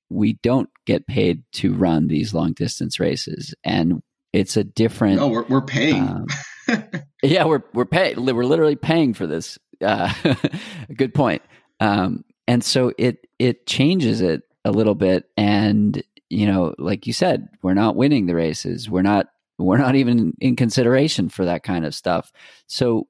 we 0.10 0.34
don't 0.34 0.70
get 0.86 1.08
paid 1.08 1.44
to 1.54 1.74
run 1.74 2.08
these 2.08 2.34
long 2.34 2.54
distance 2.54 3.00
races, 3.00 3.54
and 3.64 4.02
it's 4.34 4.58
a 4.58 4.64
different. 4.64 5.18
No, 5.18 5.28
we're 5.28 5.46
we're 5.46 5.62
paying. 5.62 6.08
Um, 6.08 6.28
yeah, 7.24 7.46
we're 7.46 7.64
we're 7.74 7.86
paying. 7.86 8.24
We're 8.24 8.46
literally 8.46 8.76
paying 8.76 9.14
for 9.14 9.28
this. 9.28 9.58
Uh, 9.82 10.14
good 10.96 11.14
point. 11.14 11.42
Um, 11.80 12.24
and 12.48 12.64
so 12.64 12.94
it 12.98 13.28
it 13.40 13.66
changes 13.66 14.22
it 14.22 14.44
a 14.64 14.72
little 14.72 14.96
bit, 14.96 15.26
and 15.38 16.02
you 16.30 16.48
know, 16.48 16.74
like 16.78 17.08
you 17.08 17.14
said, 17.14 17.48
we're 17.62 17.74
not 17.74 17.96
winning 17.96 18.26
the 18.26 18.36
races. 18.36 18.90
We're 18.90 19.02
not 19.02 19.28
we're 19.58 19.78
not 19.78 19.96
even 19.96 20.34
in 20.40 20.56
consideration 20.56 21.30
for 21.30 21.46
that 21.46 21.64
kind 21.64 21.86
of 21.86 21.96
stuff. 21.96 22.32
So 22.68 23.08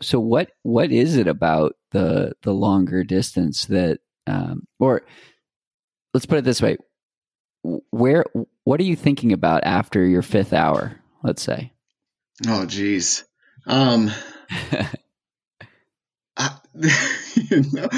so 0.00 0.18
what 0.20 0.50
what 0.62 0.90
is 0.90 1.16
it 1.16 1.26
about 1.26 1.76
the 1.92 2.32
the 2.42 2.52
longer 2.52 3.04
distance 3.04 3.66
that 3.66 4.00
um, 4.26 4.64
or 4.78 5.02
let's 6.14 6.26
put 6.26 6.38
it 6.38 6.44
this 6.44 6.62
way 6.62 6.76
where 7.62 8.24
what 8.64 8.80
are 8.80 8.84
you 8.84 8.96
thinking 8.96 9.32
about 9.32 9.64
after 9.64 10.04
your 10.04 10.22
fifth 10.22 10.52
hour 10.52 11.00
let's 11.22 11.42
say 11.42 11.72
oh 12.46 12.66
geez 12.66 13.24
um 13.66 14.10
I, 16.34 16.50
you 17.34 17.64
know, 17.72 17.88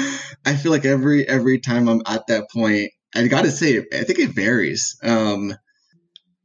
I 0.45 0.55
feel 0.55 0.71
like 0.71 0.85
every 0.85 1.27
every 1.27 1.59
time 1.59 1.87
i'm 1.87 2.01
at 2.05 2.27
that 2.27 2.49
point 2.51 2.91
i 3.15 3.25
gotta 3.27 3.51
say 3.51 3.77
i 3.93 4.03
think 4.03 4.19
it 4.19 4.35
varies 4.35 4.97
um 5.03 5.55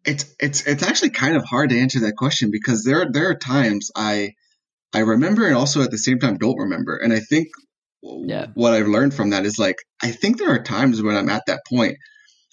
it's 0.04 0.24
it's 0.40 0.66
it's 0.66 0.82
actually 0.82 1.10
kind 1.10 1.36
of 1.36 1.44
hard 1.44 1.70
to 1.70 1.78
answer 1.78 2.00
that 2.00 2.16
question 2.16 2.50
because 2.50 2.84
there 2.84 3.06
there 3.10 3.28
are 3.28 3.34
times 3.34 3.90
i 3.96 4.32
I 4.92 5.00
remember 5.00 5.46
and 5.46 5.56
also 5.56 5.82
at 5.82 5.90
the 5.90 5.98
same 5.98 6.18
time 6.18 6.36
don't 6.36 6.58
remember. 6.58 6.96
And 6.96 7.12
I 7.12 7.20
think 7.20 7.48
yeah. 8.02 8.46
what 8.54 8.72
I've 8.72 8.88
learned 8.88 9.14
from 9.14 9.30
that 9.30 9.44
is 9.44 9.58
like 9.58 9.76
I 10.02 10.10
think 10.10 10.38
there 10.38 10.50
are 10.50 10.62
times 10.62 11.02
when 11.02 11.16
I'm 11.16 11.28
at 11.28 11.46
that 11.46 11.60
point 11.68 11.96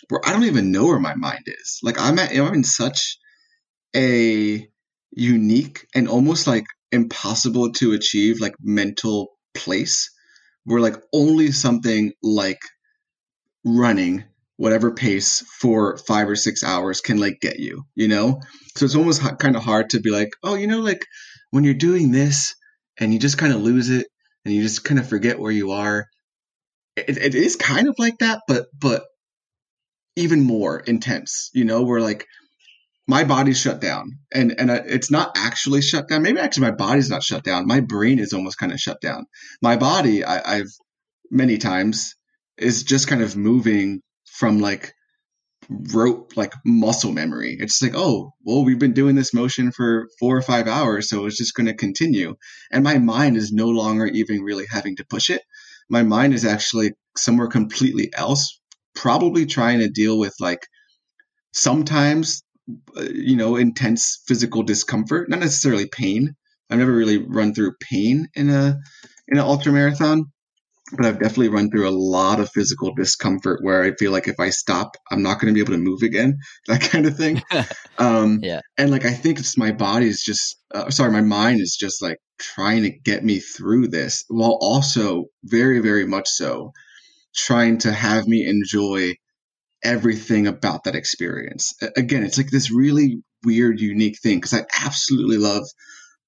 where 0.10 0.22
I 0.26 0.32
don't 0.34 0.46
even 0.46 0.72
know 0.72 0.86
where 0.86 1.00
my 1.00 1.16
mind 1.16 1.44
is. 1.48 1.80
Like 1.84 2.00
I'm 2.00 2.20
at 2.20 2.32
I'm 2.32 2.54
in 2.54 2.64
such 2.64 3.18
a 3.96 4.68
unique 5.12 5.86
and 5.96 6.08
almost 6.08 6.48
like 6.48 6.66
impossible 6.92 7.72
to 7.74 7.94
achieve 7.94 8.40
like 8.40 8.56
mental 8.62 9.38
place 9.54 10.10
where 10.64 10.82
like 10.82 10.96
only 11.14 11.52
something 11.52 12.12
like 12.22 12.60
running 13.66 14.24
whatever 14.58 14.92
pace 14.92 15.44
for 15.60 15.98
five 15.98 16.28
or 16.28 16.36
six 16.36 16.64
hours 16.64 17.02
can 17.02 17.18
like 17.20 17.40
get 17.40 17.60
you, 17.60 17.84
you 17.96 18.08
know? 18.08 18.42
So 18.76 18.86
it's 18.86 18.96
almost 18.96 19.22
kind 19.40 19.56
of 19.56 19.64
hard 19.64 19.92
to 19.92 20.00
be 20.00 20.10
like, 20.10 20.30
oh, 20.44 20.56
you 20.56 20.68
know, 20.68 20.80
like 20.80 21.06
when 21.52 21.64
you're 21.64 21.74
doing 21.74 22.12
this 22.12 22.56
and 23.00 23.14
you 23.14 23.20
just 23.20 23.38
kind 23.38 23.54
of 23.54 23.62
lose 23.62 23.90
it 23.90 24.08
and 24.44 24.54
you 24.54 24.62
just 24.62 24.84
kind 24.84 25.00
of 25.00 25.08
forget 25.08 25.40
where 25.40 25.52
you 25.52 25.72
are. 25.72 26.08
It, 26.96 27.18
it 27.18 27.36
is 27.36 27.56
kind 27.56 27.88
of 27.88 27.96
like 28.00 28.18
that, 28.20 28.42
but, 28.48 28.66
but 28.78 29.04
even 30.18 30.42
more 30.42 30.80
intense, 30.80 31.50
you 31.54 31.64
know, 31.64 31.84
where 31.84 32.02
like 32.02 32.26
my 33.08 33.24
body's 33.24 33.60
shut 33.60 33.80
down 33.80 34.20
and, 34.34 34.60
and 34.60 34.70
uh, 34.70 34.82
it's 34.86 35.12
not 35.12 35.32
actually 35.38 35.82
shut 35.82 36.10
down. 36.10 36.24
Maybe 36.24 36.40
actually 36.40 36.70
my 36.70 36.76
body's 36.76 37.10
not 37.10 37.24
shut 37.24 37.44
down. 37.44 37.68
My 37.68 37.80
brain 37.80 38.20
is 38.20 38.34
almost 38.34 38.58
kind 38.58 38.74
of 38.74 38.80
shut 38.80 39.00
down. 39.00 39.28
My 39.62 39.78
body, 39.78 40.26
I, 40.26 40.58
I've 40.58 40.72
many 41.32 41.58
times 41.58 42.16
is 42.58 42.84
just 42.84 43.08
kind 43.08 43.22
of 43.22 43.38
moving 43.38 44.02
from 44.26 44.60
like 44.60 44.94
rote 45.70 46.34
like 46.36 46.54
muscle 46.66 47.12
memory. 47.12 47.58
It's 47.60 47.82
like, 47.82 47.94
oh, 47.96 48.34
well, 48.44 48.66
we've 48.66 48.80
been 48.80 48.94
doing 48.94 49.16
this 49.16 49.34
motion 49.34 49.72
for 49.72 50.08
four 50.20 50.36
or 50.36 50.42
five 50.42 50.68
hours, 50.68 51.10
so 51.10 51.26
it's 51.26 51.38
just 51.38 51.54
going 51.56 51.68
to 51.68 51.74
continue. 51.74 52.36
And 52.72 52.84
my 52.84 52.98
mind 52.98 53.38
is 53.38 53.52
no 53.52 53.68
longer 53.68 54.06
even 54.08 54.42
really 54.42 54.66
having 54.70 54.96
to 54.98 55.06
push 55.06 55.30
it. 55.30 55.44
My 55.90 56.04
mind 56.04 56.34
is 56.34 56.46
actually 56.46 56.94
somewhere 57.16 57.48
completely 57.48 58.12
else, 58.14 58.60
probably 58.98 59.46
trying 59.46 59.80
to 59.80 59.90
deal 59.90 60.18
with 60.18 60.34
like 60.40 60.66
sometimes, 61.54 62.44
uh, 62.98 63.04
you 63.14 63.36
know, 63.36 63.56
intense 63.56 64.22
physical 64.28 64.64
discomfort, 64.64 65.30
not 65.30 65.40
necessarily 65.40 65.88
pain. 65.88 66.36
I've 66.70 66.80
never 66.80 66.92
really 66.92 67.18
run 67.18 67.54
through 67.54 67.76
pain 67.80 68.28
in 68.36 68.50
a 68.50 68.78
in 69.28 69.38
an 69.38 69.44
ultra 69.44 69.72
marathon, 69.72 70.26
but 70.96 71.06
I've 71.06 71.20
definitely 71.20 71.50
run 71.50 71.70
through 71.70 71.88
a 71.88 71.92
lot 71.92 72.40
of 72.40 72.50
physical 72.50 72.94
discomfort 72.94 73.60
where 73.62 73.84
I 73.84 73.94
feel 74.00 74.12
like 74.12 74.28
if 74.28 74.40
I 74.40 74.50
stop, 74.50 74.98
I'm 75.12 75.22
not 75.22 75.40
going 75.40 75.54
to 75.54 75.54
be 75.54 75.62
able 75.62 75.74
to 75.74 75.90
move 75.90 76.02
again, 76.02 76.38
that 76.68 76.82
kind 76.82 77.06
of 77.06 77.16
thing. 77.16 77.42
um, 77.98 78.40
yeah. 78.42 78.62
And 78.78 78.90
like, 78.90 79.06
I 79.06 79.14
think 79.14 79.40
it's 79.40 79.58
my 79.58 79.72
body 79.72 80.08
is 80.08 80.22
just, 80.22 80.58
uh, 80.74 80.90
sorry, 80.90 81.12
my 81.12 81.22
mind 81.22 81.62
is 81.62 81.78
just 81.80 82.02
like 82.02 82.18
trying 82.40 82.84
to 82.84 82.90
get 82.90 83.24
me 83.24 83.40
through 83.40 83.90
this 83.90 84.26
while 84.28 84.58
also 84.60 85.26
very, 85.44 85.80
very 85.80 86.06
much 86.06 86.28
so 86.28 86.72
trying 87.38 87.78
to 87.80 87.94
have 87.94 88.28
me 88.28 88.46
enjoy 88.46 89.14
everything 89.84 90.48
about 90.48 90.84
that 90.84 90.96
experience. 90.96 91.74
Again, 91.96 92.24
it's 92.24 92.38
like 92.38 92.50
this 92.50 92.72
really 92.72 93.22
weird, 93.46 93.80
unique 93.80 94.20
thing 94.20 94.38
because 94.38 94.54
I 94.54 94.66
absolutely 94.84 95.38
love 95.38 95.64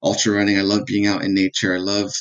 ultra 0.04 0.34
running. 0.34 0.58
I 0.58 0.62
love 0.62 0.86
being 0.86 1.08
out 1.08 1.24
in 1.24 1.34
nature. 1.34 1.74
I 1.74 1.80
love 1.80 2.12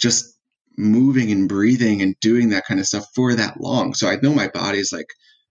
just 0.00 0.34
moving 0.76 1.32
and 1.32 1.48
breathing 1.48 2.00
and 2.02 2.14
doing 2.20 2.50
that 2.50 2.64
kind 2.66 2.78
of 2.78 2.86
stuff 2.86 3.06
for 3.14 3.34
that 3.34 3.60
long. 3.60 3.94
So 3.94 4.08
I 4.08 4.16
know 4.22 4.32
my 4.32 4.48
body 4.48 4.78
is 4.78 4.92
like 4.92 5.08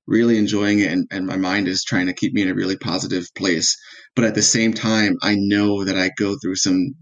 really 0.08 0.38
enjoying 0.38 0.80
it 0.80 0.90
and, 0.90 1.06
and 1.12 1.28
my 1.28 1.36
mind 1.36 1.68
is 1.68 1.84
trying 1.84 2.08
to 2.08 2.14
keep 2.14 2.34
me 2.34 2.42
in 2.42 2.50
a 2.50 2.56
really 2.56 2.78
positive 2.78 3.28
place. 3.36 3.78
But 4.16 4.24
at 4.24 4.36
the 4.36 4.42
same 4.42 4.74
time, 4.74 5.18
I 5.22 5.36
know 5.36 5.84
that 5.84 5.98
I 5.98 6.12
go 6.18 6.38
through 6.42 6.56
some 6.56 6.96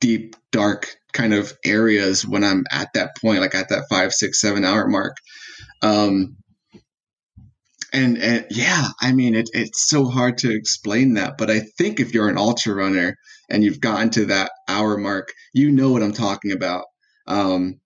deep, 0.00 0.36
dark 0.52 0.94
kind 1.14 1.32
of 1.32 1.52
areas 1.64 2.26
when 2.26 2.44
I'm 2.44 2.64
at 2.70 2.88
that 2.94 3.16
point, 3.16 3.40
like 3.40 3.54
at 3.54 3.70
that 3.70 3.84
five, 3.88 4.12
six, 4.12 4.40
seven 4.40 4.64
hour 4.64 4.86
mark. 4.86 5.16
Um, 5.80 6.36
and, 7.92 8.18
and 8.18 8.46
yeah, 8.50 8.88
I 9.00 9.12
mean, 9.12 9.34
it, 9.36 9.48
it's 9.54 9.88
so 9.88 10.06
hard 10.06 10.38
to 10.38 10.54
explain 10.54 11.14
that. 11.14 11.38
But 11.38 11.50
I 11.50 11.60
think 11.78 12.00
if 12.00 12.12
you're 12.12 12.28
an 12.28 12.38
ultra 12.38 12.74
runner 12.74 13.16
and 13.48 13.62
you've 13.62 13.80
gotten 13.80 14.10
to 14.10 14.26
that 14.26 14.50
hour 14.68 14.98
mark, 14.98 15.32
you 15.52 15.70
know 15.70 15.92
what 15.92 16.02
I'm 16.02 16.12
talking 16.12 16.52
about. 16.52 16.84
Um, 17.26 17.80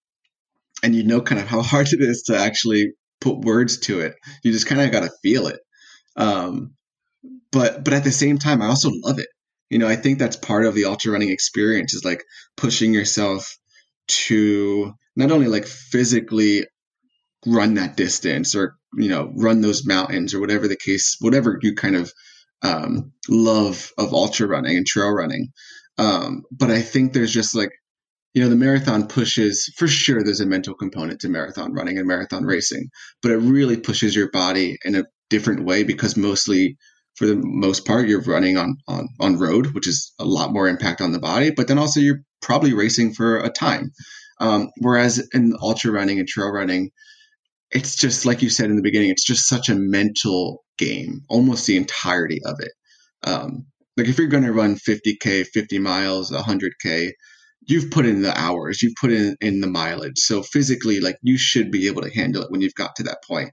and 0.82 0.94
you 0.94 1.04
know 1.04 1.20
kind 1.20 1.40
of 1.40 1.46
how 1.46 1.62
hard 1.62 1.92
it 1.92 2.00
is 2.00 2.22
to 2.24 2.38
actually 2.38 2.92
put 3.20 3.40
words 3.40 3.78
to 3.80 4.00
it. 4.00 4.14
You 4.42 4.52
just 4.52 4.66
kind 4.66 4.80
of 4.80 4.90
got 4.90 5.04
to 5.04 5.10
feel 5.22 5.46
it. 5.46 5.60
Um, 6.16 6.74
but 7.50 7.84
but 7.84 7.92
at 7.92 8.04
the 8.04 8.12
same 8.12 8.38
time, 8.38 8.62
I 8.62 8.66
also 8.66 8.90
love 8.92 9.18
it. 9.18 9.28
You 9.70 9.78
know, 9.78 9.88
I 9.88 9.96
think 9.96 10.18
that's 10.18 10.36
part 10.36 10.64
of 10.64 10.74
the 10.74 10.86
ultra 10.86 11.12
running 11.12 11.30
experience 11.30 11.94
is 11.94 12.04
like 12.04 12.24
pushing 12.56 12.94
yourself 12.94 13.56
to 14.08 14.94
not 15.16 15.30
only 15.30 15.48
like 15.48 15.66
physically 15.66 16.66
run 17.46 17.74
that 17.74 17.96
distance 17.96 18.54
or 18.54 18.76
you 18.94 19.08
know 19.08 19.30
run 19.36 19.60
those 19.60 19.86
mountains 19.86 20.34
or 20.34 20.40
whatever 20.40 20.66
the 20.66 20.76
case 20.76 21.16
whatever 21.20 21.58
you 21.62 21.74
kind 21.74 21.96
of 21.96 22.12
um, 22.62 23.12
love 23.28 23.92
of 23.98 24.12
ultra 24.12 24.46
running 24.48 24.76
and 24.76 24.86
trail 24.86 25.10
running. 25.10 25.52
Um, 25.98 26.44
but 26.50 26.70
i 26.70 26.80
think 26.80 27.12
there's 27.12 27.32
just 27.32 27.54
like 27.54 27.70
you 28.32 28.42
know 28.42 28.48
the 28.48 28.56
marathon 28.56 29.08
pushes 29.08 29.72
for 29.76 29.88
sure 29.88 30.22
there's 30.22 30.40
a 30.40 30.46
mental 30.46 30.74
component 30.74 31.20
to 31.20 31.28
marathon 31.28 31.72
running 31.72 31.98
and 31.98 32.06
marathon 32.06 32.44
racing 32.44 32.88
but 33.20 33.32
it 33.32 33.38
really 33.38 33.76
pushes 33.76 34.14
your 34.14 34.30
body 34.30 34.78
in 34.84 34.94
a 34.94 35.04
different 35.28 35.64
way 35.64 35.82
because 35.82 36.16
mostly 36.16 36.76
for 37.18 37.26
the 37.26 37.36
most 37.36 37.84
part 37.84 38.08
you're 38.08 38.22
running 38.22 38.56
on 38.56 38.76
on 38.86 39.08
on 39.20 39.38
road 39.38 39.74
which 39.74 39.86
is 39.86 40.12
a 40.18 40.24
lot 40.24 40.52
more 40.52 40.68
impact 40.68 41.00
on 41.00 41.12
the 41.12 41.18
body 41.18 41.50
but 41.50 41.68
then 41.68 41.78
also 41.78 42.00
you're 42.00 42.20
probably 42.40 42.72
racing 42.72 43.12
for 43.12 43.38
a 43.38 43.50
time 43.50 43.90
um, 44.40 44.70
whereas 44.78 45.26
in 45.34 45.54
ultra 45.60 45.90
running 45.90 46.18
and 46.18 46.28
trail 46.28 46.50
running 46.50 46.90
it's 47.70 47.96
just 47.96 48.24
like 48.24 48.42
you 48.42 48.50
said 48.50 48.70
in 48.70 48.76
the 48.76 48.82
beginning, 48.82 49.10
it's 49.10 49.26
just 49.26 49.48
such 49.48 49.68
a 49.68 49.74
mental 49.74 50.64
game, 50.78 51.22
almost 51.28 51.66
the 51.66 51.76
entirety 51.76 52.40
of 52.44 52.60
it. 52.60 52.72
Um, 53.22 53.66
like 53.96 54.08
if 54.08 54.18
you're 54.18 54.28
going 54.28 54.44
to 54.44 54.52
run 54.52 54.76
50k, 54.76 55.46
50 55.46 55.78
miles, 55.78 56.30
100k, 56.30 57.10
you've 57.66 57.90
put 57.90 58.06
in 58.06 58.22
the 58.22 58.38
hours, 58.38 58.80
you've 58.80 58.94
put 58.98 59.12
in 59.12 59.36
in 59.40 59.60
the 59.60 59.66
mileage. 59.66 60.18
So 60.18 60.42
physically, 60.42 61.00
like 61.00 61.18
you 61.22 61.36
should 61.36 61.70
be 61.70 61.88
able 61.88 62.02
to 62.02 62.14
handle 62.14 62.42
it 62.42 62.50
when 62.50 62.60
you've 62.60 62.74
got 62.74 62.96
to 62.96 63.02
that 63.04 63.22
point. 63.26 63.50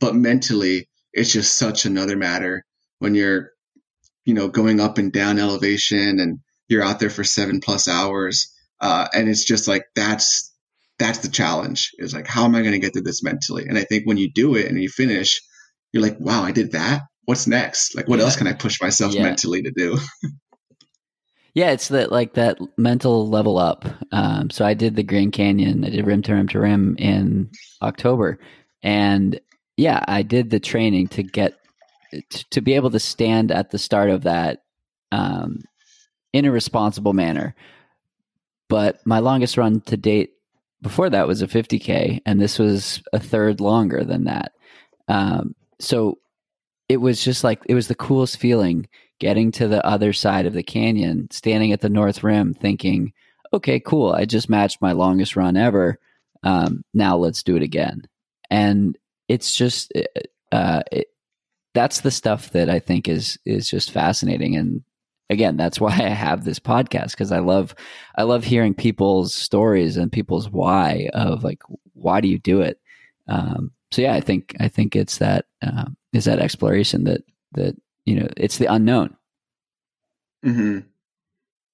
But 0.00 0.14
mentally, 0.14 0.88
it's 1.12 1.32
just 1.32 1.58
such 1.58 1.84
another 1.84 2.16
matter 2.16 2.64
when 2.98 3.14
you're, 3.14 3.50
you 4.24 4.34
know, 4.34 4.48
going 4.48 4.80
up 4.80 4.98
and 4.98 5.12
down 5.12 5.38
elevation 5.38 6.20
and 6.20 6.40
you're 6.68 6.82
out 6.82 7.00
there 7.00 7.10
for 7.10 7.24
seven 7.24 7.60
plus 7.60 7.88
hours. 7.88 8.54
Uh, 8.80 9.08
and 9.14 9.28
it's 9.28 9.44
just 9.44 9.66
like 9.66 9.84
that's 9.94 10.48
that's 10.98 11.18
the 11.18 11.28
challenge 11.28 11.92
is 11.98 12.12
like 12.12 12.26
how 12.26 12.44
am 12.44 12.54
i 12.54 12.60
going 12.60 12.72
to 12.72 12.78
get 12.78 12.92
through 12.92 13.02
this 13.02 13.22
mentally 13.22 13.66
and 13.66 13.78
i 13.78 13.84
think 13.84 14.06
when 14.06 14.16
you 14.16 14.30
do 14.30 14.54
it 14.56 14.66
and 14.66 14.80
you 14.80 14.88
finish 14.88 15.40
you're 15.92 16.02
like 16.02 16.18
wow 16.18 16.42
i 16.42 16.50
did 16.50 16.72
that 16.72 17.02
what's 17.24 17.46
next 17.46 17.94
like 17.94 18.08
what 18.08 18.18
yeah. 18.18 18.24
else 18.24 18.36
can 18.36 18.46
i 18.46 18.52
push 18.52 18.80
myself 18.80 19.14
yeah. 19.14 19.22
mentally 19.22 19.62
to 19.62 19.70
do 19.70 19.98
yeah 21.54 21.70
it's 21.70 21.88
that 21.88 22.10
like 22.10 22.34
that 22.34 22.58
mental 22.76 23.28
level 23.28 23.58
up 23.58 23.84
um, 24.12 24.50
so 24.50 24.64
i 24.64 24.74
did 24.74 24.96
the 24.96 25.02
grand 25.02 25.32
canyon 25.32 25.84
i 25.84 25.90
did 25.90 26.06
rim 26.06 26.22
to 26.22 26.34
rim 26.34 26.48
to 26.48 26.58
rim 26.58 26.96
in 26.98 27.50
october 27.80 28.38
and 28.82 29.40
yeah 29.76 30.04
i 30.08 30.22
did 30.22 30.50
the 30.50 30.60
training 30.60 31.06
to 31.06 31.22
get 31.22 31.57
to, 32.50 32.60
be 32.60 32.74
able 32.74 32.90
to 32.90 33.00
stand 33.00 33.50
at 33.50 33.70
the 33.70 33.78
start 33.78 34.10
of 34.10 34.22
that 34.22 34.62
um, 35.12 35.62
in 36.32 36.44
a 36.44 36.52
responsible 36.52 37.12
manner. 37.12 37.54
But 38.68 39.04
my 39.06 39.18
longest 39.18 39.56
run 39.56 39.80
to 39.82 39.96
date 39.96 40.32
before 40.82 41.10
that 41.10 41.26
was 41.26 41.42
a 41.42 41.46
50k 41.46 42.20
and 42.26 42.40
this 42.40 42.58
was 42.58 43.02
a 43.12 43.18
third 43.18 43.60
longer 43.60 44.04
than 44.04 44.24
that. 44.24 44.52
Um, 45.08 45.54
so 45.80 46.18
it 46.88 46.98
was 46.98 47.22
just 47.22 47.44
like 47.44 47.60
it 47.66 47.74
was 47.74 47.88
the 47.88 47.94
coolest 47.94 48.38
feeling 48.38 48.88
getting 49.18 49.50
to 49.52 49.68
the 49.68 49.84
other 49.84 50.12
side 50.12 50.46
of 50.46 50.52
the 50.52 50.62
canyon 50.62 51.28
standing 51.30 51.72
at 51.72 51.80
the 51.80 51.88
north 51.88 52.22
rim 52.22 52.54
thinking 52.54 53.12
okay 53.52 53.80
cool 53.80 54.12
i 54.12 54.24
just 54.24 54.48
matched 54.48 54.80
my 54.80 54.92
longest 54.92 55.34
run 55.34 55.56
ever. 55.56 55.98
Um, 56.42 56.84
now 56.94 57.16
let's 57.16 57.42
do 57.42 57.56
it 57.56 57.62
again. 57.62 58.06
And 58.50 58.96
it's 59.28 59.54
just 59.54 59.92
uh, 60.52 60.82
it, 60.90 61.08
that's 61.78 62.00
the 62.00 62.10
stuff 62.10 62.50
that 62.50 62.68
i 62.68 62.80
think 62.80 63.08
is 63.08 63.38
is 63.46 63.70
just 63.70 63.92
fascinating. 63.92 64.56
And 64.56 64.82
again 65.30 65.56
that's 65.56 65.80
why 65.80 65.92
i 65.92 66.08
have 66.08 66.44
this 66.44 66.58
podcast 66.58 67.12
because 67.12 67.30
i 67.30 67.38
love 67.38 67.72
i 68.16 68.24
love 68.24 68.42
hearing 68.42 68.74
people's 68.74 69.32
stories 69.32 69.96
and 69.96 70.10
people's 70.10 70.50
why 70.50 71.08
of 71.14 71.44
like 71.44 71.62
why 71.92 72.20
do 72.20 72.26
you 72.26 72.38
do 72.38 72.60
it? 72.62 72.80
Um, 73.28 73.70
so 73.92 74.02
yeah 74.02 74.14
i 74.14 74.20
think 74.20 74.56
i 74.58 74.66
think 74.66 74.96
it's 74.96 75.18
that 75.18 75.44
um, 75.62 75.96
is 76.12 76.24
that 76.24 76.40
exploration 76.40 77.04
that 77.04 77.22
that 77.52 77.76
you 78.04 78.16
know 78.18 78.28
it's 78.36 78.58
the 78.58 78.66
unknown. 78.66 79.16
Hmm 80.42 80.80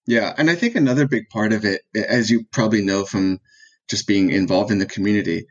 yeah 0.07 0.35
and 0.37 0.51
i 0.51 0.55
think 0.55 0.75
another 0.75 1.09
big 1.09 1.31
part 1.31 1.55
of 1.55 1.65
it 1.65 1.81
as 1.95 2.29
you 2.29 2.45
probably 2.53 2.85
know 2.85 3.07
from 3.07 3.41
just 3.89 4.07
being 4.07 4.29
involved 4.31 4.71
in 4.71 4.79
the 4.79 4.87
community 4.87 5.47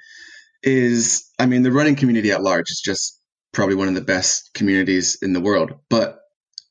is 0.61 1.27
i 1.39 1.47
mean 1.47 1.63
the 1.63 1.71
running 1.71 1.95
community 1.95 2.31
at 2.31 2.43
large 2.43 2.69
is 2.69 2.79
just 2.79 3.19
probably 3.53 3.75
one 3.75 3.87
of 3.87 3.95
the 3.95 4.01
best 4.01 4.49
communities 4.53 5.17
in 5.21 5.33
the 5.33 5.41
world 5.41 5.71
but 5.89 6.19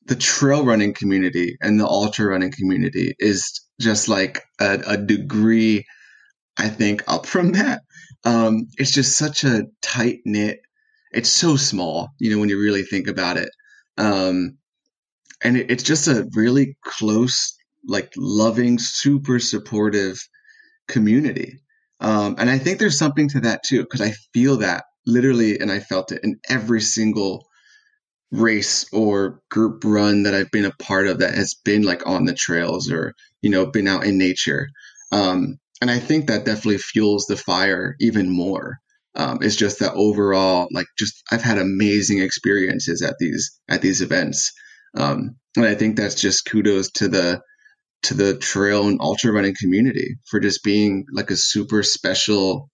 the 0.05 0.15
trail 0.15 0.65
running 0.65 0.93
community 0.93 1.57
and 1.61 1.79
the 1.79 1.87
ultra 1.87 2.25
running 2.25 2.51
community 2.51 3.15
is 3.19 3.61
just 3.79 4.09
like 4.09 4.43
a, 4.59 4.81
a 4.87 4.97
degree, 4.97 5.85
I 6.57 6.69
think, 6.69 7.03
up 7.07 7.25
from 7.25 7.53
that. 7.53 7.81
Um, 8.25 8.67
it's 8.77 8.91
just 8.91 9.17
such 9.17 9.43
a 9.43 9.67
tight 9.81 10.19
knit. 10.25 10.59
It's 11.11 11.29
so 11.29 11.55
small, 11.55 12.09
you 12.19 12.31
know, 12.31 12.39
when 12.39 12.49
you 12.49 12.59
really 12.59 12.83
think 12.83 13.07
about 13.07 13.37
it. 13.37 13.49
Um, 13.97 14.57
and 15.43 15.57
it, 15.57 15.71
it's 15.71 15.83
just 15.83 16.07
a 16.07 16.27
really 16.33 16.77
close, 16.83 17.55
like 17.87 18.11
loving, 18.17 18.79
super 18.79 19.39
supportive 19.39 20.19
community. 20.87 21.59
Um, 21.99 22.35
and 22.37 22.49
I 22.49 22.57
think 22.57 22.79
there's 22.79 22.97
something 22.97 23.29
to 23.29 23.41
that 23.41 23.63
too, 23.63 23.81
because 23.81 24.01
I 24.01 24.11
feel 24.33 24.57
that 24.57 24.85
literally, 25.05 25.59
and 25.59 25.71
I 25.71 25.79
felt 25.79 26.11
it 26.11 26.21
in 26.23 26.39
every 26.49 26.81
single 26.81 27.47
race 28.31 28.85
or 28.91 29.41
group 29.49 29.83
run 29.85 30.23
that 30.23 30.33
I've 30.33 30.51
been 30.51 30.65
a 30.65 30.71
part 30.71 31.07
of 31.07 31.19
that 31.19 31.35
has 31.35 31.55
been 31.63 31.83
like 31.83 32.07
on 32.07 32.25
the 32.25 32.33
trails 32.33 32.91
or, 32.91 33.13
you 33.41 33.49
know, 33.49 33.65
been 33.65 33.87
out 33.87 34.05
in 34.05 34.17
nature. 34.17 34.69
Um, 35.11 35.59
and 35.81 35.91
I 35.91 35.99
think 35.99 36.27
that 36.27 36.45
definitely 36.45 36.79
fuels 36.79 37.25
the 37.25 37.37
fire 37.37 37.95
even 37.99 38.29
more. 38.29 38.77
Um, 39.15 39.39
it's 39.41 39.55
just 39.55 39.79
that 39.79 39.93
overall, 39.93 40.67
like, 40.71 40.87
just 40.97 41.21
I've 41.31 41.43
had 41.43 41.59
amazing 41.59 42.19
experiences 42.19 43.01
at 43.03 43.15
these 43.19 43.59
at 43.69 43.81
these 43.81 44.01
events, 44.01 44.51
um, 44.97 45.35
and 45.55 45.65
I 45.65 45.75
think 45.75 45.95
that's 45.95 46.19
just 46.19 46.45
kudos 46.45 46.89
to 46.93 47.09
the 47.09 47.41
to 48.03 48.15
the 48.15 48.37
trail 48.37 48.87
and 48.87 48.99
ultra 49.01 49.31
running 49.31 49.55
community 49.59 50.15
for 50.25 50.39
just 50.39 50.63
being 50.63 51.05
like 51.13 51.29
a 51.29 51.35
super 51.35 51.83
special 51.83 52.71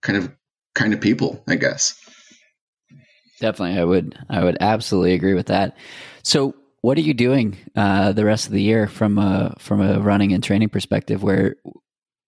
kind 0.00 0.16
of 0.16 0.30
kind 0.74 0.94
of 0.94 1.00
people, 1.00 1.42
I 1.48 1.56
guess. 1.56 1.94
Definitely, 3.40 3.80
I 3.80 3.84
would 3.84 4.18
I 4.28 4.44
would 4.44 4.58
absolutely 4.60 5.14
agree 5.14 5.34
with 5.34 5.46
that. 5.46 5.76
So, 6.22 6.54
what 6.82 6.98
are 6.98 7.02
you 7.02 7.14
doing 7.14 7.56
uh, 7.74 8.12
the 8.12 8.24
rest 8.24 8.46
of 8.46 8.52
the 8.52 8.62
year 8.62 8.86
from 8.86 9.18
a 9.18 9.54
from 9.58 9.80
a 9.80 9.98
running 10.00 10.32
and 10.32 10.44
training 10.44 10.68
perspective? 10.68 11.22
Where 11.22 11.56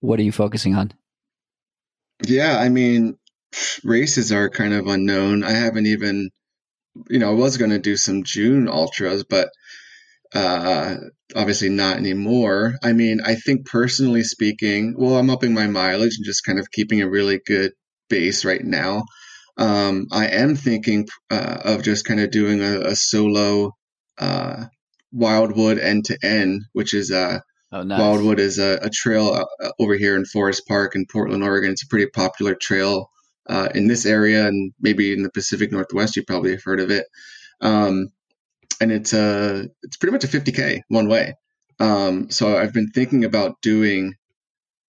what 0.01 0.18
are 0.18 0.22
you 0.22 0.32
focusing 0.32 0.74
on? 0.74 0.93
Yeah, 2.26 2.59
I 2.59 2.68
mean, 2.68 3.16
races 3.84 4.32
are 4.32 4.49
kind 4.49 4.72
of 4.72 4.86
unknown. 4.86 5.45
I 5.45 5.53
haven't 5.53 5.86
even, 5.86 6.30
you 7.09 7.18
know, 7.18 7.30
I 7.30 7.34
was 7.34 7.57
going 7.57 7.70
to 7.70 7.78
do 7.78 7.97
some 7.97 8.24
June 8.24 8.68
ultras, 8.68 9.24
but 9.24 9.51
uh, 10.34 10.97
obviously 11.34 11.68
not 11.68 11.97
anymore. 11.97 12.76
I 12.82 12.93
mean, 12.93 13.20
I 13.24 13.34
think 13.34 13.66
personally 13.66 14.22
speaking, 14.22 14.95
well, 14.97 15.16
I'm 15.16 15.30
upping 15.30 15.53
my 15.53 15.66
mileage 15.66 16.16
and 16.16 16.24
just 16.24 16.45
kind 16.45 16.59
of 16.59 16.70
keeping 16.70 17.03
a 17.03 17.11
really 17.11 17.40
good 17.45 17.72
base 18.12 18.44
right 18.44 18.62
now. 18.62 19.04
Um, 19.56 20.06
I 20.12 20.26
am 20.26 20.54
thinking 20.54 21.08
uh, 21.30 21.58
of 21.64 21.82
just 21.82 22.04
kind 22.04 22.20
of 22.20 22.30
doing 22.30 22.60
a, 22.60 22.80
a 22.80 22.94
solo 22.94 23.72
uh, 24.18 24.66
Wildwood 25.12 25.78
end 25.78 26.04
to 26.06 26.18
end, 26.22 26.62
which 26.72 26.94
is 26.94 27.10
uh, 27.10 27.40
oh, 27.72 27.82
nice. 27.82 27.98
Wildwood 27.98 28.38
is 28.38 28.58
a, 28.58 28.78
a 28.82 28.90
trail 28.90 29.28
uh, 29.28 29.70
over 29.80 29.94
here 29.94 30.16
in 30.16 30.26
Forest 30.26 30.66
Park 30.68 30.94
in 30.94 31.06
Portland, 31.10 31.42
Oregon. 31.42 31.70
It's 31.70 31.84
a 31.84 31.88
pretty 31.88 32.06
popular 32.06 32.54
trail 32.54 33.10
uh, 33.46 33.70
in 33.74 33.88
this 33.88 34.06
area 34.06 34.46
and 34.46 34.72
maybe 34.78 35.12
in 35.12 35.22
the 35.22 35.30
Pacific 35.30 35.72
Northwest. 35.72 36.16
You 36.16 36.24
probably 36.24 36.52
have 36.52 36.64
heard 36.64 36.80
of 36.80 36.90
it. 36.90 37.06
Um, 37.60 38.08
and 38.80 38.92
it's 38.92 39.12
a 39.12 39.22
uh, 39.22 39.62
it's 39.82 39.96
pretty 39.96 40.12
much 40.12 40.24
a 40.24 40.28
50k 40.28 40.80
one 40.88 41.08
way. 41.08 41.34
Um, 41.80 42.30
so 42.30 42.56
I've 42.56 42.74
been 42.74 42.90
thinking 42.90 43.24
about 43.24 43.60
doing 43.62 44.14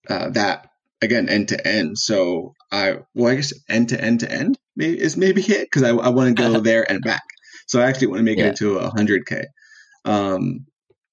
uh, 0.09 0.29
that 0.31 0.69
again 1.01 1.29
end 1.29 1.49
to 1.49 1.67
end. 1.67 1.97
So 1.97 2.53
I 2.73 2.97
well 3.13 3.31
I 3.31 3.35
guess 3.35 3.53
end 3.69 3.89
to 3.89 4.03
end 4.03 4.21
to 4.21 4.31
end 4.31 4.57
is 4.77 5.15
maybe 5.15 5.41
it 5.43 5.67
because 5.71 5.83
I, 5.83 5.89
I 5.89 6.09
want 6.09 6.35
to 6.35 6.43
go 6.43 6.59
there 6.59 6.89
and 6.89 7.01
back. 7.03 7.21
So 7.67 7.79
I 7.79 7.85
actually 7.85 8.07
want 8.07 8.19
to 8.19 8.23
make 8.23 8.39
yeah. 8.39 8.47
it 8.47 8.57
to 8.57 8.79
a 8.79 8.89
hundred 8.89 9.25
k. 9.27 9.43
Um, 10.05 10.65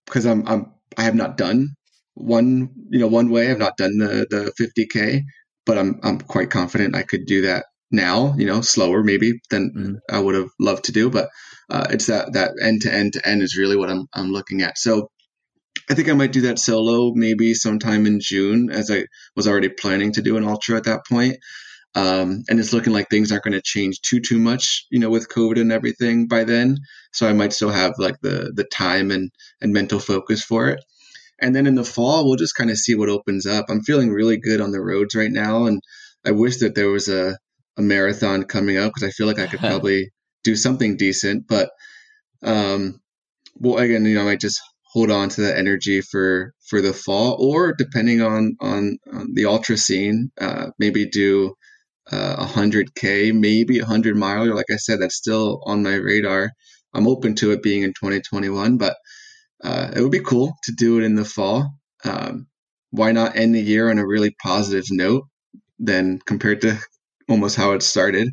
because 0.06 0.26
I'm 0.26 0.46
I'm 0.48 0.72
I 0.96 1.02
have 1.02 1.14
not 1.14 1.36
done 1.36 1.68
one 2.14 2.70
you 2.88 2.98
know 2.98 3.06
one 3.06 3.30
way. 3.30 3.50
I've 3.50 3.58
not 3.58 3.76
done 3.76 3.98
the 3.98 4.26
the 4.28 4.52
50k, 4.58 5.22
but 5.66 5.78
I'm 5.78 6.00
I'm 6.02 6.18
quite 6.18 6.50
confident 6.50 6.96
I 6.96 7.02
could 7.02 7.26
do 7.26 7.42
that 7.42 7.66
now. 7.90 8.34
You 8.36 8.46
know, 8.46 8.62
slower 8.62 9.04
maybe 9.04 9.40
than 9.50 9.72
mm. 9.76 10.14
I 10.14 10.18
would 10.18 10.34
have 10.34 10.48
loved 10.58 10.84
to 10.84 10.92
do, 10.92 11.10
but 11.10 11.28
uh, 11.68 11.86
it's 11.90 12.06
that 12.06 12.32
that 12.32 12.52
end 12.62 12.82
to 12.82 12.92
end 12.92 13.12
to 13.12 13.28
end 13.28 13.42
is 13.42 13.58
really 13.58 13.76
what 13.76 13.90
I'm 13.90 14.06
I'm 14.14 14.32
looking 14.32 14.62
at. 14.62 14.78
So 14.78 15.10
I 15.90 15.94
think 15.94 16.08
I 16.08 16.12
might 16.12 16.32
do 16.32 16.42
that 16.42 16.60
solo 16.60 17.12
maybe 17.14 17.52
sometime 17.52 18.06
in 18.06 18.20
June, 18.20 18.70
as 18.70 18.92
I 18.92 19.06
was 19.34 19.48
already 19.48 19.68
planning 19.68 20.12
to 20.12 20.22
do 20.22 20.36
an 20.36 20.44
ultra 20.44 20.76
at 20.76 20.84
that 20.84 21.00
point. 21.08 21.38
Um, 21.96 22.44
and 22.48 22.60
it's 22.60 22.72
looking 22.72 22.92
like 22.92 23.08
things 23.08 23.32
aren't 23.32 23.42
going 23.42 23.54
to 23.54 23.62
change 23.62 24.00
too 24.00 24.20
too 24.20 24.38
much, 24.38 24.86
you 24.90 25.00
know, 25.00 25.10
with 25.10 25.28
COVID 25.28 25.60
and 25.60 25.72
everything 25.72 26.28
by 26.28 26.44
then. 26.44 26.78
So 27.12 27.28
I 27.28 27.32
might 27.32 27.52
still 27.52 27.70
have 27.70 27.94
like 27.98 28.20
the 28.22 28.52
the 28.54 28.62
time 28.62 29.10
and 29.10 29.32
and 29.60 29.72
mental 29.72 29.98
focus 29.98 30.44
for 30.44 30.68
it. 30.68 30.84
And 31.40 31.56
then 31.56 31.66
in 31.66 31.74
the 31.74 31.84
fall, 31.84 32.24
we'll 32.24 32.36
just 32.36 32.54
kind 32.54 32.70
of 32.70 32.76
see 32.76 32.94
what 32.94 33.08
opens 33.08 33.44
up. 33.46 33.66
I'm 33.68 33.82
feeling 33.82 34.10
really 34.10 34.36
good 34.36 34.60
on 34.60 34.70
the 34.70 34.80
roads 34.80 35.16
right 35.16 35.32
now, 35.32 35.64
and 35.64 35.82
I 36.24 36.30
wish 36.30 36.58
that 36.58 36.76
there 36.76 36.90
was 36.90 37.08
a 37.08 37.36
a 37.76 37.82
marathon 37.82 38.44
coming 38.44 38.76
up 38.76 38.92
because 38.94 39.08
I 39.08 39.10
feel 39.10 39.26
like 39.26 39.40
I 39.40 39.48
could 39.48 39.60
probably 39.68 40.10
do 40.44 40.54
something 40.54 40.96
decent. 40.96 41.48
But 41.48 41.70
um, 42.42 43.00
well, 43.56 43.78
again, 43.78 44.04
you 44.04 44.14
know, 44.14 44.22
I 44.22 44.26
might 44.26 44.40
just 44.40 44.60
hold 44.92 45.10
on 45.10 45.28
to 45.30 45.42
that 45.42 45.58
energy 45.58 46.00
for 46.00 46.52
for 46.68 46.80
the 46.80 46.92
fall, 46.92 47.36
or 47.40 47.72
depending 47.72 48.22
on 48.22 48.56
on, 48.60 48.98
on 49.12 49.34
the 49.34 49.46
ultra 49.46 49.76
scene, 49.76 50.30
uh, 50.40 50.68
maybe 50.78 51.06
do 51.06 51.54
uh, 52.10 52.36
a 52.38 52.46
hundred 52.46 52.94
k, 52.94 53.32
maybe 53.32 53.78
a 53.78 53.86
hundred 53.86 54.16
miler. 54.16 54.54
Like 54.54 54.70
I 54.72 54.76
said, 54.76 55.00
that's 55.00 55.16
still 55.16 55.62
on 55.64 55.82
my 55.82 55.94
radar. 55.94 56.50
I'm 56.92 57.06
open 57.06 57.36
to 57.36 57.52
it 57.52 57.62
being 57.62 57.82
in 57.82 57.90
2021, 57.90 58.78
but 58.78 58.96
uh, 59.62 59.92
it 59.94 60.00
would 60.00 60.10
be 60.10 60.20
cool 60.20 60.54
to 60.64 60.72
do 60.72 60.98
it 60.98 61.04
in 61.04 61.14
the 61.14 61.24
fall. 61.24 61.72
Um, 62.04 62.46
why 62.90 63.12
not 63.12 63.36
end 63.36 63.54
the 63.54 63.60
year 63.60 63.90
on 63.90 63.98
a 63.98 64.06
really 64.06 64.34
positive 64.42 64.86
note? 64.90 65.24
Then 65.78 66.18
compared 66.26 66.62
to 66.62 66.78
almost 67.28 67.56
how 67.56 67.72
it 67.72 67.82
started. 67.82 68.30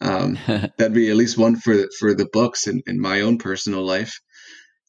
Um, 0.00 0.38
that'd 0.46 0.94
be 0.94 1.10
at 1.10 1.16
least 1.16 1.36
one 1.36 1.56
for 1.56 1.74
for 1.98 2.14
the 2.14 2.28
books 2.32 2.68
in, 2.68 2.82
in 2.86 3.00
my 3.00 3.22
own 3.22 3.38
personal 3.38 3.84
life. 3.84 4.20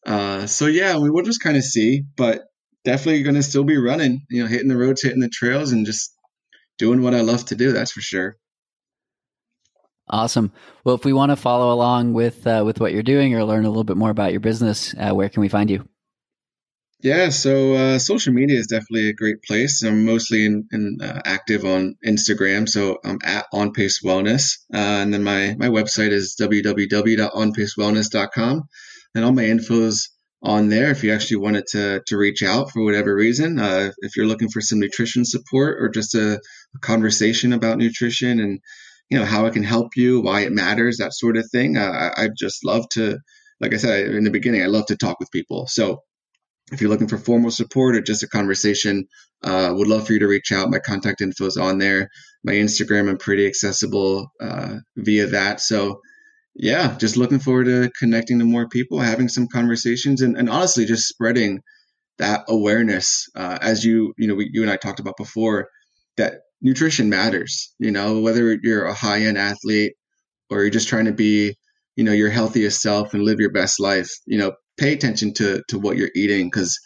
Uh, 0.06 0.46
so 0.46 0.66
yeah, 0.66 0.98
we 0.98 1.10
will 1.10 1.22
just 1.22 1.42
kind 1.42 1.56
of 1.56 1.64
see, 1.64 2.02
but 2.16 2.42
definitely 2.84 3.22
going 3.22 3.36
to 3.36 3.42
still 3.42 3.64
be 3.64 3.78
running. 3.78 4.24
You 4.30 4.42
know, 4.42 4.48
hitting 4.48 4.68
the 4.68 4.76
roads, 4.76 5.02
hitting 5.02 5.20
the 5.20 5.28
trails, 5.28 5.72
and 5.72 5.86
just 5.86 6.14
doing 6.78 7.02
what 7.02 7.14
I 7.14 7.20
love 7.20 7.44
to 7.46 7.56
do. 7.56 7.72
That's 7.72 7.92
for 7.92 8.00
sure. 8.00 8.36
Awesome. 10.08 10.52
Well, 10.84 10.94
if 10.94 11.04
we 11.04 11.12
want 11.12 11.30
to 11.30 11.36
follow 11.36 11.72
along 11.72 12.12
with 12.12 12.46
uh, 12.46 12.62
with 12.64 12.80
what 12.80 12.92
you're 12.92 13.02
doing 13.02 13.34
or 13.34 13.44
learn 13.44 13.64
a 13.64 13.68
little 13.68 13.84
bit 13.84 13.96
more 13.96 14.10
about 14.10 14.32
your 14.32 14.40
business, 14.40 14.94
uh, 14.98 15.12
where 15.12 15.28
can 15.28 15.40
we 15.40 15.48
find 15.48 15.70
you? 15.70 15.88
Yeah, 17.02 17.28
so 17.30 17.74
uh, 17.74 17.98
social 17.98 18.32
media 18.32 18.58
is 18.58 18.68
definitely 18.68 19.08
a 19.08 19.12
great 19.12 19.42
place. 19.42 19.82
I'm 19.82 20.04
mostly 20.04 20.46
in, 20.46 20.68
in 20.70 20.98
uh, 21.02 21.20
active 21.24 21.64
on 21.64 21.96
Instagram, 22.06 22.68
so 22.68 22.98
I'm 23.04 23.18
at 23.24 23.46
On 23.52 23.72
Pace 23.72 24.04
Wellness, 24.04 24.58
uh, 24.72 25.02
and 25.02 25.12
then 25.12 25.24
my 25.24 25.56
my 25.58 25.66
website 25.66 26.10
is 26.10 26.36
www.onpacewellness.com, 26.40 28.62
and 29.14 29.24
all 29.24 29.32
my 29.32 29.44
info's 29.44 30.08
on 30.42 30.68
there. 30.68 30.90
If 30.90 31.04
you 31.04 31.12
actually 31.12 31.38
wanted 31.38 31.66
to 31.68 32.02
to 32.06 32.16
reach 32.16 32.42
out 32.42 32.70
for 32.70 32.82
whatever 32.82 33.14
reason, 33.14 33.58
uh, 33.58 33.92
if 33.98 34.16
you're 34.16 34.26
looking 34.26 34.48
for 34.48 34.60
some 34.60 34.80
nutrition 34.80 35.24
support 35.24 35.80
or 35.80 35.88
just 35.88 36.14
a, 36.14 36.34
a, 36.34 36.78
conversation 36.80 37.52
about 37.52 37.78
nutrition 37.78 38.40
and 38.40 38.60
you 39.08 39.18
know 39.18 39.24
how 39.24 39.46
it 39.46 39.52
can 39.54 39.62
help 39.62 39.96
you, 39.96 40.20
why 40.20 40.40
it 40.40 40.52
matters, 40.52 40.98
that 40.98 41.14
sort 41.14 41.36
of 41.36 41.48
thing, 41.50 41.76
uh, 41.76 42.10
I, 42.16 42.28
just 42.36 42.64
love 42.64 42.88
to. 42.90 43.18
Like 43.60 43.74
I 43.74 43.76
said 43.76 44.08
in 44.08 44.24
the 44.24 44.30
beginning, 44.30 44.62
I 44.62 44.66
love 44.66 44.86
to 44.86 44.96
talk 44.96 45.20
with 45.20 45.30
people. 45.30 45.68
So 45.68 46.02
if 46.72 46.80
you're 46.80 46.90
looking 46.90 47.06
for 47.06 47.18
formal 47.18 47.52
support 47.52 47.94
or 47.94 48.00
just 48.00 48.24
a 48.24 48.28
conversation, 48.28 49.06
uh, 49.44 49.72
would 49.72 49.86
love 49.86 50.06
for 50.06 50.14
you 50.14 50.20
to 50.20 50.26
reach 50.26 50.50
out. 50.50 50.70
My 50.70 50.78
contact 50.78 51.20
info 51.20 51.46
is 51.46 51.56
on 51.56 51.78
there. 51.78 52.08
My 52.42 52.52
Instagram, 52.52 53.08
I'm 53.08 53.18
pretty 53.18 53.46
accessible 53.46 54.32
uh, 54.40 54.76
via 54.96 55.26
that. 55.28 55.60
So, 55.60 56.00
yeah, 56.54 56.96
just 56.98 57.16
looking 57.16 57.38
forward 57.38 57.64
to 57.64 57.90
connecting 57.98 58.38
to 58.38 58.44
more 58.44 58.68
people, 58.68 59.00
having 59.00 59.28
some 59.28 59.48
conversations, 59.48 60.20
and, 60.20 60.36
and 60.36 60.50
honestly, 60.50 60.84
just 60.84 61.08
spreading 61.08 61.60
that 62.18 62.44
awareness. 62.48 63.28
Uh, 63.34 63.58
as 63.60 63.84
you, 63.84 64.12
you 64.18 64.28
know, 64.28 64.34
we, 64.34 64.50
you 64.52 64.62
and 64.62 64.70
I 64.70 64.76
talked 64.76 65.00
about 65.00 65.16
before, 65.16 65.68
that 66.16 66.34
nutrition 66.60 67.08
matters. 67.08 67.74
You 67.78 67.90
know, 67.90 68.20
whether 68.20 68.58
you're 68.62 68.84
a 68.84 68.94
high 68.94 69.22
end 69.22 69.38
athlete 69.38 69.94
or 70.50 70.60
you're 70.60 70.70
just 70.70 70.88
trying 70.88 71.06
to 71.06 71.12
be, 71.12 71.56
you 71.96 72.04
know, 72.04 72.12
your 72.12 72.30
healthiest 72.30 72.82
self 72.82 73.14
and 73.14 73.24
live 73.24 73.40
your 73.40 73.52
best 73.52 73.80
life. 73.80 74.10
You 74.26 74.38
know, 74.38 74.52
pay 74.76 74.92
attention 74.92 75.32
to 75.34 75.62
to 75.68 75.78
what 75.78 75.96
you're 75.96 76.10
eating 76.14 76.48
because 76.48 76.78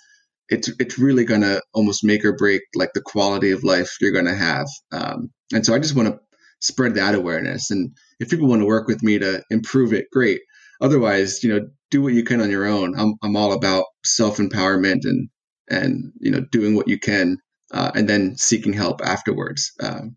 it's 0.48 0.68
it's 0.78 0.98
really 0.98 1.24
gonna 1.24 1.60
almost 1.74 2.04
make 2.04 2.24
or 2.24 2.36
break 2.36 2.62
like 2.74 2.90
the 2.94 3.02
quality 3.02 3.50
of 3.50 3.64
life 3.64 3.96
you're 4.00 4.12
gonna 4.12 4.34
have. 4.34 4.66
Um, 4.92 5.30
and 5.52 5.66
so 5.66 5.74
I 5.74 5.80
just 5.80 5.96
want 5.96 6.08
to 6.08 6.18
spread 6.60 6.94
that 6.94 7.14
awareness. 7.14 7.70
And 7.70 7.90
if 8.20 8.30
people 8.30 8.48
want 8.48 8.62
to 8.62 8.66
work 8.66 8.88
with 8.88 9.02
me 9.02 9.18
to 9.18 9.42
improve 9.50 9.92
it, 9.92 10.06
great. 10.12 10.40
Otherwise, 10.80 11.42
you 11.42 11.50
know, 11.50 11.66
do 11.90 12.02
what 12.02 12.14
you 12.14 12.24
can 12.24 12.40
on 12.40 12.50
your 12.50 12.66
own. 12.66 12.98
I'm 12.98 13.14
I'm 13.22 13.36
all 13.36 13.52
about 13.52 13.84
self 14.04 14.38
empowerment 14.38 15.00
and 15.04 15.28
and 15.68 16.12
you 16.20 16.30
know 16.30 16.40
doing 16.52 16.74
what 16.74 16.88
you 16.88 16.98
can 16.98 17.38
uh, 17.72 17.92
and 17.94 18.08
then 18.08 18.36
seeking 18.36 18.72
help 18.72 19.00
afterwards. 19.02 19.72
Um, 19.82 20.16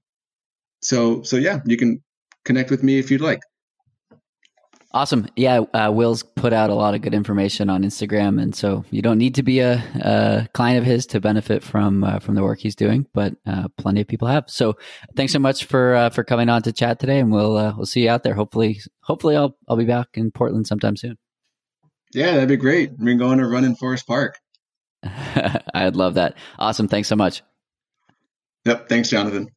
so 0.82 1.24
so 1.24 1.38
yeah, 1.38 1.60
you 1.66 1.78
can 1.78 2.02
connect 2.46 2.72
with 2.72 2.84
me 2.84 3.00
if 3.00 3.12
you'd 3.12 3.22
like. 3.22 3.40
Awesome. 4.92 5.28
Yeah, 5.36 5.60
uh, 5.72 5.92
Will's 5.94 6.24
put 6.24 6.52
out 6.52 6.72
a 6.72 6.74
lot 6.74 6.96
of 6.96 7.02
good 7.02 7.14
information 7.14 7.70
on 7.70 7.84
Instagram, 7.84 8.42
and 8.42 8.56
so 8.56 8.84
you 8.90 9.04
don't 9.04 9.20
need 9.20 9.36
to 9.36 9.44
be 9.44 9.60
a, 9.60 9.84
a 10.02 10.48
client 10.54 10.80
of 10.80 10.84
his 10.84 11.06
to 11.08 11.22
benefit 11.22 11.64
from 11.64 12.04
uh, 12.04 12.18
from 12.18 12.34
the 12.34 12.42
work 12.42 12.58
he's 12.58 12.76
doing, 12.76 13.06
but 13.14 13.36
uh, 13.46 13.68
plenty 13.78 14.02
of 14.02 14.08
people 14.08 14.28
have. 14.28 14.46
So, 14.48 14.78
thanks 15.16 15.32
so 15.32 15.38
much 15.38 15.66
for 15.66 15.94
uh, 15.94 16.10
for 16.10 16.24
coming 16.24 16.50
on 16.50 16.64
to 16.64 16.74
chat 16.74 17.00
today, 17.00 17.20
and 17.20 17.32
we'll 17.32 17.56
uh, 17.56 17.74
we'll 17.78 17.86
see 17.86 18.02
you 18.02 18.10
out 18.10 18.24
there. 18.24 18.34
Hopefully, 18.34 18.82
hopefully 19.02 19.36
I'll 19.36 19.56
I'll 19.68 19.78
be 19.78 19.86
back 19.86 20.08
in 20.16 20.32
Portland 20.32 20.66
sometime 20.66 20.96
soon. 20.96 21.20
Yeah, 22.12 22.32
that'd 22.32 22.50
be 22.50 22.58
great. 22.58 22.94
We're 22.98 23.16
going 23.16 23.38
to 23.38 23.48
run 23.48 23.66
in 23.66 23.76
Forest 23.76 24.08
Park. 24.08 24.40
I'd 25.04 25.96
love 25.96 26.16
that. 26.16 26.36
Awesome. 26.58 26.88
Thanks 26.88 27.08
so 27.08 27.16
much. 27.16 27.44
Yep. 28.66 28.90
Thanks, 28.90 29.10
Jonathan. 29.10 29.50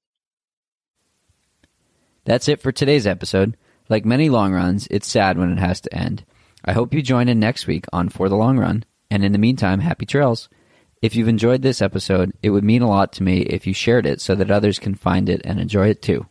That's 2.27 2.49
it 2.49 2.61
for 2.61 2.71
today's 2.71 3.07
episode. 3.07 3.57
Like 3.93 4.07
many 4.07 4.31
long 4.31 4.55
runs, 4.55 4.89
it's 4.91 5.07
sad 5.07 5.37
when 5.37 5.53
it 5.53 5.59
has 5.59 5.83
to 5.83 5.95
end. 5.95 6.25
I 6.65 6.73
hope 6.73 6.95
you 6.95 7.03
join 7.03 7.29
in 7.29 7.39
next 7.39 7.67
week 7.67 7.85
on 7.93 8.09
For 8.09 8.31
the 8.31 8.37
Long 8.37 8.57
Run, 8.57 8.87
and 9.11 9.23
in 9.23 9.33
the 9.33 9.39
meantime, 9.39 9.81
happy 9.81 10.07
trails. 10.07 10.49
If 11.03 11.15
you've 11.15 11.29
enjoyed 11.29 11.61
this 11.61 11.83
episode, 11.83 12.33
it 12.43 12.49
would 12.49 12.65
mean 12.65 12.81
a 12.81 12.89
lot 12.89 13.13
to 13.13 13.23
me 13.23 13.41
if 13.41 13.67
you 13.67 13.75
shared 13.75 14.07
it 14.07 14.23
so 14.23 14.35
that 14.37 14.51
others 14.51 14.79
can 14.79 14.95
find 14.95 15.29
it 15.29 15.43
and 15.45 15.61
enjoy 15.61 15.89
it 15.89 16.01
too. 16.01 16.25